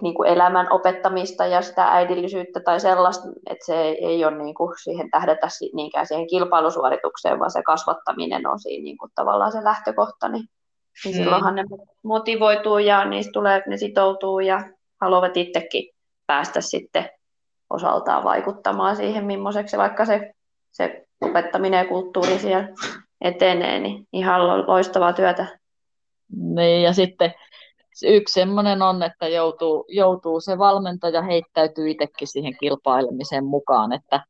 niin 0.01 0.13
kuin 0.13 0.29
elämän 0.29 0.67
opettamista 0.71 1.45
ja 1.45 1.61
sitä 1.61 1.87
äidillisyyttä 1.87 2.59
tai 2.59 2.79
sellaista, 2.79 3.27
että 3.49 3.65
se 3.65 3.81
ei 3.81 4.25
ole 4.25 4.37
niin 4.37 4.55
kuin 4.55 4.73
siihen 4.83 5.11
tähdätä 5.11 5.47
niinkään 5.73 6.07
siihen 6.07 6.27
kilpailusuoritukseen, 6.27 7.39
vaan 7.39 7.51
se 7.51 7.63
kasvattaminen 7.63 8.47
on 8.47 8.59
siinä 8.59 8.83
niin 8.83 8.97
kuin 8.97 9.11
tavallaan 9.15 9.51
se 9.51 9.63
lähtökohta, 9.63 10.29
niin 10.29 10.45
niin 11.05 11.15
mm. 11.15 11.23
silloinhan 11.23 11.55
ne 11.55 11.63
motivoituu 12.03 12.77
ja 12.77 13.05
niistä 13.05 13.31
tulee, 13.31 13.63
ne 13.67 13.77
sitoutuu 13.77 14.39
ja 14.39 14.63
haluavat 15.01 15.37
itsekin 15.37 15.89
päästä 16.27 16.61
sitten 16.61 17.09
osaltaan 17.69 18.23
vaikuttamaan 18.23 18.95
siihen, 18.95 19.25
millaiseksi 19.25 19.77
vaikka 19.77 20.05
se, 20.05 20.33
se 20.71 21.07
opettaminen 21.21 21.77
ja 21.77 21.85
kulttuuri 21.85 22.39
siellä 22.39 22.69
etenee, 23.21 23.79
niin 23.79 24.07
ihan 24.13 24.67
loistavaa 24.67 25.13
työtä. 25.13 25.59
Niin, 26.35 26.83
ja 26.83 26.93
sitten 26.93 27.33
yksi 28.03 28.33
semmoinen 28.33 28.81
on, 28.81 29.03
että 29.03 29.27
joutuu, 29.27 29.85
joutuu 29.87 30.39
se 30.41 30.57
valmentaja 30.57 31.21
heittäytyy 31.21 31.89
itsekin 31.89 32.27
siihen 32.27 32.53
kilpailemiseen 32.59 33.45
mukaan, 33.45 33.91
että, 33.93 34.23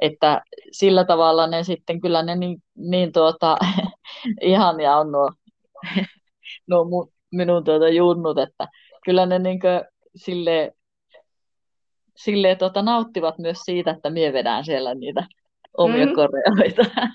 että 0.00 0.42
sillä 0.72 1.04
tavalla 1.04 1.46
ne 1.46 1.64
sitten 1.64 2.00
kyllä 2.00 2.22
ne 2.22 2.36
niin, 2.36 2.62
niin 2.74 3.12
tuota, 3.12 3.56
ihania 4.40 4.96
on 4.96 5.12
nuo 5.12 5.30
no 6.70 6.84
mun, 6.84 7.12
minun 7.32 7.64
tuota 7.64 7.88
junnut, 7.88 8.38
että 8.38 8.68
kyllä 9.04 9.26
ne 9.26 9.38
niin 9.38 9.60
sille 10.16 10.72
sille 12.16 12.56
tuota, 12.56 12.82
nauttivat 12.82 13.38
myös 13.38 13.58
siitä, 13.64 13.90
että 13.90 14.10
mie 14.10 14.32
vedän 14.32 14.64
siellä 14.64 14.94
niitä 14.94 15.26
omia 15.76 16.06
mm. 16.06 16.12
koreoita. 16.14 16.82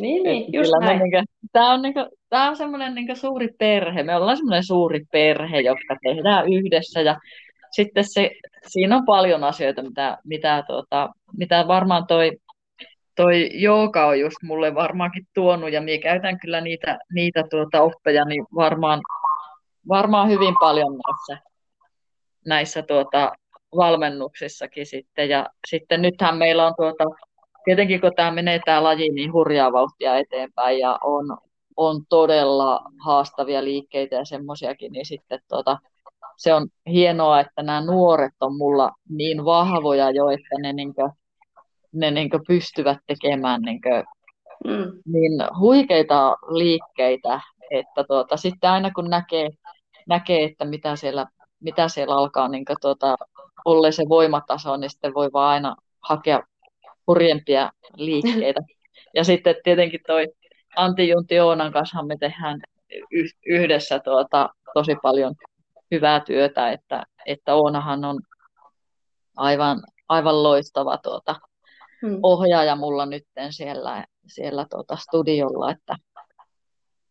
Niin, 0.00 0.22
niin 0.22 0.52
just 0.52 0.72
näin. 0.80 0.98
Niin 0.98 1.10
kuin, 1.10 1.24
tämä 1.52 1.72
on, 1.72 1.82
niin 1.82 1.94
kuin, 1.94 2.06
tämä 2.28 2.48
on 2.48 2.56
semmoinen 2.56 2.94
niin 2.94 3.16
suuri 3.16 3.48
perhe. 3.58 4.02
Me 4.02 4.16
ollaan 4.16 4.36
semmoinen 4.36 4.64
suuri 4.64 5.00
perhe, 5.12 5.60
jotka 5.60 5.96
tehdään 6.02 6.52
yhdessä 6.52 7.00
ja 7.00 7.16
sitten 7.70 8.04
se, 8.06 8.30
siinä 8.66 8.96
on 8.96 9.04
paljon 9.04 9.44
asioita, 9.44 9.82
mitä, 9.82 10.18
mitä, 10.24 10.64
tuota, 10.66 11.08
mitä 11.36 11.68
varmaan 11.68 12.06
toi 12.06 12.32
toi 13.16 13.50
jooga 13.52 14.06
on 14.06 14.20
just 14.20 14.36
mulle 14.42 14.74
varmaankin 14.74 15.26
tuonut, 15.34 15.72
ja 15.72 15.80
minä 15.80 16.02
käytän 16.02 16.40
kyllä 16.40 16.60
niitä, 16.60 16.98
niitä 17.12 17.44
tuota 17.50 17.82
oppeja 17.82 18.24
niin 18.24 18.44
varmaan, 18.54 19.00
varmaan 19.88 20.28
hyvin 20.28 20.54
paljon 20.60 20.92
näissä, 21.06 21.48
näissä 22.46 22.82
tuota 22.82 23.32
valmennuksissakin 23.76 24.86
sitten. 24.86 25.28
Ja 25.28 25.46
sitten 25.68 26.02
nythän 26.02 26.36
meillä 26.36 26.66
on 26.66 26.74
tuota 26.76 27.04
tietenkin 27.66 28.00
kun 28.00 28.12
tämä 28.16 28.30
menee 28.30 28.60
tämä 28.64 28.82
laji 28.82 29.08
niin 29.08 29.32
hurjaa 29.32 29.72
vauhtia 29.72 30.18
eteenpäin 30.18 30.78
ja 30.78 30.98
on, 31.04 31.38
on 31.76 32.06
todella 32.08 32.80
haastavia 33.04 33.64
liikkeitä 33.64 34.16
ja 34.16 34.24
semmoisiakin, 34.24 34.92
niin 34.92 35.06
sitten 35.06 35.40
tota, 35.48 35.78
se 36.36 36.54
on 36.54 36.68
hienoa, 36.90 37.40
että 37.40 37.62
nämä 37.62 37.80
nuoret 37.80 38.34
on 38.40 38.56
mulla 38.56 38.90
niin 39.08 39.44
vahvoja 39.44 40.10
jo, 40.10 40.28
että 40.28 40.58
ne, 40.58 40.72
niin 40.72 40.94
kuin, 40.94 41.10
ne 41.92 42.10
niin 42.10 42.30
kuin 42.30 42.42
pystyvät 42.46 42.98
tekemään 43.06 43.62
niin, 43.62 43.80
kuin, 43.80 44.04
mm. 44.64 44.92
niin 45.12 45.32
huikeita 45.58 46.36
liikkeitä, 46.48 47.40
että 47.70 48.04
tuota, 48.04 48.36
sitten 48.36 48.70
aina 48.70 48.90
kun 48.90 49.10
näkee, 49.10 49.48
näkee 50.08 50.44
että 50.44 50.64
mitä 50.64 50.96
siellä, 50.96 51.26
mitä 51.60 51.88
siellä 51.88 52.14
alkaa 52.14 52.48
niin 52.48 52.64
tuota, 52.80 53.16
olla 53.64 53.90
se 53.90 54.04
voimataso, 54.08 54.76
niin 54.76 54.90
sitten 54.90 55.14
voi 55.14 55.30
vaan 55.32 55.50
aina 55.50 55.76
hakea 56.00 56.42
hurjempia 57.06 57.72
liikkeitä. 57.96 58.60
Ja 59.14 59.24
sitten 59.24 59.54
tietenkin 59.64 60.00
toi 60.06 60.26
Antti 60.76 61.08
Junti 61.08 61.40
Oonan 61.40 61.72
kanssa 61.72 62.02
me 62.02 62.16
tehdään 62.20 62.60
yhdessä 63.46 63.98
tuota, 63.98 64.48
tosi 64.74 64.96
paljon 65.02 65.34
hyvää 65.90 66.20
työtä, 66.20 66.72
että, 66.72 67.02
että 67.26 67.54
Oonahan 67.54 68.04
on 68.04 68.20
aivan, 69.36 69.82
aivan 70.08 70.42
loistava 70.42 70.98
tuota, 70.98 71.36
hmm. 72.02 72.18
ohjaaja 72.22 72.76
mulla 72.76 73.06
nyt 73.06 73.24
siellä, 73.50 74.06
siellä 74.26 74.66
tuota 74.70 74.96
studiolla, 74.96 75.70
että, 75.70 75.96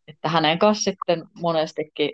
että 0.08 0.28
hänen 0.28 0.58
kanssa 0.58 0.90
sitten 0.90 1.24
monestikin 1.40 2.10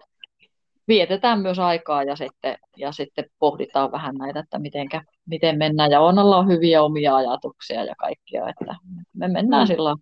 vietetään 0.92 1.40
myös 1.40 1.58
aikaa 1.58 2.02
ja 2.02 2.16
sitten, 2.16 2.58
ja 2.76 2.92
sitten 2.92 3.24
pohditaan 3.38 3.92
vähän 3.92 4.14
näitä, 4.14 4.40
että 4.40 4.58
mitenkä, 4.58 5.02
miten 5.26 5.58
mennään. 5.58 5.90
Ja 5.90 6.00
Onalla 6.00 6.36
on 6.36 6.48
hyviä 6.48 6.82
omia 6.82 7.16
ajatuksia 7.16 7.84
ja 7.84 7.94
kaikkia, 7.98 8.48
että 8.48 8.74
me 9.16 9.28
mennään 9.28 9.64
mm. 9.64 9.66
sillä, 9.66 9.96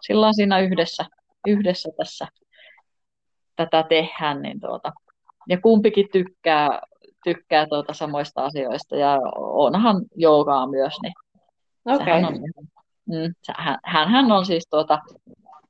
sillä 0.00 0.32
siinä 0.32 0.58
yhdessä, 0.58 1.04
yhdessä 1.46 1.88
tässä 1.96 2.26
tätä 3.56 3.82
tehdään. 3.88 4.42
Niin 4.42 4.60
tuota, 4.60 4.92
ja 5.48 5.60
kumpikin 5.60 6.08
tykkää, 6.12 6.80
tykkää 7.24 7.66
tuota 7.66 7.92
samoista 7.92 8.44
asioista 8.44 8.96
ja 8.96 9.20
onhan 9.36 10.02
joogaa 10.16 10.66
myös, 10.66 10.94
niin 11.02 11.12
okay. 11.84 12.06
sehän 12.06 12.24
on, 12.24 12.34
mm, 13.06 13.54
hän, 13.84 14.08
hän 14.08 14.32
on 14.32 14.46
siis 14.46 14.66
tuota, 14.70 14.98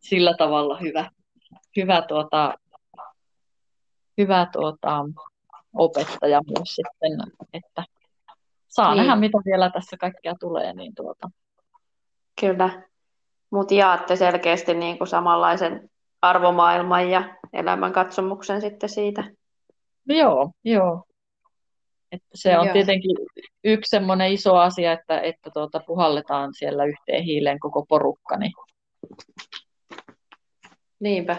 sillä 0.01 0.35
tavalla 0.39 0.77
hyvä, 0.77 1.11
hyvä 1.77 2.03
tuota, 2.03 2.55
hyvä 4.23 4.47
tuota, 4.53 5.05
opettaja 5.75 6.41
myös 6.47 6.75
sitten, 6.75 7.33
että 7.53 7.85
saa 8.69 8.95
niin. 8.95 9.07
nähdä, 9.07 9.21
mitä 9.21 9.39
vielä 9.45 9.71
tässä 9.71 9.97
kaikkea 9.97 10.35
tulee. 10.41 10.73
Niin 10.73 10.95
tuota. 10.95 11.31
Kyllä, 12.41 12.83
mutta 13.51 13.75
jaatte 13.75 14.17
selkeästi 14.17 14.75
niin 14.75 14.99
kuin 14.99 15.09
samanlaisen 15.09 15.91
arvomaailman 16.23 17.11
ja 17.11 17.37
elämän 17.53 17.93
katsomuksen 17.93 18.61
sitten 18.61 18.89
siitä. 18.89 19.25
Joo, 20.07 20.51
joo. 20.65 21.05
Että 22.13 22.29
se 22.35 22.59
on 22.59 22.67
joo. 22.67 22.73
tietenkin 22.73 23.17
yksi 23.65 23.91
semmoinen 23.91 24.33
iso 24.33 24.57
asia, 24.57 24.93
että, 24.93 25.21
että 25.21 25.51
tuota, 25.51 25.81
puhalletaan 25.87 26.55
siellä 26.55 26.85
yhteen 26.85 27.23
hiileen 27.25 27.61
koko 27.61 27.87
porukka. 27.89 28.37
Niin... 28.37 28.53
Niinpä, 31.01 31.37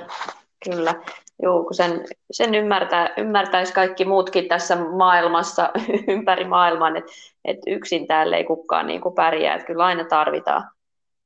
kyllä. 0.70 0.96
Joo, 1.42 1.64
kun 1.64 1.74
sen, 1.74 2.06
sen 2.32 2.56
ymmärtää, 2.56 3.10
ymmärtäisi 3.18 3.74
kaikki 3.74 4.06
muutkin 4.06 4.48
tässä 4.48 4.76
maailmassa, 4.76 5.70
ympäri 6.08 6.46
maailman, 6.46 6.98
että 6.98 7.12
et 7.46 7.58
yksin 7.68 8.08
täällä 8.08 8.38
ei 8.38 8.44
kukaan 8.44 8.88
niin 8.88 9.02
kuin 9.02 9.16
pärjää, 9.16 9.56
että 9.56 9.68
kyllä 9.68 9.86
aina 9.86 10.06
tarvitaan, 10.06 10.64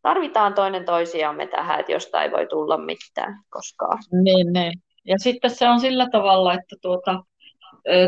tarvitaan 0.02 0.54
toinen 0.54 0.86
toisiamme 0.86 1.48
tähän, 1.48 1.80
että 1.80 1.92
jostain 1.92 2.26
ei 2.26 2.32
voi 2.32 2.48
tulla 2.48 2.78
mitään 2.78 3.40
koskaan. 3.50 3.98
Niin, 4.24 4.54
niin. 4.54 4.74
Ja 5.06 5.16
sitten 5.20 5.52
se 5.52 5.70
on 5.70 5.80
sillä 5.80 6.08
tavalla, 6.12 6.54
että 6.54 6.76
tuota, 6.82 7.24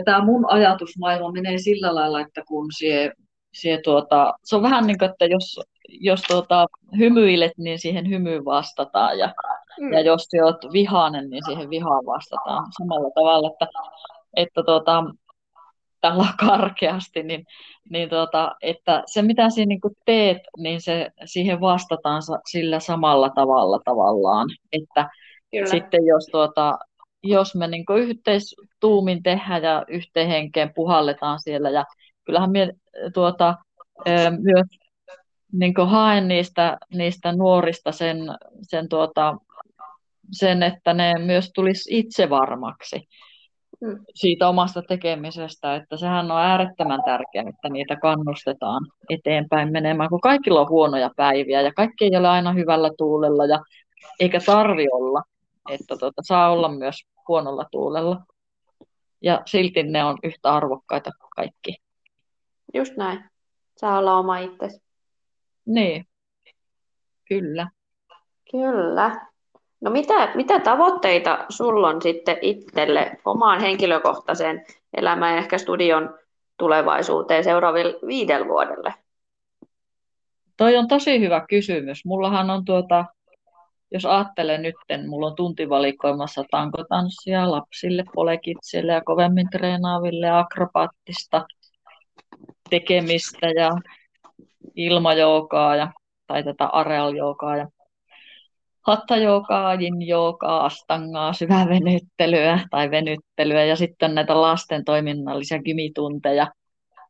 tämä 0.06 0.26
mun 0.26 0.52
ajatusmaailma 0.52 1.32
menee 1.32 1.58
sillä 1.58 1.96
lailla, 1.96 2.22
että 2.22 2.42
kun 2.48 2.68
sie, 2.78 3.12
sie 3.54 3.80
tuota, 3.84 4.34
se 4.44 4.56
on 4.56 4.62
vähän 4.62 4.88
niin 4.88 4.98
kuin, 4.98 5.12
että 5.12 5.26
jos, 5.26 5.60
jos 5.90 6.22
tuota, 6.22 6.68
hymyilet, 6.98 7.52
niin 7.58 7.80
siihen 7.80 8.10
hymyyn 8.10 8.46
vastataan. 8.46 9.20
Ja 9.20 9.34
Mm. 9.80 9.94
Ja 9.94 10.02
jos 10.02 10.28
olet 10.44 10.74
vihainen, 10.74 11.30
niin 11.30 11.46
siihen 11.46 11.70
vihaan 11.70 12.06
vastataan 12.06 12.66
samalla 12.78 13.12
tavalla, 13.16 13.50
että, 13.52 13.68
että 14.36 14.64
tuota, 14.64 15.04
tällä 16.02 16.28
karkeasti, 16.40 17.24
niin, 17.24 17.46
niin 17.90 18.10
tuota, 18.10 18.56
että 18.62 19.04
se 19.06 19.22
mitä 19.22 19.50
siinä 19.50 19.70
niin 19.70 19.96
teet, 20.06 20.42
niin 20.58 20.82
se, 20.82 21.10
siihen 21.26 21.62
vastataan 21.62 22.22
sillä 22.52 22.80
samalla 22.80 23.30
tavalla 23.30 23.80
tavallaan. 23.86 24.48
Että 24.72 25.10
Kyllä. 25.52 25.66
sitten 25.66 26.06
jos, 26.06 26.26
tuota, 26.32 26.80
jos 27.24 27.56
me 27.56 27.68
niin 27.68 27.86
yhteistuumin 27.98 29.24
tehdään 29.24 29.64
ja 29.64 29.86
yhteen 29.88 30.28
henkeen 30.28 30.74
puhalletaan 30.74 31.40
siellä, 31.40 31.70
ja 31.70 31.86
kyllähän 32.26 32.52
me 32.52 32.74
tuota, 33.14 33.56
myös 34.42 34.68
niin 35.52 35.74
haen 35.88 36.28
niistä, 36.28 36.78
niistä 36.94 37.32
nuorista 37.32 37.92
sen, 37.92 38.18
sen 38.62 38.90
tuota, 38.90 39.38
sen, 40.32 40.64
että 40.64 40.94
ne 40.94 41.14
myös 41.20 41.52
tulisi 41.56 41.98
itsevarmaksi 41.98 43.08
mm. 43.82 44.00
siitä 44.16 44.50
omasta 44.50 44.82
tekemisestä, 44.82 45.76
että 45.76 45.98
sehän 45.98 46.32
on 46.32 46.42
äärettömän 46.42 47.04
tärkeää, 47.06 47.50
että 47.50 47.70
niitä 47.70 47.96
kannustetaan 47.96 48.82
eteenpäin 49.10 49.72
menemään, 49.72 50.10
kun 50.10 50.22
kaikilla 50.22 50.62
on 50.62 50.70
huonoja 50.70 51.12
päiviä 51.16 51.62
ja 51.62 51.74
kaikki 51.74 52.06
ei 52.06 52.18
ole 52.18 52.28
aina 52.28 52.54
hyvällä 52.54 52.90
tuulella 52.98 53.46
ja 53.46 53.60
eikä 54.20 54.40
tarvi 54.46 54.88
olla, 54.92 55.24
että 55.70 55.98
tuota, 55.98 56.22
saa 56.26 56.52
olla 56.52 56.70
myös 56.70 56.96
huonolla 57.28 57.66
tuulella. 57.72 58.22
Ja 59.22 59.42
silti 59.46 59.84
ne 59.84 60.04
on 60.04 60.18
yhtä 60.24 60.54
arvokkaita 60.54 61.12
kaikki. 61.36 61.76
Just 62.74 62.98
näin. 62.98 63.24
Saa 63.78 64.00
olla 64.00 64.18
oma 64.18 64.38
itsesi. 64.38 64.82
Niin, 65.66 66.06
kyllä. 67.26 67.70
Kyllä. 68.52 69.28
No 69.82 69.92
mitä, 69.92 70.32
mitä 70.36 70.60
tavoitteita 70.60 71.46
sulla 71.50 71.88
on 71.88 72.02
sitten 72.02 72.38
itselle 72.42 73.18
omaan 73.26 73.62
henkilökohtaiseen 73.62 74.66
elämään 74.94 75.32
ja 75.34 75.38
ehkä 75.38 75.58
studion 75.58 76.20
tulevaisuuteen 76.58 77.44
seuraaville 77.44 78.00
viidelle 78.08 78.48
vuodelle? 78.48 78.94
Toi 80.58 80.78
on 80.78 80.88
tosi 80.88 81.20
hyvä 81.20 81.46
kysymys. 81.50 82.06
Mullahan 82.06 82.50
on 82.50 82.66
tuota, 82.66 83.06
jos 83.92 84.06
ajattelen 84.06 84.62
nyt, 84.62 84.76
mulla 85.08 85.28
on 85.28 85.36
tuntivalikoimassa 85.36 86.44
tankotanssia 86.52 87.52
lapsille, 87.52 88.04
polekitsille 88.16 88.92
ja 88.92 89.02
kovemmin 89.02 89.50
treenaaville, 89.50 90.30
akrobaattista 90.30 91.46
tekemistä 92.70 93.48
ja 93.48 93.70
ilmajoukaa 94.76 95.76
ja, 95.76 95.92
tai 96.28 96.44
tätä 96.44 96.66
areal 96.66 97.14
ja 97.14 97.26
hattajoukaa, 98.90 99.74
yin-joukaa, 99.74 100.66
astangaa, 100.66 101.34
syvävenyttelyä 101.34 102.60
tai 102.70 102.92
venyttelyä 102.92 103.66
ja 103.66 103.76
sitten 103.76 104.16
näitä 104.16 104.42
lasten 104.42 104.86
toiminnallisia 104.86 105.64
gymitunteja, 105.64 106.48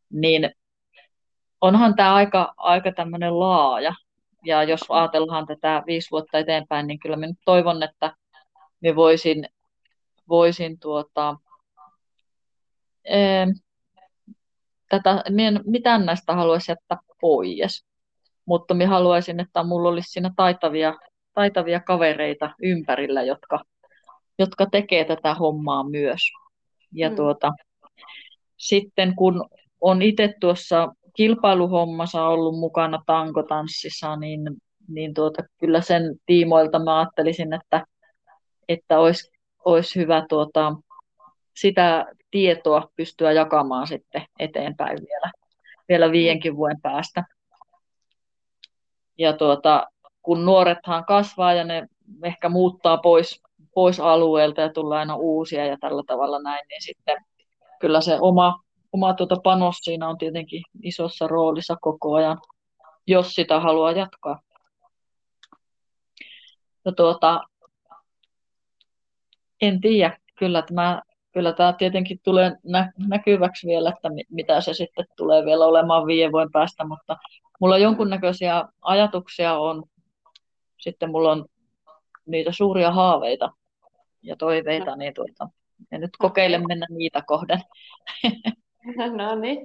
niin 0.10 0.52
onhan 1.62 1.96
tämä 1.96 2.14
aika, 2.14 2.54
aika 2.58 2.92
tämmöinen 2.92 3.40
laaja. 3.40 3.94
Ja 4.46 4.64
jos 4.64 4.80
ajatellaan 4.90 5.48
tätä 5.48 5.84
viisi 5.86 6.12
vuotta 6.12 6.38
eteenpäin, 6.38 6.88
niin 6.88 7.00
kyllä 7.00 7.16
minä 7.16 7.34
toivon, 7.46 7.84
että 7.84 8.16
me 8.82 8.96
voisin, 8.96 9.50
voisin 10.30 10.80
tuota, 10.80 11.36
ee, 13.10 13.48
tätä, 14.90 15.24
minä 15.30 15.60
mitään 15.66 16.06
näistä 16.06 16.36
haluaisi 16.36 16.72
jättää 16.72 16.98
pois, 17.22 17.86
mutta 18.46 18.74
minä 18.74 18.90
haluaisin, 18.90 19.40
että 19.40 19.64
mulla 19.64 19.90
olisi 19.90 20.12
siinä 20.12 20.32
taitavia 20.36 20.94
taitavia 21.40 21.80
kavereita 21.80 22.50
ympärillä, 22.64 23.24
jotka, 23.24 23.60
jotka 24.40 24.66
tekee 24.66 25.06
tätä 25.06 25.34
hommaa 25.34 25.84
myös. 25.90 26.20
Ja 26.94 27.10
mm. 27.10 27.16
tuota, 27.16 27.52
sitten 28.58 29.16
kun 29.16 29.46
on 29.82 30.02
itse 30.02 30.34
tuossa 30.40 30.94
kilpailuhommassa 31.16 32.24
ollut 32.24 32.60
mukana 32.60 33.04
tankotanssissa, 33.06 34.16
niin, 34.16 34.42
niin 34.88 35.14
tuota, 35.14 35.44
kyllä 35.60 35.82
sen 35.82 36.04
tiimoilta 36.26 36.80
mä 36.80 37.00
ajattelisin, 37.00 37.54
että, 37.54 37.86
että 38.68 39.00
olisi, 39.00 39.32
olisi 39.66 40.00
hyvä 40.00 40.26
tuota, 40.30 40.74
sitä 41.56 42.06
tietoa 42.32 42.90
pystyä 42.96 43.32
jakamaan 43.32 43.88
sitten 43.88 44.26
eteenpäin 44.40 44.98
vielä, 44.98 45.32
vielä 45.90 46.12
viidenkin 46.12 46.56
vuoden 46.56 46.82
päästä. 46.82 47.24
Ja 49.18 49.34
tuota, 49.34 49.88
kun 50.30 50.46
nuorethan 50.46 51.06
kasvaa 51.06 51.54
ja 51.54 51.64
ne 51.64 51.88
ehkä 52.24 52.50
muuttaa 52.50 52.98
pois, 52.98 53.44
pois 53.74 54.00
alueelta 54.00 54.62
ja 54.62 54.74
tulee 54.74 55.00
aina 55.00 55.16
uusia 55.16 55.66
ja 55.66 55.78
tällä 55.80 56.04
tavalla 56.08 56.40
näin, 56.40 56.66
niin 56.70 56.82
sitten 56.82 57.26
kyllä 57.80 58.02
se 58.02 58.18
oma, 58.22 58.60
oma 58.94 59.14
tuota 59.14 59.36
panos 59.44 59.76
siinä 59.78 60.10
on 60.10 60.18
tietenkin 60.18 60.64
isossa 60.84 61.28
roolissa 61.28 61.76
koko 61.82 62.14
ajan. 62.14 62.38
jos 63.08 63.34
sitä 63.34 63.60
haluaa 63.60 63.92
jatkaa. 63.92 64.40
Ja 66.86 66.92
tuota, 66.92 67.42
en 69.62 69.82
tiedä, 69.82 70.18
kyllä 70.36 70.62
tämä, 70.62 71.02
kyllä 71.34 71.54
tämä 71.54 71.74
tietenkin 71.74 72.20
tulee 72.24 72.52
nä- 72.64 72.94
näkyväksi 73.08 73.68
vielä, 73.68 73.90
että 73.90 74.10
mitä 74.30 74.62
se 74.62 74.74
sitten 74.74 75.06
tulee 75.18 75.46
vielä 75.46 75.66
olemaan 75.66 76.06
viiden 76.06 76.32
vuoden 76.32 76.52
päästä, 76.52 76.86
mutta 76.86 77.18
mulla 77.60 77.76
on 77.76 77.82
jonkunnäköisiä 77.82 78.64
ajatuksia 78.82 79.60
on, 79.60 79.84
sitten 80.80 81.12
mulla 81.12 81.32
on 81.32 81.46
niitä 82.26 82.52
suuria 82.52 82.92
haaveita 82.92 83.52
ja 84.22 84.36
toiveita, 84.36 84.92
no. 84.92 84.96
niin 84.96 85.14
tuota, 85.14 85.50
ja 85.92 86.00
nyt 86.00 86.18
kokeilen 86.18 86.68
mennä 86.68 86.86
niitä 86.90 87.24
kohden. 87.28 87.60
No 89.18 89.36
niin. 89.36 89.58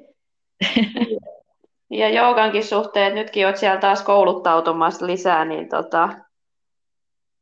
Ja 1.90 2.08
joogankin 2.08 2.64
suhteen, 2.64 3.14
nytkin 3.14 3.46
olet 3.46 3.56
siellä 3.56 3.80
taas 3.80 4.02
kouluttautumassa 4.02 5.06
lisää, 5.06 5.44
niin 5.44 5.68
tota, 5.68 6.08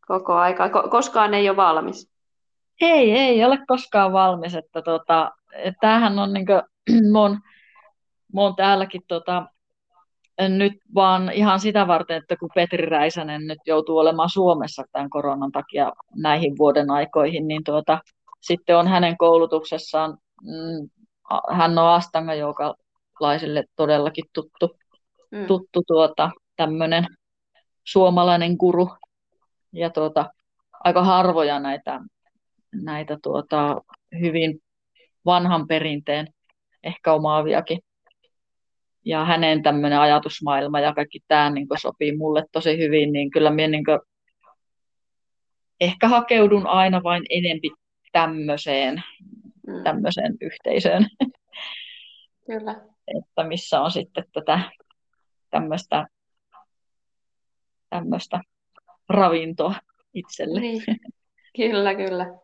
koko 0.06 0.34
aika, 0.34 0.68
koskaan 0.90 1.34
ei 1.34 1.48
ole 1.48 1.56
valmis. 1.56 2.10
Ei, 2.80 3.12
ei 3.12 3.44
ole 3.44 3.58
koskaan 3.66 4.12
valmis. 4.12 4.54
Että 4.54 4.82
tota, 4.82 5.32
että 5.52 5.78
tämähän 5.80 6.18
on 6.18 6.32
niin 6.32 6.46
kuin, 6.46 6.62
mun, 7.12 7.40
mun 8.32 8.56
täälläkin 8.56 9.02
tota, 9.08 9.46
nyt 10.38 10.72
vaan 10.94 11.32
ihan 11.32 11.60
sitä 11.60 11.86
varten, 11.86 12.16
että 12.16 12.36
kun 12.36 12.50
Petri 12.54 12.86
Räisänen 12.86 13.46
nyt 13.46 13.58
joutuu 13.66 13.98
olemaan 13.98 14.30
Suomessa 14.30 14.82
tämän 14.92 15.10
koronan 15.10 15.52
takia 15.52 15.92
näihin 16.16 16.58
vuoden 16.58 16.90
aikoihin, 16.90 17.48
niin 17.48 17.64
tuota, 17.64 17.98
sitten 18.40 18.76
on 18.76 18.88
hänen 18.88 19.16
koulutuksessaan, 19.18 20.18
mm, 20.42 20.90
hän 21.50 21.78
on 21.78 21.88
Astanga 21.88 22.34
joukalaisille 22.34 23.64
todellakin 23.76 24.24
tuttu, 24.32 24.76
mm. 25.30 25.46
tuttu 25.46 25.82
tuota, 25.86 26.30
tämmöinen 26.56 27.06
suomalainen 27.84 28.56
guru. 28.56 28.90
Ja 29.72 29.90
tuota, 29.90 30.30
aika 30.84 31.04
harvoja 31.04 31.60
näitä, 31.60 32.00
näitä 32.74 33.18
tuota, 33.22 33.80
hyvin 34.20 34.58
vanhan 35.24 35.66
perinteen 35.66 36.26
ehkä 36.84 37.12
omaaviakin 37.12 37.78
ja 39.04 39.24
hänen 39.24 39.62
tämmöinen 39.62 40.00
ajatusmaailma 40.00 40.80
ja 40.80 40.94
kaikki 40.94 41.20
tämä 41.28 41.50
niin 41.50 41.66
sopii 41.82 42.16
mulle 42.16 42.44
tosi 42.52 42.78
hyvin, 42.78 43.12
niin 43.12 43.30
kyllä 43.30 43.50
minä 43.50 43.68
niin 43.68 43.84
ehkä 45.80 46.08
hakeudun 46.08 46.66
aina 46.66 47.02
vain 47.02 47.22
enempi 47.30 47.70
tämmöiseen, 48.12 49.02
mm. 49.66 49.84
tämmöiseen 49.84 50.34
yhteisöön. 50.40 51.06
Kyllä. 52.46 52.80
että 53.18 53.44
missä 53.44 53.80
on 53.80 53.90
sitten 53.90 54.24
tätä 54.32 54.60
tämmöistä, 55.50 56.06
tämmöistä 57.90 58.40
ravintoa 59.08 59.74
itselle. 60.14 60.60
Niin. 60.60 60.82
Kyllä, 61.56 61.94
kyllä. 61.94 62.41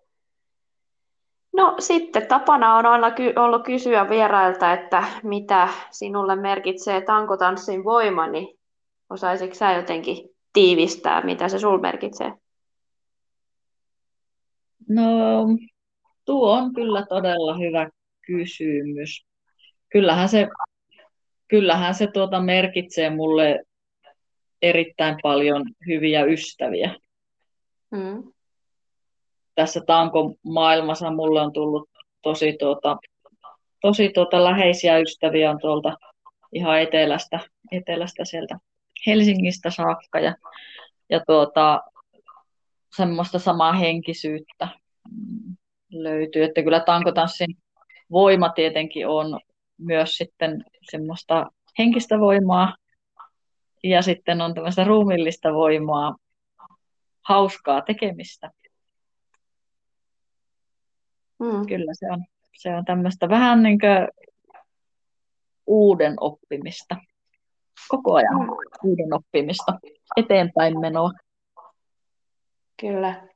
No 1.56 1.74
sitten 1.78 2.26
tapana 2.26 2.74
on 2.74 2.86
aina 2.86 3.10
ky- 3.10 3.32
ollut 3.36 3.64
kysyä 3.64 4.08
vierailta, 4.08 4.72
että 4.72 5.04
mitä 5.22 5.68
sinulle 5.90 6.36
merkitsee 6.36 7.00
tankotanssin 7.00 7.84
voima, 7.84 8.26
niin 8.26 8.58
osaisitko 9.10 9.54
sä 9.54 9.72
jotenkin 9.72 10.30
tiivistää, 10.52 11.24
mitä 11.24 11.48
se 11.48 11.58
sul 11.58 11.78
merkitsee? 11.78 12.32
No, 14.88 15.46
tuo 16.24 16.52
on 16.52 16.74
kyllä 16.74 17.06
todella 17.08 17.58
hyvä 17.58 17.88
kysymys. 18.26 19.26
Kyllähän 19.88 20.28
se, 20.28 20.48
kyllähän 21.48 21.94
se 21.94 22.06
tuota 22.06 22.40
merkitsee 22.40 23.10
mulle 23.10 23.64
erittäin 24.62 25.16
paljon 25.22 25.64
hyviä 25.86 26.24
ystäviä. 26.24 26.94
Mm 27.90 28.32
tässä 29.58 29.80
tanko-maailmassa 29.86 31.10
mulle 31.10 31.40
on 31.40 31.52
tullut 31.52 31.88
tosi, 32.22 32.56
tuota, 32.58 32.96
tosi 33.80 34.10
tuota, 34.14 34.44
läheisiä 34.44 34.98
ystäviä 34.98 35.50
on 35.50 35.58
tuolta 35.60 35.96
ihan 36.52 36.80
etelästä, 36.80 37.40
etelästä 37.72 38.24
sieltä 38.24 38.58
Helsingistä 39.06 39.70
saakka 39.70 40.20
ja, 40.20 40.34
ja 41.10 41.20
tuota, 41.26 41.80
semmoista 42.96 43.38
samaa 43.38 43.72
henkisyyttä 43.72 44.68
löytyy, 45.92 46.44
että 46.44 46.62
kyllä 46.62 46.80
tankotanssin 46.80 47.56
voima 48.10 48.48
tietenkin 48.48 49.08
on 49.08 49.40
myös 49.78 50.10
sitten 50.10 50.64
semmoista 50.90 51.46
henkistä 51.78 52.20
voimaa 52.20 52.76
ja 53.84 54.02
sitten 54.02 54.40
on 54.40 54.54
tämmöistä 54.54 54.84
ruumillista 54.84 55.54
voimaa, 55.54 56.16
hauskaa 57.28 57.82
tekemistä. 57.82 58.50
Mm. 61.38 61.66
Kyllä 61.66 61.92
se 61.94 62.06
on, 62.10 62.24
se 62.56 62.74
on 62.74 62.84
tämmöistä 62.84 63.28
vähän 63.28 63.62
niin 63.62 63.78
kuin 63.78 64.08
uuden 65.66 66.14
oppimista. 66.20 66.96
Koko 67.88 68.14
ajan 68.14 68.40
mm. 68.40 68.48
uuden 68.84 69.14
oppimista, 69.14 69.78
eteenpäin 70.16 70.80
menoa. 70.80 71.10
Kyllä. 72.80 73.28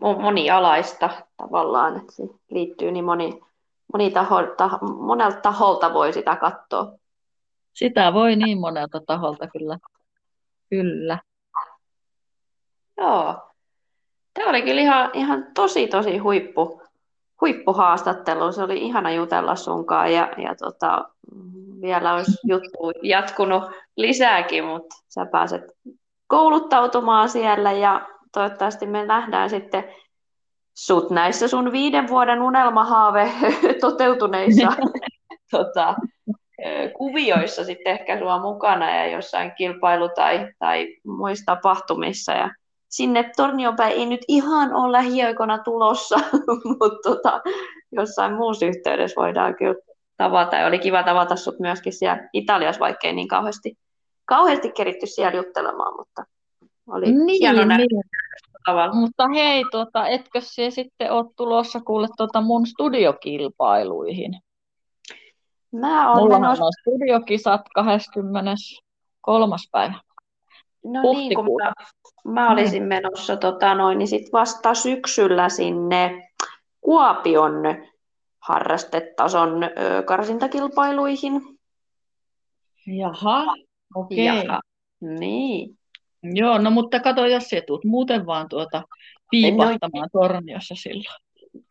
Monialaista 0.00 1.10
tavallaan, 1.36 1.96
että 1.96 2.12
se 2.12 2.22
liittyy 2.50 2.90
niin 2.90 3.04
moni, 3.04 3.40
moni 3.92 4.10
taho, 4.10 4.42
taho, 4.56 4.86
monelta 4.86 5.40
taholta 5.40 5.94
voi 5.94 6.12
sitä 6.12 6.36
katsoa. 6.36 6.92
Sitä 7.72 8.12
voi 8.12 8.36
niin 8.36 8.60
monelta 8.60 9.00
taholta 9.06 9.46
kyllä. 9.46 9.78
Kyllä. 10.70 11.18
Joo. 12.96 13.50
Tämä 14.34 14.50
oli 14.50 14.62
kyllä 14.62 14.80
ihan, 14.80 15.10
ihan 15.12 15.46
tosi, 15.54 15.86
tosi 15.86 16.18
huippu, 16.18 16.82
huippuhaastattelu. 17.40 18.52
Se 18.52 18.62
oli 18.62 18.78
ihana 18.78 19.12
jutella 19.12 19.56
sunkaan 19.56 20.12
ja, 20.12 20.32
ja 20.36 20.54
tota, 20.54 21.08
vielä 21.82 22.14
olisi 22.14 22.38
juttu 22.46 22.92
jatkunut 23.02 23.62
lisääkin, 23.96 24.64
mutta 24.64 24.96
sä 25.08 25.26
pääset 25.26 25.62
kouluttautumaan 26.26 27.28
siellä 27.28 27.72
ja 27.72 28.08
toivottavasti 28.32 28.86
me 28.86 29.06
nähdään 29.06 29.50
sitten 29.50 29.84
sut 30.74 31.10
näissä 31.10 31.48
sun 31.48 31.72
viiden 31.72 32.08
vuoden 32.08 32.42
unelmahaave 32.42 33.32
toteutuneissa 33.80 34.72
tota, 35.50 35.94
kuvioissa 36.96 37.64
sitten 37.64 37.92
ehkä 37.92 38.18
sua 38.18 38.38
mukana 38.38 38.96
ja 38.96 39.06
jossain 39.06 39.52
kilpailu- 39.52 40.14
tai, 40.14 40.48
tai 40.58 40.96
muissa 41.06 41.44
tapahtumissa. 41.46 42.32
Ja 42.32 42.50
sinne 42.96 43.30
Tornionpäin 43.36 43.92
ei 43.92 44.06
nyt 44.06 44.20
ihan 44.28 44.74
ole 44.74 44.92
lähiaikoina 44.92 45.58
tulossa, 45.58 46.16
mutta 46.80 47.10
tota, 47.10 47.40
jossain 47.92 48.34
muussa 48.34 48.66
yhteydessä 48.66 49.20
voidaan 49.20 49.54
kyllä 49.56 49.74
tavata. 50.16 50.56
Ja 50.56 50.66
oli 50.66 50.78
kiva 50.78 51.02
tavata 51.02 51.36
sut 51.36 51.58
myöskin 51.58 51.92
siellä 51.92 52.28
Italiassa, 52.32 52.80
vaikkei 52.80 53.12
niin 53.12 53.28
kauheasti, 53.28 53.78
kauheasti 54.24 54.72
keritty 54.72 55.06
siellä 55.06 55.36
juttelemaan, 55.36 55.96
mutta 55.96 56.24
oli 56.86 57.12
niin, 57.12 57.38
hieno 57.40 57.76
niin. 57.76 57.88
Tavalla. 58.66 58.94
Mutta 58.94 59.28
hei, 59.28 59.64
tuota, 59.70 60.08
etkö 60.08 60.40
se 60.40 60.70
sitten 60.70 61.12
ole 61.12 61.24
tulossa 61.36 61.80
kuule 61.80 62.08
tuota 62.16 62.40
mun 62.40 62.66
studiokilpailuihin? 62.66 64.40
Mä 65.72 66.12
olen 66.12 66.22
Mulla 66.22 66.38
menossa... 66.38 66.64
on 66.64 66.72
studiokisat 66.80 67.62
23. 67.74 69.56
päivä. 69.72 70.00
No 70.84 71.02
niin, 71.02 71.34
kun 71.34 71.44
mä, 71.62 71.72
mä 72.24 72.52
olisin 72.52 72.82
mm. 72.82 72.88
menossa 72.88 73.36
tota 73.36 73.74
noin, 73.74 73.98
niin 73.98 74.08
sit 74.08 74.32
vasta 74.32 74.74
syksyllä 74.74 75.48
sinne 75.48 76.28
Kuopion 76.80 77.52
harrastetason 78.38 79.64
ö, 79.64 80.02
karsintakilpailuihin. 80.02 81.42
Jaha, 82.86 83.54
okei. 83.94 84.28
Okay. 84.28 84.44
Jaha, 84.44 84.60
niin. 85.00 85.78
Joo, 86.22 86.58
no 86.58 86.70
mutta 86.70 87.00
kato, 87.00 87.26
jos 87.26 87.48
se 87.48 87.60
tuut 87.60 87.84
muuten 87.84 88.26
vaan 88.26 88.48
tuota 88.48 88.82
piipahtamaan 89.30 90.08
no, 90.14 90.20
torniossa 90.20 90.74
silloin. 90.74 91.24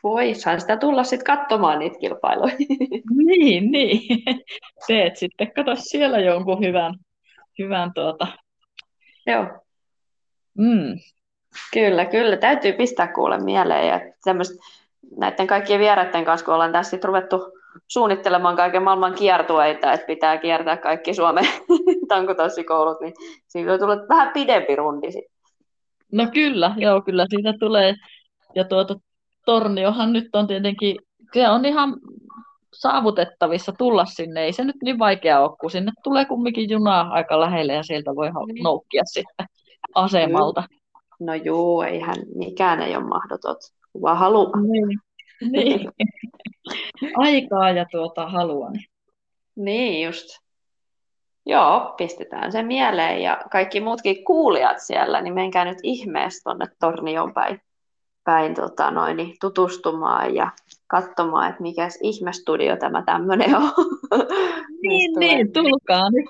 Voisahan 0.04 0.62
sitä 0.62 0.78
tulla 0.78 1.04
sitten 1.04 1.38
katsomaan 1.38 1.80
niitä 1.80 2.00
kilpailuja. 2.00 2.56
niin, 3.26 3.72
niin. 3.72 4.02
Teet 4.88 5.18
sitten, 5.18 5.52
kato 5.52 5.76
siellä 5.76 6.20
jonkun 6.20 6.60
hyvän, 6.60 6.94
hyvän 7.60 7.92
tuota, 7.94 8.28
Joo. 9.26 9.46
Mm. 10.58 11.00
Kyllä, 11.74 12.06
kyllä. 12.06 12.38
Täytyy 12.38 12.74
pistää 12.74 13.08
kuule 13.08 13.38
mieleen. 13.38 13.88
Ja 13.88 14.00
näiden 15.18 15.48
kaikkien 15.48 15.80
vieraiden 15.80 16.26
kanssa, 16.26 16.46
kun 16.46 16.54
ollaan 16.54 16.72
tässä 16.72 16.90
sit 16.90 17.04
ruvettu 17.06 17.52
suunnittelemaan 17.88 18.56
kaiken 18.56 18.84
maailman 18.84 19.16
kiertueita, 19.16 19.94
että 19.94 20.08
pitää 20.08 20.38
kiertää 20.38 20.78
kaikki 20.78 21.14
Suomen 21.14 21.46
tankotanssikoulut, 22.08 23.02
niin 23.02 23.14
siitä 23.48 23.78
tullut 23.78 24.10
vähän 24.10 24.32
pidempi 24.34 24.76
rundi 24.76 25.12
sitten. 25.12 25.34
No 26.12 26.28
kyllä, 26.34 26.74
joo, 26.78 27.02
kyllä 27.02 27.26
siitä 27.30 27.54
tulee. 27.60 27.96
Ja 28.56 28.64
tuota, 28.64 28.96
Torniohan 29.46 30.14
nyt 30.14 30.30
on 30.34 30.48
tietenkin, 30.48 30.96
se 31.34 31.50
on 31.50 31.66
ihan 31.66 31.94
saavutettavissa 32.74 33.74
tulla 33.78 34.06
sinne. 34.06 34.44
Ei 34.44 34.54
se 34.54 34.64
nyt 34.64 34.76
niin 34.84 35.00
vaikea 35.00 35.40
ole, 35.40 35.58
kun 35.62 35.72
sinne 35.72 35.92
tulee 36.04 36.26
kumminkin 36.26 36.70
junaa 36.70 37.10
aika 37.10 37.40
lähelle 37.40 37.74
ja 37.74 37.84
sieltä 37.84 38.16
voi 38.16 38.30
niin. 38.48 38.64
noukkia 38.64 39.02
sitten 39.06 39.46
asemalta. 39.96 40.64
No 41.20 41.34
juu, 41.34 41.82
eihän 41.82 42.16
mikään 42.36 42.82
ei 42.82 42.96
ole 42.96 43.06
mahdoton, 43.06 43.56
vaan 44.02 44.18
halu. 44.18 44.52
Niin. 44.72 45.00
niin. 45.52 45.92
Aikaa 47.18 47.72
ja 47.72 47.86
tuota 47.92 48.30
halua. 48.30 48.70
Niin, 48.70 48.86
niin 49.56 50.06
just. 50.06 50.44
Joo, 51.46 51.94
pistetään 51.98 52.52
se 52.52 52.64
mieleen 52.64 53.22
ja 53.22 53.44
kaikki 53.52 53.82
muutkin 53.82 54.24
kuulijat 54.24 54.80
siellä, 54.80 55.22
niin 55.22 55.34
menkää 55.34 55.66
nyt 55.66 55.78
ihmeessä 55.84 56.42
tuonne 56.44 56.66
Tornion 56.80 57.34
päin, 57.34 57.62
päin 58.24 58.56
tota 58.56 58.92
noin, 58.92 59.18
niin 59.18 59.36
tutustumaan 59.42 60.36
ja 60.36 60.52
katsomaan, 61.02 61.50
että 61.50 61.62
mikä 61.62 61.88
ihmestudio 62.02 62.78
tämä 62.78 63.04
tämmöinen 63.06 63.56
on. 63.56 63.74
niin, 64.88 65.20
niin, 65.20 65.54
tulkaa 65.54 66.10
nyt. 66.12 66.26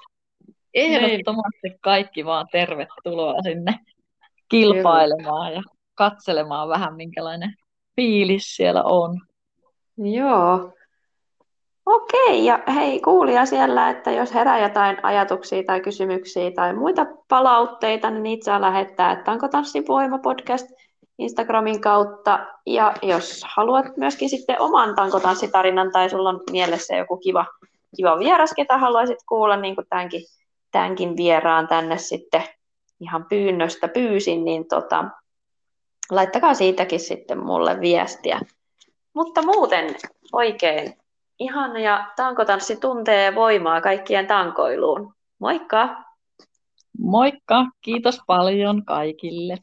Ehdottomasti 0.73 1.69
niin. 1.69 1.79
kaikki 1.81 2.25
vaan 2.25 2.45
tervetuloa 2.51 3.41
sinne 3.41 3.79
kilpailemaan 4.49 5.47
Kyllä. 5.47 5.59
ja 5.59 5.63
katselemaan 5.95 6.69
vähän, 6.69 6.95
minkälainen 6.95 7.53
fiilis 7.95 8.55
siellä 8.55 8.83
on. 8.83 9.21
Joo. 9.97 10.73
Okei, 11.85 12.45
ja 12.45 12.59
hei 12.73 13.01
kuulija 13.01 13.45
siellä, 13.45 13.89
että 13.89 14.11
jos 14.11 14.33
herää 14.33 14.59
jotain 14.59 14.97
ajatuksia 15.03 15.63
tai 15.63 15.81
kysymyksiä 15.81 16.51
tai 16.51 16.73
muita 16.73 17.05
palautteita, 17.29 18.09
niin 18.09 18.23
niitä 18.23 18.45
saa 18.45 18.61
lähettää, 18.61 19.11
että 19.11 19.31
onko 19.31 19.47
Tanssivoima 19.47 20.17
podcast 20.17 20.67
Instagramin 21.17 21.81
kautta. 21.81 22.47
Ja 22.65 22.93
jos 23.01 23.41
haluat 23.55 23.97
myöskin 23.97 24.29
sitten 24.29 24.61
oman 24.61 24.95
tankotanssitarinan 24.95 25.91
tai 25.91 26.09
sulla 26.09 26.29
on 26.29 26.41
mielessä 26.51 26.95
joku 26.95 27.17
kiva, 27.17 27.45
kiva 27.95 28.19
vieras, 28.19 28.53
ketä 28.55 28.77
haluaisit 28.77 29.17
kuulla, 29.29 29.57
niin 29.57 29.75
kuin 29.75 29.87
tämänkin, 29.89 30.21
tämänkin 30.71 31.17
vieraan 31.17 31.67
tänne 31.67 31.97
sitten 31.97 32.43
ihan 32.99 33.25
pyynnöstä 33.25 33.87
pyysin, 33.87 34.45
niin 34.45 34.67
tota, 34.67 35.05
laittakaa 36.11 36.53
siitäkin 36.53 36.99
sitten 36.99 37.45
mulle 37.45 37.79
viestiä. 37.81 38.39
Mutta 39.13 39.41
muuten 39.41 39.95
oikein 40.33 40.93
ihana 41.39 41.79
ja 41.79 42.11
tankotanssi 42.15 42.75
tuntee 42.75 43.35
voimaa 43.35 43.81
kaikkien 43.81 44.27
tankoiluun. 44.27 45.13
Moikka! 45.39 46.03
Moikka! 46.99 47.65
Kiitos 47.81 48.19
paljon 48.27 48.85
kaikille. 48.85 49.57